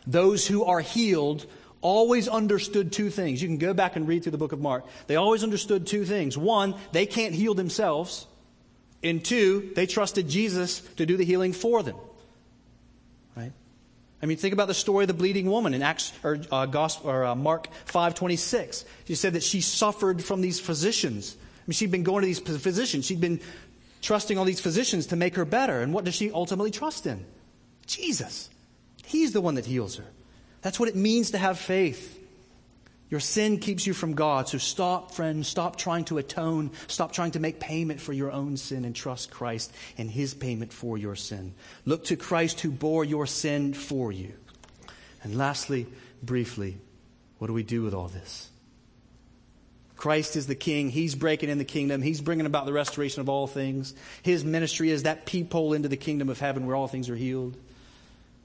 those 0.05 0.47
who 0.47 0.63
are 0.63 0.79
healed 0.79 1.45
always 1.81 2.27
understood 2.27 2.91
two 2.91 3.09
things. 3.09 3.41
You 3.41 3.47
can 3.47 3.57
go 3.57 3.73
back 3.73 3.95
and 3.95 4.07
read 4.07 4.23
through 4.23 4.31
the 4.31 4.37
book 4.37 4.51
of 4.51 4.59
Mark. 4.59 4.85
They 5.07 5.15
always 5.15 5.43
understood 5.43 5.87
two 5.87 6.05
things. 6.05 6.37
One, 6.37 6.75
they 6.91 7.05
can't 7.05 7.33
heal 7.33 7.53
themselves. 7.53 8.25
And 9.03 9.23
two, 9.23 9.71
they 9.75 9.85
trusted 9.85 10.27
Jesus 10.27 10.79
to 10.97 11.05
do 11.05 11.17
the 11.17 11.25
healing 11.25 11.53
for 11.53 11.83
them. 11.83 11.95
I 14.21 14.25
mean, 14.25 14.37
think 14.37 14.53
about 14.53 14.67
the 14.67 14.73
story 14.73 15.03
of 15.03 15.07
the 15.07 15.13
bleeding 15.13 15.45
woman 15.49 15.73
in 15.73 15.83
Acts 15.83 16.11
or, 16.23 16.39
uh, 16.51 16.65
Gospel, 16.65 17.11
or 17.11 17.23
uh, 17.23 17.35
Mark 17.35 17.69
five 17.85 18.15
twenty 18.15 18.35
six. 18.35 18.83
She 19.05 19.15
said 19.15 19.33
that 19.33 19.43
she 19.43 19.61
suffered 19.61 20.23
from 20.23 20.41
these 20.41 20.59
physicians. 20.59 21.37
I 21.39 21.63
mean, 21.67 21.73
she'd 21.73 21.91
been 21.91 22.03
going 22.03 22.21
to 22.21 22.25
these 22.25 22.39
physicians. 22.39 23.05
She'd 23.05 23.21
been 23.21 23.39
trusting 24.01 24.37
all 24.37 24.45
these 24.45 24.59
physicians 24.59 25.07
to 25.07 25.15
make 25.15 25.35
her 25.35 25.45
better. 25.45 25.81
And 25.81 25.93
what 25.93 26.05
does 26.05 26.15
she 26.15 26.31
ultimately 26.31 26.71
trust 26.71 27.05
in? 27.05 27.25
Jesus. 27.85 28.49
He's 29.05 29.33
the 29.33 29.41
one 29.41 29.55
that 29.55 29.65
heals 29.65 29.97
her. 29.97 30.05
That's 30.61 30.79
what 30.79 30.89
it 30.89 30.95
means 30.95 31.31
to 31.31 31.37
have 31.37 31.59
faith. 31.59 32.16
Your 33.09 33.19
sin 33.21 33.59
keeps 33.59 33.87
you 33.87 33.93
from 33.93 34.13
God. 34.13 34.49
So 34.49 34.57
stop, 34.57 35.13
friends. 35.13 35.47
Stop 35.47 35.77
trying 35.77 36.05
to 36.05 36.17
atone. 36.17 36.71
Stop 36.87 37.13
trying 37.13 37.31
to 37.31 37.39
make 37.39 37.59
payment 37.59 38.01
for 38.01 38.11
your 38.11 38.31
own 38.31 38.57
sin 38.57 38.83
and 38.83 38.93
trust 38.93 39.31
Christ 39.31 39.71
and 39.97 40.11
His 40.11 40.33
payment 40.33 40.73
for 40.73 40.97
your 40.97 41.15
sin. 41.15 41.53
Look 41.85 42.05
to 42.05 42.17
Christ 42.17 42.59
who 42.59 42.71
bore 42.71 43.05
your 43.05 43.25
sin 43.25 43.73
for 43.73 44.11
you. 44.11 44.33
And 45.23 45.37
lastly, 45.37 45.87
briefly, 46.21 46.77
what 47.37 47.47
do 47.47 47.53
we 47.53 47.63
do 47.63 47.81
with 47.81 47.93
all 47.93 48.09
this? 48.09 48.49
Christ 49.95 50.35
is 50.35 50.45
the 50.47 50.55
King. 50.55 50.89
He's 50.89 51.15
breaking 51.15 51.49
in 51.49 51.57
the 51.57 51.65
kingdom. 51.65 52.01
He's 52.01 52.21
bringing 52.21 52.45
about 52.45 52.65
the 52.65 52.73
restoration 52.73 53.21
of 53.21 53.29
all 53.29 53.47
things. 53.47 53.95
His 54.21 54.43
ministry 54.43 54.91
is 54.91 55.03
that 55.03 55.25
peephole 55.25 55.73
into 55.73 55.89
the 55.89 55.97
kingdom 55.97 56.29
of 56.29 56.39
heaven 56.39 56.65
where 56.65 56.75
all 56.75 56.87
things 56.87 57.09
are 57.09 57.15
healed. 57.15 57.57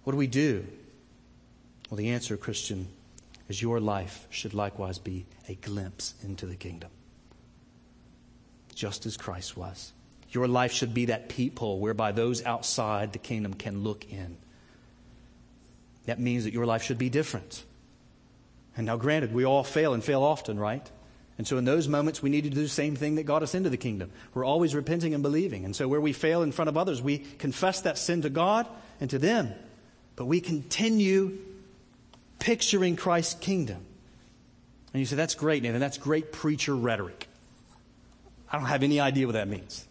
What 0.04 0.12
do 0.12 0.16
we 0.16 0.28
do? 0.28 0.64
Well, 1.90 1.98
the 1.98 2.10
answer, 2.10 2.36
Christian, 2.36 2.88
is 3.52 3.60
your 3.60 3.80
life 3.80 4.26
should 4.30 4.54
likewise 4.54 4.98
be 4.98 5.26
a 5.46 5.54
glimpse 5.54 6.14
into 6.22 6.46
the 6.46 6.56
kingdom, 6.56 6.88
just 8.74 9.04
as 9.04 9.18
Christ 9.18 9.58
was. 9.58 9.92
Your 10.30 10.48
life 10.48 10.72
should 10.72 10.94
be 10.94 11.04
that 11.04 11.28
peephole 11.28 11.78
whereby 11.78 12.12
those 12.12 12.42
outside 12.46 13.12
the 13.12 13.18
kingdom 13.18 13.52
can 13.52 13.84
look 13.84 14.10
in. 14.10 14.38
That 16.06 16.18
means 16.18 16.44
that 16.44 16.54
your 16.54 16.64
life 16.64 16.82
should 16.82 16.96
be 16.96 17.10
different. 17.10 17.62
And 18.74 18.86
now, 18.86 18.96
granted, 18.96 19.34
we 19.34 19.44
all 19.44 19.64
fail 19.64 19.92
and 19.92 20.02
fail 20.02 20.22
often, 20.22 20.58
right? 20.58 20.90
And 21.36 21.46
so, 21.46 21.58
in 21.58 21.66
those 21.66 21.88
moments, 21.88 22.22
we 22.22 22.30
need 22.30 22.44
to 22.44 22.50
do 22.50 22.62
the 22.62 22.68
same 22.70 22.96
thing 22.96 23.16
that 23.16 23.24
got 23.24 23.42
us 23.42 23.54
into 23.54 23.68
the 23.68 23.76
kingdom. 23.76 24.12
We're 24.32 24.46
always 24.46 24.74
repenting 24.74 25.12
and 25.12 25.22
believing. 25.22 25.66
And 25.66 25.76
so, 25.76 25.88
where 25.88 26.00
we 26.00 26.14
fail 26.14 26.42
in 26.42 26.52
front 26.52 26.70
of 26.70 26.78
others, 26.78 27.02
we 27.02 27.18
confess 27.18 27.82
that 27.82 27.98
sin 27.98 28.22
to 28.22 28.30
God 28.30 28.66
and 28.98 29.10
to 29.10 29.18
them. 29.18 29.52
But 30.16 30.24
we 30.24 30.40
continue 30.40 31.51
picturing 32.42 32.96
Christ's 32.96 33.34
kingdom. 33.34 33.86
And 34.92 34.98
you 34.98 35.06
say, 35.06 35.14
that's 35.14 35.36
great, 35.36 35.62
Nathan. 35.62 35.78
That's 35.78 35.96
great 35.96 36.32
preacher 36.32 36.74
rhetoric. 36.74 37.28
I 38.50 38.58
don't 38.58 38.66
have 38.66 38.82
any 38.82 38.98
idea 38.98 39.26
what 39.26 39.34
that 39.34 39.46
means. 39.46 39.86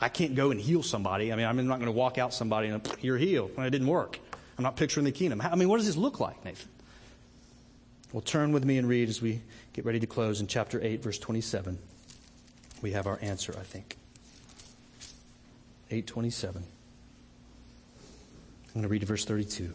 I 0.00 0.08
can't 0.08 0.34
go 0.34 0.50
and 0.50 0.58
heal 0.58 0.82
somebody. 0.82 1.30
I 1.30 1.36
mean, 1.36 1.44
I'm 1.44 1.56
not 1.66 1.76
going 1.76 1.86
to 1.86 1.92
walk 1.92 2.16
out 2.16 2.32
somebody 2.32 2.68
and 2.68 2.96
you're 3.02 3.18
healed 3.18 3.50
when 3.54 3.66
it 3.66 3.70
didn't 3.70 3.86
work. 3.86 4.18
I'm 4.56 4.64
not 4.64 4.76
picturing 4.76 5.04
the 5.04 5.12
kingdom. 5.12 5.42
I 5.42 5.54
mean, 5.56 5.68
what 5.68 5.76
does 5.76 5.86
this 5.86 5.96
look 5.96 6.20
like, 6.20 6.42
Nathan? 6.42 6.70
Well, 8.14 8.22
turn 8.22 8.52
with 8.52 8.64
me 8.64 8.78
and 8.78 8.88
read 8.88 9.10
as 9.10 9.20
we 9.20 9.42
get 9.74 9.84
ready 9.84 10.00
to 10.00 10.06
close 10.06 10.40
in 10.40 10.46
chapter 10.46 10.82
8, 10.82 11.02
verse 11.02 11.18
27. 11.18 11.78
We 12.80 12.92
have 12.92 13.06
our 13.06 13.18
answer, 13.20 13.54
I 13.60 13.62
think. 13.62 13.98
827. 15.90 16.62
I'm 16.62 16.68
going 18.72 18.82
to 18.84 18.88
read 18.88 19.04
verse 19.04 19.26
32. 19.26 19.74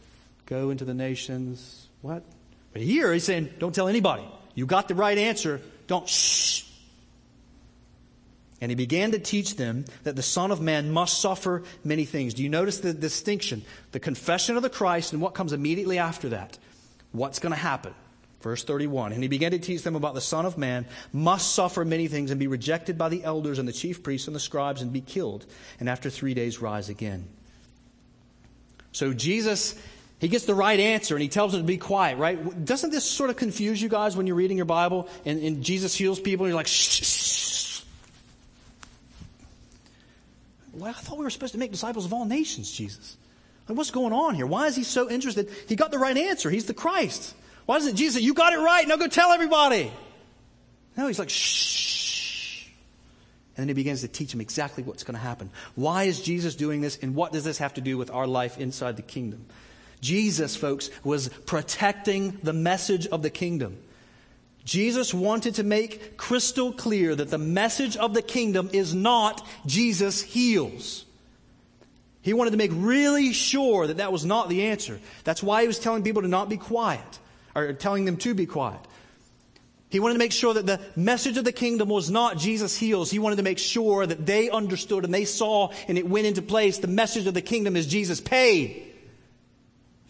Go 0.45 0.69
into 0.69 0.85
the 0.85 0.93
nations. 0.93 1.87
What? 2.01 2.23
But 2.73 2.81
here 2.81 3.11
he's 3.13 3.23
saying, 3.23 3.49
don't 3.59 3.73
tell 3.73 3.87
anybody. 3.87 4.23
You 4.55 4.65
got 4.65 4.87
the 4.87 4.95
right 4.95 5.17
answer. 5.17 5.61
Don't 5.87 6.07
shh. 6.07 6.63
And 8.61 8.69
he 8.69 8.75
began 8.75 9.11
to 9.11 9.19
teach 9.19 9.55
them 9.55 9.85
that 10.03 10.15
the 10.15 10.21
Son 10.21 10.51
of 10.51 10.61
Man 10.61 10.91
must 10.91 11.19
suffer 11.19 11.63
many 11.83 12.05
things. 12.05 12.35
Do 12.35 12.43
you 12.43 12.49
notice 12.49 12.79
the 12.79 12.93
distinction? 12.93 13.63
The 13.91 13.99
confession 13.99 14.55
of 14.55 14.61
the 14.61 14.69
Christ 14.69 15.13
and 15.13 15.21
what 15.21 15.33
comes 15.33 15.51
immediately 15.51 15.97
after 15.97 16.29
that. 16.29 16.59
What's 17.11 17.39
going 17.39 17.53
to 17.53 17.59
happen? 17.59 17.95
Verse 18.41 18.63
31. 18.63 19.13
And 19.13 19.23
he 19.23 19.27
began 19.27 19.51
to 19.51 19.59
teach 19.59 19.81
them 19.81 19.95
about 19.95 20.13
the 20.13 20.21
Son 20.21 20.45
of 20.45 20.57
Man 20.57 20.85
must 21.11 21.53
suffer 21.53 21.83
many 21.83 22.07
things 22.07 22.29
and 22.29 22.39
be 22.39 22.47
rejected 22.47 22.97
by 22.97 23.09
the 23.09 23.23
elders 23.23 23.57
and 23.57 23.67
the 23.67 23.73
chief 23.73 24.03
priests 24.03 24.27
and 24.27 24.35
the 24.35 24.39
scribes 24.39 24.81
and 24.81 24.93
be 24.93 25.01
killed, 25.01 25.45
and 25.79 25.89
after 25.89 26.09
three 26.09 26.33
days 26.33 26.61
rise 26.61 26.89
again. 26.89 27.27
So 28.91 29.13
Jesus, 29.13 29.75
he 30.21 30.27
gets 30.27 30.45
the 30.45 30.53
right 30.53 30.79
answer 30.79 31.15
and 31.15 31.21
he 31.23 31.27
tells 31.27 31.51
them 31.51 31.61
to 31.61 31.67
be 31.67 31.77
quiet, 31.77 32.19
right? 32.19 32.63
Doesn't 32.63 32.91
this 32.91 33.03
sort 33.03 33.31
of 33.31 33.37
confuse 33.37 33.81
you 33.81 33.89
guys 33.89 34.15
when 34.15 34.27
you're 34.27 34.35
reading 34.35 34.55
your 34.55 34.67
Bible 34.67 35.09
and, 35.25 35.41
and 35.41 35.63
Jesus 35.63 35.95
heals 35.95 36.19
people 36.19 36.45
and 36.45 36.51
you're 36.51 36.57
like, 36.57 36.67
shh, 36.67 37.03
shh, 37.03 37.81
Well, 40.73 40.89
I 40.89 40.93
thought 40.93 41.17
we 41.17 41.23
were 41.23 41.31
supposed 41.31 41.53
to 41.53 41.59
make 41.59 41.71
disciples 41.71 42.05
of 42.05 42.13
all 42.13 42.25
nations, 42.25 42.71
Jesus. 42.71 43.17
Like, 43.67 43.77
what's 43.77 43.89
going 43.89 44.13
on 44.13 44.35
here? 44.35 44.45
Why 44.45 44.67
is 44.67 44.75
he 44.75 44.83
so 44.83 45.09
interested? 45.09 45.49
He 45.67 45.75
got 45.75 45.89
the 45.89 45.97
right 45.97 46.15
answer. 46.15 46.51
He's 46.51 46.65
the 46.65 46.73
Christ. 46.75 47.33
Why 47.65 47.79
doesn't 47.79 47.95
Jesus 47.95 48.15
say, 48.15 48.21
You 48.21 48.35
got 48.35 48.53
it 48.53 48.59
right, 48.59 48.87
now 48.87 48.97
go 48.97 49.07
tell 49.07 49.31
everybody? 49.31 49.91
No, 50.95 51.07
he's 51.07 51.17
like, 51.17 51.29
shh. 51.29 52.67
And 53.57 53.63
then 53.63 53.69
he 53.69 53.73
begins 53.73 54.01
to 54.01 54.07
teach 54.07 54.31
them 54.31 54.41
exactly 54.41 54.83
what's 54.83 55.03
going 55.03 55.15
to 55.15 55.21
happen. 55.21 55.49
Why 55.75 56.03
is 56.03 56.21
Jesus 56.21 56.55
doing 56.55 56.81
this, 56.81 56.99
and 57.01 57.15
what 57.15 57.33
does 57.33 57.43
this 57.43 57.57
have 57.57 57.73
to 57.73 57.81
do 57.81 57.97
with 57.97 58.11
our 58.11 58.27
life 58.27 58.59
inside 58.59 58.97
the 58.97 59.01
kingdom? 59.01 59.45
Jesus, 60.01 60.55
folks, 60.55 60.89
was 61.03 61.29
protecting 61.45 62.37
the 62.43 62.53
message 62.53 63.07
of 63.07 63.21
the 63.21 63.29
kingdom. 63.29 63.77
Jesus 64.65 65.13
wanted 65.13 65.55
to 65.55 65.63
make 65.63 66.17
crystal 66.17 66.71
clear 66.71 67.15
that 67.15 67.29
the 67.29 67.37
message 67.37 67.97
of 67.97 68.13
the 68.13 68.21
kingdom 68.21 68.69
is 68.73 68.93
not 68.93 69.45
Jesus 69.65 70.21
heals. 70.21 71.05
He 72.21 72.33
wanted 72.33 72.51
to 72.51 72.57
make 72.57 72.71
really 72.73 73.33
sure 73.33 73.87
that 73.87 73.97
that 73.97 74.11
was 74.11 74.25
not 74.25 74.49
the 74.49 74.67
answer. 74.67 74.99
That's 75.23 75.41
why 75.41 75.61
he 75.61 75.67
was 75.67 75.79
telling 75.79 76.03
people 76.03 76.21
to 76.21 76.27
not 76.27 76.49
be 76.49 76.57
quiet, 76.57 77.19
or 77.55 77.73
telling 77.73 78.05
them 78.05 78.17
to 78.17 78.35
be 78.35 78.45
quiet. 78.45 78.79
He 79.89 79.99
wanted 79.99 80.13
to 80.13 80.19
make 80.19 80.31
sure 80.31 80.53
that 80.53 80.65
the 80.65 80.79
message 80.95 81.37
of 81.37 81.43
the 81.43 81.51
kingdom 81.51 81.89
was 81.89 82.09
not 82.09 82.37
Jesus 82.37 82.77
heals. 82.77 83.11
He 83.11 83.19
wanted 83.19 83.37
to 83.37 83.43
make 83.43 83.57
sure 83.57 84.05
that 84.05 84.25
they 84.25 84.49
understood 84.49 85.03
and 85.03 85.13
they 85.13 85.25
saw 85.25 85.73
and 85.87 85.97
it 85.97 86.07
went 86.07 86.27
into 86.27 86.41
place. 86.41 86.77
The 86.77 86.87
message 86.87 87.27
of 87.27 87.33
the 87.33 87.41
kingdom 87.41 87.75
is 87.75 87.87
Jesus 87.87 88.21
paid. 88.21 88.90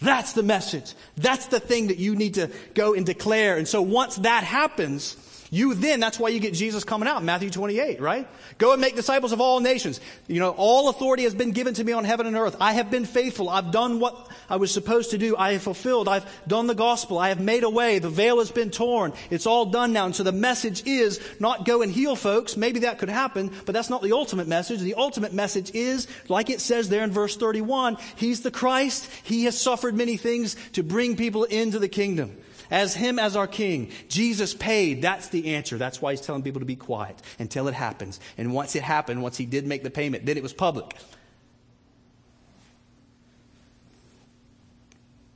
That's 0.02 0.34
the 0.34 0.44
message. 0.44 0.94
That's 1.18 1.46
the 1.48 1.60
thing 1.60 1.88
that 1.88 1.98
you 1.98 2.16
need 2.16 2.34
to 2.36 2.50
go 2.74 2.94
and 2.94 3.06
declare. 3.06 3.58
And 3.58 3.68
so 3.68 3.82
once 3.82 4.16
that 4.18 4.44
happens, 4.44 5.16
you 5.54 5.74
then, 5.74 6.00
that's 6.00 6.18
why 6.18 6.30
you 6.30 6.40
get 6.40 6.54
Jesus 6.54 6.86
coming 6.86 7.10
out 7.10 7.22
Matthew 7.26 7.50
28, 7.50 8.00
right? 8.00 8.26
Go 8.58 8.72
and 8.72 8.80
make 8.80 8.96
disciples 8.96 9.34
of 9.34 9.42
all 9.42 9.60
nations. 9.60 10.00
You 10.28 10.40
know, 10.40 10.52
all 10.52 10.88
authority 10.88 11.24
has 11.24 11.36
been 11.36 11.52
given 11.52 11.74
to 11.74 11.84
me 11.84 11.92
on 11.92 12.06
heaven 12.06 12.26
and 12.26 12.38
earth. 12.38 12.56
I 12.62 12.72
have 12.72 12.90
been 12.90 13.04
faithful. 13.04 13.50
I've 13.50 13.70
done 13.70 14.00
what 14.00 14.32
I 14.50 14.56
was 14.56 14.72
supposed 14.72 15.12
to 15.12 15.18
do. 15.18 15.36
I 15.36 15.52
have 15.52 15.62
fulfilled. 15.62 16.08
I've 16.08 16.26
done 16.48 16.68
the 16.68 16.74
gospel. 16.74 17.20
I 17.20 17.28
have 17.28 17.42
made 17.42 17.66
a 17.66 17.70
way. 17.70 18.00
The 18.00 18.10
veil 18.10 18.40
has 18.40 18.50
been 18.50 18.72
torn. 18.72 19.12
It's 19.30 19.46
all 19.46 19.66
done 19.66 19.92
now. 19.92 20.06
And 20.06 20.16
so 20.16 20.24
the 20.24 20.32
message 20.32 20.84
is 20.86 21.20
not 21.38 21.66
go 21.66 21.82
and 21.82 21.92
heal 21.92 22.16
folks. 22.16 22.56
Maybe 22.56 22.80
that 22.80 22.98
could 22.98 23.10
happen, 23.10 23.52
but 23.66 23.74
that's 23.74 23.90
not 23.90 24.02
the 24.02 24.14
ultimate 24.14 24.48
message. 24.48 24.80
The 24.80 24.96
ultimate 24.96 25.34
message 25.34 25.72
is, 25.74 26.08
like 26.30 26.50
it 26.50 26.62
says 26.62 26.88
there 26.88 27.04
in 27.04 27.12
verse 27.12 27.36
31, 27.36 27.98
He's 28.16 28.40
the 28.40 28.52
Christ. 28.52 29.12
He 29.24 29.44
has 29.44 29.60
suffered 29.60 29.96
many 29.96 30.16
things 30.16 30.56
to 30.74 30.82
bring 30.82 31.18
people 31.18 31.44
into 31.44 31.78
the 31.78 31.90
kingdom 31.90 32.38
as 32.72 32.96
Him 32.96 33.20
as 33.20 33.36
our 33.36 33.48
King. 33.48 33.92
Jesus 34.08 34.56
paid. 34.56 35.02
That's 35.02 35.28
the 35.28 35.54
answer. 35.54 35.78
That's 35.78 36.02
why 36.02 36.14
He's 36.14 36.22
telling 36.22 36.42
people 36.42 36.62
to 36.62 36.66
be 36.66 36.76
quiet 36.76 37.22
until 37.38 37.68
it 37.68 37.76
happens. 37.76 38.20
And 38.38 38.54
once 38.54 38.76
it 38.76 38.84
happened, 38.84 39.22
once 39.22 39.38
He 39.38 39.46
did 39.46 39.68
make 39.68 39.84
the 39.84 39.92
payment, 39.92 40.26
then 40.26 40.38
it 40.38 40.44
was 40.44 40.54
public. 40.54 40.96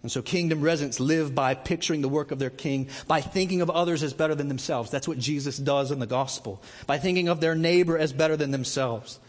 And 0.05 0.11
so 0.11 0.21
kingdom 0.21 0.61
residents 0.61 0.99
live 0.99 1.33
by 1.33 1.55
picturing 1.55 2.01
the 2.01 2.07
work 2.07 2.29
of 2.29 2.37
their 2.37 2.51
king, 2.51 2.89
by 3.07 3.21
thinking 3.21 3.61
of 3.61 3.71
others 3.71 4.03
as 4.03 4.13
better 4.13 4.35
than 4.35 4.49
themselves. 4.49 4.91
That's 4.91 5.07
what 5.07 5.17
Jesus 5.17 5.57
does 5.57 5.89
in 5.89 5.97
the 5.97 6.05
gospel. 6.05 6.61
By 6.85 6.99
thinking 6.99 7.27
of 7.27 7.41
their 7.41 7.55
neighbor 7.55 7.97
as 7.97 8.13
better 8.13 8.37
than 8.37 8.51
themselves. 8.51 9.19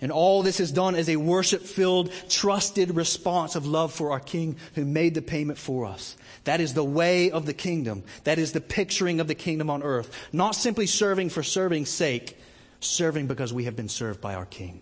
And 0.00 0.12
all 0.12 0.42
this 0.42 0.60
is 0.60 0.70
done 0.70 0.94
as 0.94 1.08
a 1.08 1.16
worship 1.16 1.62
filled, 1.62 2.12
trusted 2.28 2.94
response 2.94 3.56
of 3.56 3.66
love 3.66 3.92
for 3.92 4.12
our 4.12 4.20
King 4.20 4.56
who 4.74 4.84
made 4.84 5.14
the 5.14 5.22
payment 5.22 5.58
for 5.58 5.86
us. 5.86 6.16
That 6.44 6.60
is 6.60 6.74
the 6.74 6.84
way 6.84 7.30
of 7.30 7.46
the 7.46 7.54
kingdom. 7.54 8.04
That 8.24 8.38
is 8.38 8.52
the 8.52 8.60
picturing 8.60 9.18
of 9.18 9.26
the 9.26 9.34
kingdom 9.34 9.70
on 9.70 9.82
earth. 9.82 10.14
Not 10.32 10.54
simply 10.54 10.86
serving 10.86 11.30
for 11.30 11.42
serving's 11.42 11.90
sake, 11.90 12.38
serving 12.80 13.26
because 13.26 13.52
we 13.52 13.64
have 13.64 13.74
been 13.74 13.88
served 13.88 14.20
by 14.20 14.34
our 14.34 14.46
King. 14.46 14.80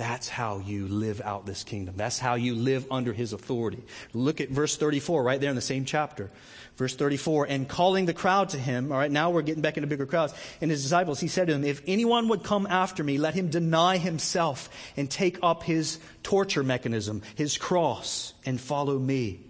That's 0.00 0.30
how 0.30 0.60
you 0.60 0.88
live 0.88 1.20
out 1.22 1.44
this 1.44 1.62
kingdom. 1.62 1.94
That's 1.98 2.18
how 2.18 2.36
you 2.36 2.54
live 2.54 2.86
under 2.90 3.12
his 3.12 3.34
authority. 3.34 3.82
Look 4.14 4.40
at 4.40 4.48
verse 4.48 4.74
34 4.78 5.22
right 5.22 5.38
there 5.38 5.50
in 5.50 5.56
the 5.56 5.60
same 5.60 5.84
chapter. 5.84 6.30
Verse 6.78 6.96
34, 6.96 7.44
and 7.50 7.68
calling 7.68 8.06
the 8.06 8.14
crowd 8.14 8.48
to 8.48 8.58
him, 8.58 8.92
all 8.92 8.96
right, 8.96 9.10
now 9.10 9.28
we're 9.28 9.42
getting 9.42 9.60
back 9.60 9.76
into 9.76 9.86
bigger 9.86 10.06
crowds, 10.06 10.32
and 10.62 10.70
his 10.70 10.82
disciples, 10.82 11.20
he 11.20 11.28
said 11.28 11.48
to 11.48 11.52
them, 11.52 11.64
If 11.64 11.82
anyone 11.86 12.28
would 12.28 12.44
come 12.44 12.66
after 12.66 13.04
me, 13.04 13.18
let 13.18 13.34
him 13.34 13.50
deny 13.50 13.98
himself 13.98 14.70
and 14.96 15.10
take 15.10 15.38
up 15.42 15.64
his 15.64 15.98
torture 16.22 16.62
mechanism, 16.62 17.20
his 17.34 17.58
cross, 17.58 18.32
and 18.46 18.58
follow 18.58 18.98
me. 18.98 19.40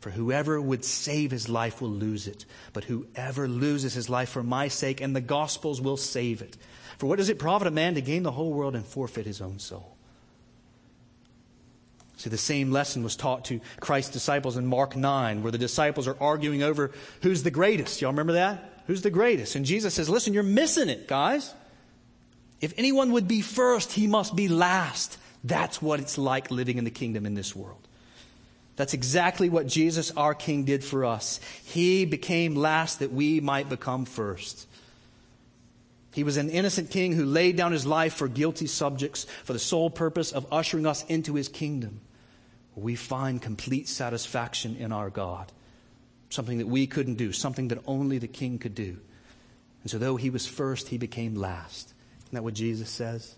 For 0.00 0.08
whoever 0.08 0.58
would 0.58 0.82
save 0.82 1.30
his 1.30 1.50
life 1.50 1.82
will 1.82 1.90
lose 1.90 2.26
it, 2.26 2.46
but 2.72 2.84
whoever 2.84 3.46
loses 3.46 3.92
his 3.92 4.08
life 4.08 4.30
for 4.30 4.42
my 4.42 4.68
sake 4.68 5.02
and 5.02 5.14
the 5.14 5.20
gospel's 5.20 5.78
will 5.78 5.98
save 5.98 6.40
it. 6.40 6.56
For 7.00 7.06
what 7.06 7.16
does 7.16 7.30
it 7.30 7.38
profit 7.38 7.66
a 7.66 7.70
man 7.70 7.94
to 7.94 8.02
gain 8.02 8.24
the 8.24 8.30
whole 8.30 8.52
world 8.52 8.76
and 8.76 8.84
forfeit 8.84 9.24
his 9.24 9.40
own 9.40 9.58
soul? 9.58 9.96
See, 12.18 12.28
the 12.28 12.36
same 12.36 12.72
lesson 12.72 13.02
was 13.02 13.16
taught 13.16 13.46
to 13.46 13.62
Christ's 13.80 14.12
disciples 14.12 14.58
in 14.58 14.66
Mark 14.66 14.94
9, 14.94 15.42
where 15.42 15.50
the 15.50 15.56
disciples 15.56 16.06
are 16.06 16.16
arguing 16.20 16.62
over 16.62 16.90
who's 17.22 17.42
the 17.42 17.50
greatest. 17.50 18.02
Y'all 18.02 18.10
remember 18.10 18.34
that? 18.34 18.82
Who's 18.86 19.00
the 19.00 19.08
greatest? 19.08 19.56
And 19.56 19.64
Jesus 19.64 19.94
says, 19.94 20.10
Listen, 20.10 20.34
you're 20.34 20.42
missing 20.42 20.90
it, 20.90 21.08
guys. 21.08 21.54
If 22.60 22.74
anyone 22.76 23.12
would 23.12 23.26
be 23.26 23.40
first, 23.40 23.92
he 23.92 24.06
must 24.06 24.36
be 24.36 24.48
last. 24.48 25.16
That's 25.42 25.80
what 25.80 26.00
it's 26.00 26.18
like 26.18 26.50
living 26.50 26.76
in 26.76 26.84
the 26.84 26.90
kingdom 26.90 27.24
in 27.24 27.32
this 27.32 27.56
world. 27.56 27.88
That's 28.76 28.92
exactly 28.92 29.48
what 29.48 29.66
Jesus, 29.66 30.10
our 30.18 30.34
King, 30.34 30.64
did 30.64 30.84
for 30.84 31.06
us. 31.06 31.40
He 31.64 32.04
became 32.04 32.56
last 32.56 32.98
that 32.98 33.10
we 33.10 33.40
might 33.40 33.70
become 33.70 34.04
first. 34.04 34.66
He 36.12 36.24
was 36.24 36.36
an 36.36 36.50
innocent 36.50 36.90
king 36.90 37.12
who 37.12 37.24
laid 37.24 37.56
down 37.56 37.72
his 37.72 37.86
life 37.86 38.14
for 38.14 38.28
guilty 38.28 38.66
subjects 38.66 39.26
for 39.44 39.52
the 39.52 39.58
sole 39.58 39.90
purpose 39.90 40.32
of 40.32 40.46
ushering 40.52 40.86
us 40.86 41.04
into 41.04 41.34
his 41.34 41.48
kingdom 41.48 42.00
we 42.80 42.96
find 42.96 43.40
complete 43.42 43.88
satisfaction 43.88 44.76
in 44.76 44.92
our 44.92 45.10
God. 45.10 45.52
Something 46.30 46.58
that 46.58 46.68
we 46.68 46.86
couldn't 46.86 47.16
do, 47.16 47.32
something 47.32 47.68
that 47.68 47.82
only 47.86 48.18
the 48.18 48.28
king 48.28 48.58
could 48.58 48.74
do. 48.74 48.98
And 49.82 49.90
so, 49.90 49.98
though 49.98 50.16
he 50.16 50.30
was 50.30 50.46
first, 50.46 50.88
he 50.88 50.98
became 50.98 51.34
last. 51.34 51.92
Isn't 52.24 52.34
that 52.34 52.44
what 52.44 52.54
Jesus 52.54 52.90
says? 52.90 53.34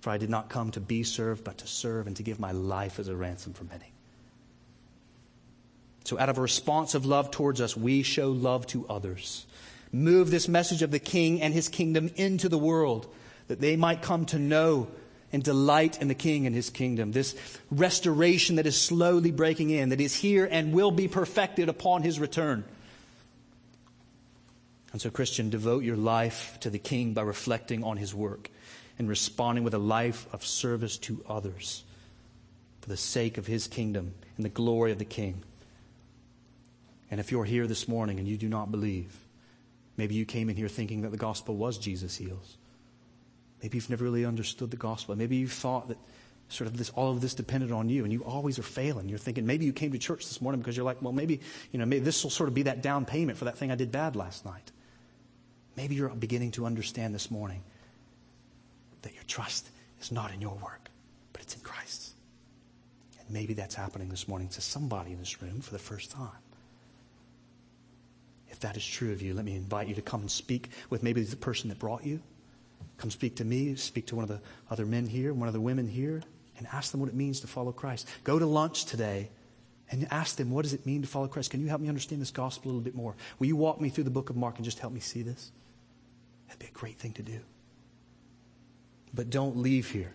For 0.00 0.10
I 0.10 0.18
did 0.18 0.30
not 0.30 0.48
come 0.48 0.70
to 0.72 0.80
be 0.80 1.02
served, 1.02 1.44
but 1.44 1.58
to 1.58 1.66
serve 1.66 2.06
and 2.06 2.16
to 2.16 2.22
give 2.22 2.40
my 2.40 2.52
life 2.52 2.98
as 2.98 3.08
a 3.08 3.16
ransom 3.16 3.52
for 3.52 3.64
many. 3.64 3.92
So, 6.04 6.18
out 6.18 6.28
of 6.28 6.38
a 6.38 6.42
response 6.42 6.94
of 6.94 7.06
love 7.06 7.30
towards 7.30 7.60
us, 7.60 7.76
we 7.76 8.02
show 8.02 8.30
love 8.30 8.66
to 8.68 8.86
others. 8.88 9.46
Move 9.92 10.30
this 10.30 10.48
message 10.48 10.82
of 10.82 10.90
the 10.90 10.98
king 10.98 11.42
and 11.42 11.52
his 11.52 11.68
kingdom 11.68 12.10
into 12.16 12.48
the 12.48 12.58
world 12.58 13.12
that 13.48 13.60
they 13.60 13.76
might 13.76 14.02
come 14.02 14.24
to 14.26 14.38
know 14.38 14.88
and 15.32 15.42
delight 15.42 16.00
in 16.00 16.08
the 16.08 16.14
King 16.14 16.46
and 16.46 16.54
his 16.54 16.70
kingdom. 16.70 17.12
This 17.12 17.34
restoration 17.70 18.56
that 18.56 18.66
is 18.66 18.80
slowly 18.80 19.30
breaking 19.30 19.70
in, 19.70 19.90
that 19.90 20.00
is 20.00 20.14
here 20.14 20.48
and 20.50 20.72
will 20.72 20.90
be 20.90 21.08
perfected 21.08 21.68
upon 21.68 22.02
his 22.02 22.18
return. 22.18 22.64
And 24.92 25.00
so, 25.00 25.10
Christian, 25.10 25.50
devote 25.50 25.84
your 25.84 25.96
life 25.96 26.58
to 26.60 26.70
the 26.70 26.78
King 26.78 27.14
by 27.14 27.22
reflecting 27.22 27.84
on 27.84 27.96
his 27.96 28.14
work 28.14 28.50
and 28.98 29.08
responding 29.08 29.62
with 29.62 29.74
a 29.74 29.78
life 29.78 30.26
of 30.32 30.44
service 30.44 30.96
to 30.98 31.24
others 31.28 31.84
for 32.80 32.88
the 32.88 32.96
sake 32.96 33.38
of 33.38 33.46
his 33.46 33.68
kingdom 33.68 34.14
and 34.36 34.44
the 34.44 34.50
glory 34.50 34.90
of 34.90 34.98
the 34.98 35.04
King. 35.04 35.42
And 37.10 37.20
if 37.20 37.30
you're 37.30 37.44
here 37.44 37.66
this 37.66 37.86
morning 37.86 38.18
and 38.18 38.26
you 38.26 38.36
do 38.36 38.48
not 38.48 38.70
believe, 38.70 39.16
maybe 40.00 40.14
you 40.14 40.24
came 40.24 40.48
in 40.48 40.56
here 40.56 40.66
thinking 40.66 41.02
that 41.02 41.10
the 41.10 41.18
gospel 41.18 41.54
was 41.54 41.76
Jesus 41.76 42.16
heals. 42.16 42.56
Maybe 43.62 43.76
you've 43.76 43.90
never 43.90 44.02
really 44.02 44.24
understood 44.24 44.70
the 44.70 44.78
gospel. 44.78 45.14
Maybe 45.14 45.36
you 45.36 45.46
thought 45.46 45.88
that 45.88 45.98
sort 46.48 46.68
of 46.68 46.78
this, 46.78 46.88
all 46.90 47.10
of 47.10 47.20
this 47.20 47.34
depended 47.34 47.70
on 47.70 47.90
you 47.90 48.04
and 48.04 48.10
you 48.10 48.24
always 48.24 48.58
are 48.58 48.62
failing. 48.62 49.10
You're 49.10 49.18
thinking, 49.18 49.44
maybe 49.44 49.66
you 49.66 49.74
came 49.74 49.92
to 49.92 49.98
church 49.98 50.26
this 50.26 50.40
morning 50.40 50.62
because 50.62 50.74
you're 50.74 50.86
like, 50.86 51.02
well, 51.02 51.12
maybe, 51.12 51.42
you 51.70 51.78
know, 51.78 51.84
maybe 51.84 52.02
this 52.02 52.22
will 52.24 52.30
sort 52.30 52.48
of 52.48 52.54
be 52.54 52.62
that 52.62 52.80
down 52.80 53.04
payment 53.04 53.36
for 53.36 53.44
that 53.44 53.58
thing 53.58 53.70
I 53.70 53.74
did 53.74 53.92
bad 53.92 54.16
last 54.16 54.46
night. 54.46 54.72
Maybe 55.76 55.96
you're 55.96 56.08
beginning 56.08 56.52
to 56.52 56.64
understand 56.64 57.14
this 57.14 57.30
morning 57.30 57.62
that 59.02 59.12
your 59.12 59.24
trust 59.24 59.68
is 60.00 60.10
not 60.10 60.32
in 60.32 60.40
your 60.40 60.54
work, 60.54 60.88
but 61.34 61.42
it's 61.42 61.54
in 61.54 61.60
Christ's. 61.60 62.14
And 63.20 63.28
maybe 63.30 63.52
that's 63.52 63.74
happening 63.74 64.08
this 64.08 64.26
morning 64.26 64.48
to 64.48 64.62
somebody 64.62 65.12
in 65.12 65.18
this 65.18 65.42
room 65.42 65.60
for 65.60 65.72
the 65.72 65.78
first 65.78 66.10
time. 66.10 66.40
That 68.60 68.76
is 68.76 68.86
true 68.86 69.12
of 69.12 69.22
you, 69.22 69.34
let 69.34 69.44
me 69.44 69.56
invite 69.56 69.88
you 69.88 69.94
to 69.94 70.02
come 70.02 70.20
and 70.20 70.30
speak 70.30 70.70
with 70.90 71.02
maybe 71.02 71.22
the 71.22 71.36
person 71.36 71.68
that 71.70 71.78
brought 71.78 72.04
you. 72.04 72.20
Come 72.98 73.10
speak 73.10 73.36
to 73.36 73.44
me, 73.44 73.74
speak 73.76 74.06
to 74.08 74.16
one 74.16 74.22
of 74.22 74.28
the 74.28 74.40
other 74.70 74.84
men 74.84 75.06
here, 75.06 75.32
one 75.32 75.48
of 75.48 75.54
the 75.54 75.60
women 75.60 75.88
here, 75.88 76.22
and 76.58 76.66
ask 76.72 76.92
them 76.92 77.00
what 77.00 77.08
it 77.08 77.14
means 77.14 77.40
to 77.40 77.46
follow 77.46 77.72
Christ. 77.72 78.06
Go 78.24 78.38
to 78.38 78.44
lunch 78.44 78.84
today 78.84 79.30
and 79.90 80.06
ask 80.10 80.36
them, 80.36 80.50
what 80.50 80.62
does 80.62 80.74
it 80.74 80.84
mean 80.84 81.00
to 81.00 81.08
follow 81.08 81.26
Christ? 81.26 81.50
Can 81.50 81.60
you 81.62 81.68
help 81.68 81.80
me 81.80 81.88
understand 81.88 82.20
this 82.20 82.30
gospel 82.30 82.70
a 82.70 82.72
little 82.72 82.84
bit 82.84 82.94
more? 82.94 83.16
Will 83.38 83.46
you 83.46 83.56
walk 83.56 83.80
me 83.80 83.88
through 83.88 84.04
the 84.04 84.10
book 84.10 84.28
of 84.28 84.36
Mark 84.36 84.56
and 84.56 84.64
just 84.64 84.78
help 84.78 84.92
me 84.92 85.00
see 85.00 85.22
this? 85.22 85.50
That'd 86.46 86.60
be 86.60 86.66
a 86.66 86.78
great 86.78 86.98
thing 86.98 87.12
to 87.14 87.22
do. 87.22 87.40
But 89.14 89.30
don't 89.30 89.56
leave 89.56 89.90
here 89.90 90.12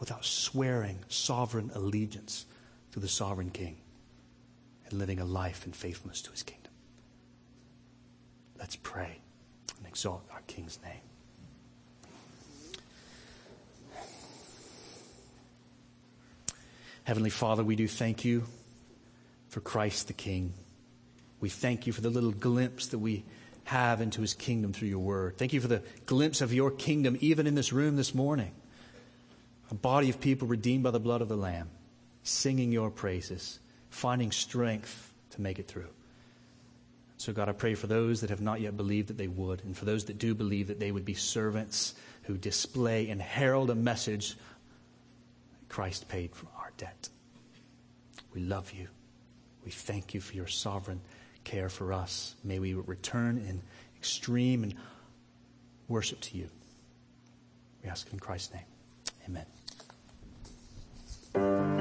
without 0.00 0.24
swearing 0.24 1.00
sovereign 1.08 1.70
allegiance 1.74 2.46
to 2.92 3.00
the 3.00 3.08
sovereign 3.08 3.50
king 3.50 3.76
and 4.86 4.98
living 4.98 5.20
a 5.20 5.24
life 5.24 5.66
in 5.66 5.72
faithfulness 5.72 6.22
to 6.22 6.30
his 6.30 6.42
kingdom. 6.42 6.67
Let's 8.58 8.76
pray 8.76 9.18
and 9.76 9.86
exalt 9.86 10.24
our 10.32 10.42
king's 10.46 10.78
name. 10.82 10.92
Heavenly 17.04 17.30
Father, 17.30 17.64
we 17.64 17.76
do 17.76 17.88
thank 17.88 18.24
you 18.24 18.44
for 19.48 19.60
Christ 19.60 20.08
the 20.08 20.12
King. 20.12 20.52
We 21.40 21.48
thank 21.48 21.86
you 21.86 21.92
for 21.92 22.00
the 22.00 22.10
little 22.10 22.32
glimpse 22.32 22.88
that 22.88 22.98
we 22.98 23.24
have 23.64 24.00
into 24.00 24.20
his 24.20 24.34
kingdom 24.34 24.72
through 24.72 24.88
your 24.88 24.98
word. 24.98 25.38
Thank 25.38 25.52
you 25.52 25.60
for 25.60 25.68
the 25.68 25.82
glimpse 26.06 26.40
of 26.40 26.52
your 26.52 26.70
kingdom 26.70 27.16
even 27.20 27.46
in 27.46 27.54
this 27.54 27.72
room 27.72 27.96
this 27.96 28.14
morning. 28.14 28.52
A 29.70 29.74
body 29.74 30.10
of 30.10 30.20
people 30.20 30.48
redeemed 30.48 30.84
by 30.84 30.90
the 30.90 31.00
blood 31.00 31.22
of 31.22 31.28
the 31.28 31.36
Lamb, 31.36 31.70
singing 32.22 32.72
your 32.72 32.90
praises, 32.90 33.58
finding 33.90 34.30
strength 34.32 35.12
to 35.30 35.40
make 35.40 35.58
it 35.58 35.68
through. 35.68 35.88
So, 37.18 37.32
God, 37.32 37.48
I 37.48 37.52
pray 37.52 37.74
for 37.74 37.88
those 37.88 38.20
that 38.20 38.30
have 38.30 38.40
not 38.40 38.60
yet 38.60 38.76
believed 38.76 39.08
that 39.08 39.18
they 39.18 39.26
would, 39.26 39.64
and 39.64 39.76
for 39.76 39.84
those 39.84 40.04
that 40.04 40.18
do 40.18 40.34
believe 40.34 40.68
that 40.68 40.78
they 40.78 40.92
would 40.92 41.04
be 41.04 41.14
servants 41.14 41.94
who 42.22 42.36
display 42.36 43.10
and 43.10 43.20
herald 43.20 43.70
a 43.70 43.74
message 43.74 44.36
Christ 45.68 46.08
paid 46.08 46.34
for 46.34 46.46
our 46.58 46.72
debt. 46.76 47.08
We 48.32 48.40
love 48.40 48.72
you. 48.72 48.86
We 49.64 49.70
thank 49.70 50.14
you 50.14 50.20
for 50.20 50.34
your 50.34 50.46
sovereign 50.46 51.00
care 51.42 51.68
for 51.68 51.92
us. 51.92 52.36
May 52.44 52.60
we 52.60 52.74
return 52.74 53.38
in 53.38 53.62
extreme 53.96 54.62
and 54.62 54.74
worship 55.88 56.20
to 56.20 56.36
you. 56.38 56.48
We 57.82 57.90
ask 57.90 58.10
in 58.12 58.20
Christ's 58.20 58.54
name. 58.54 59.44
Amen. 61.34 61.77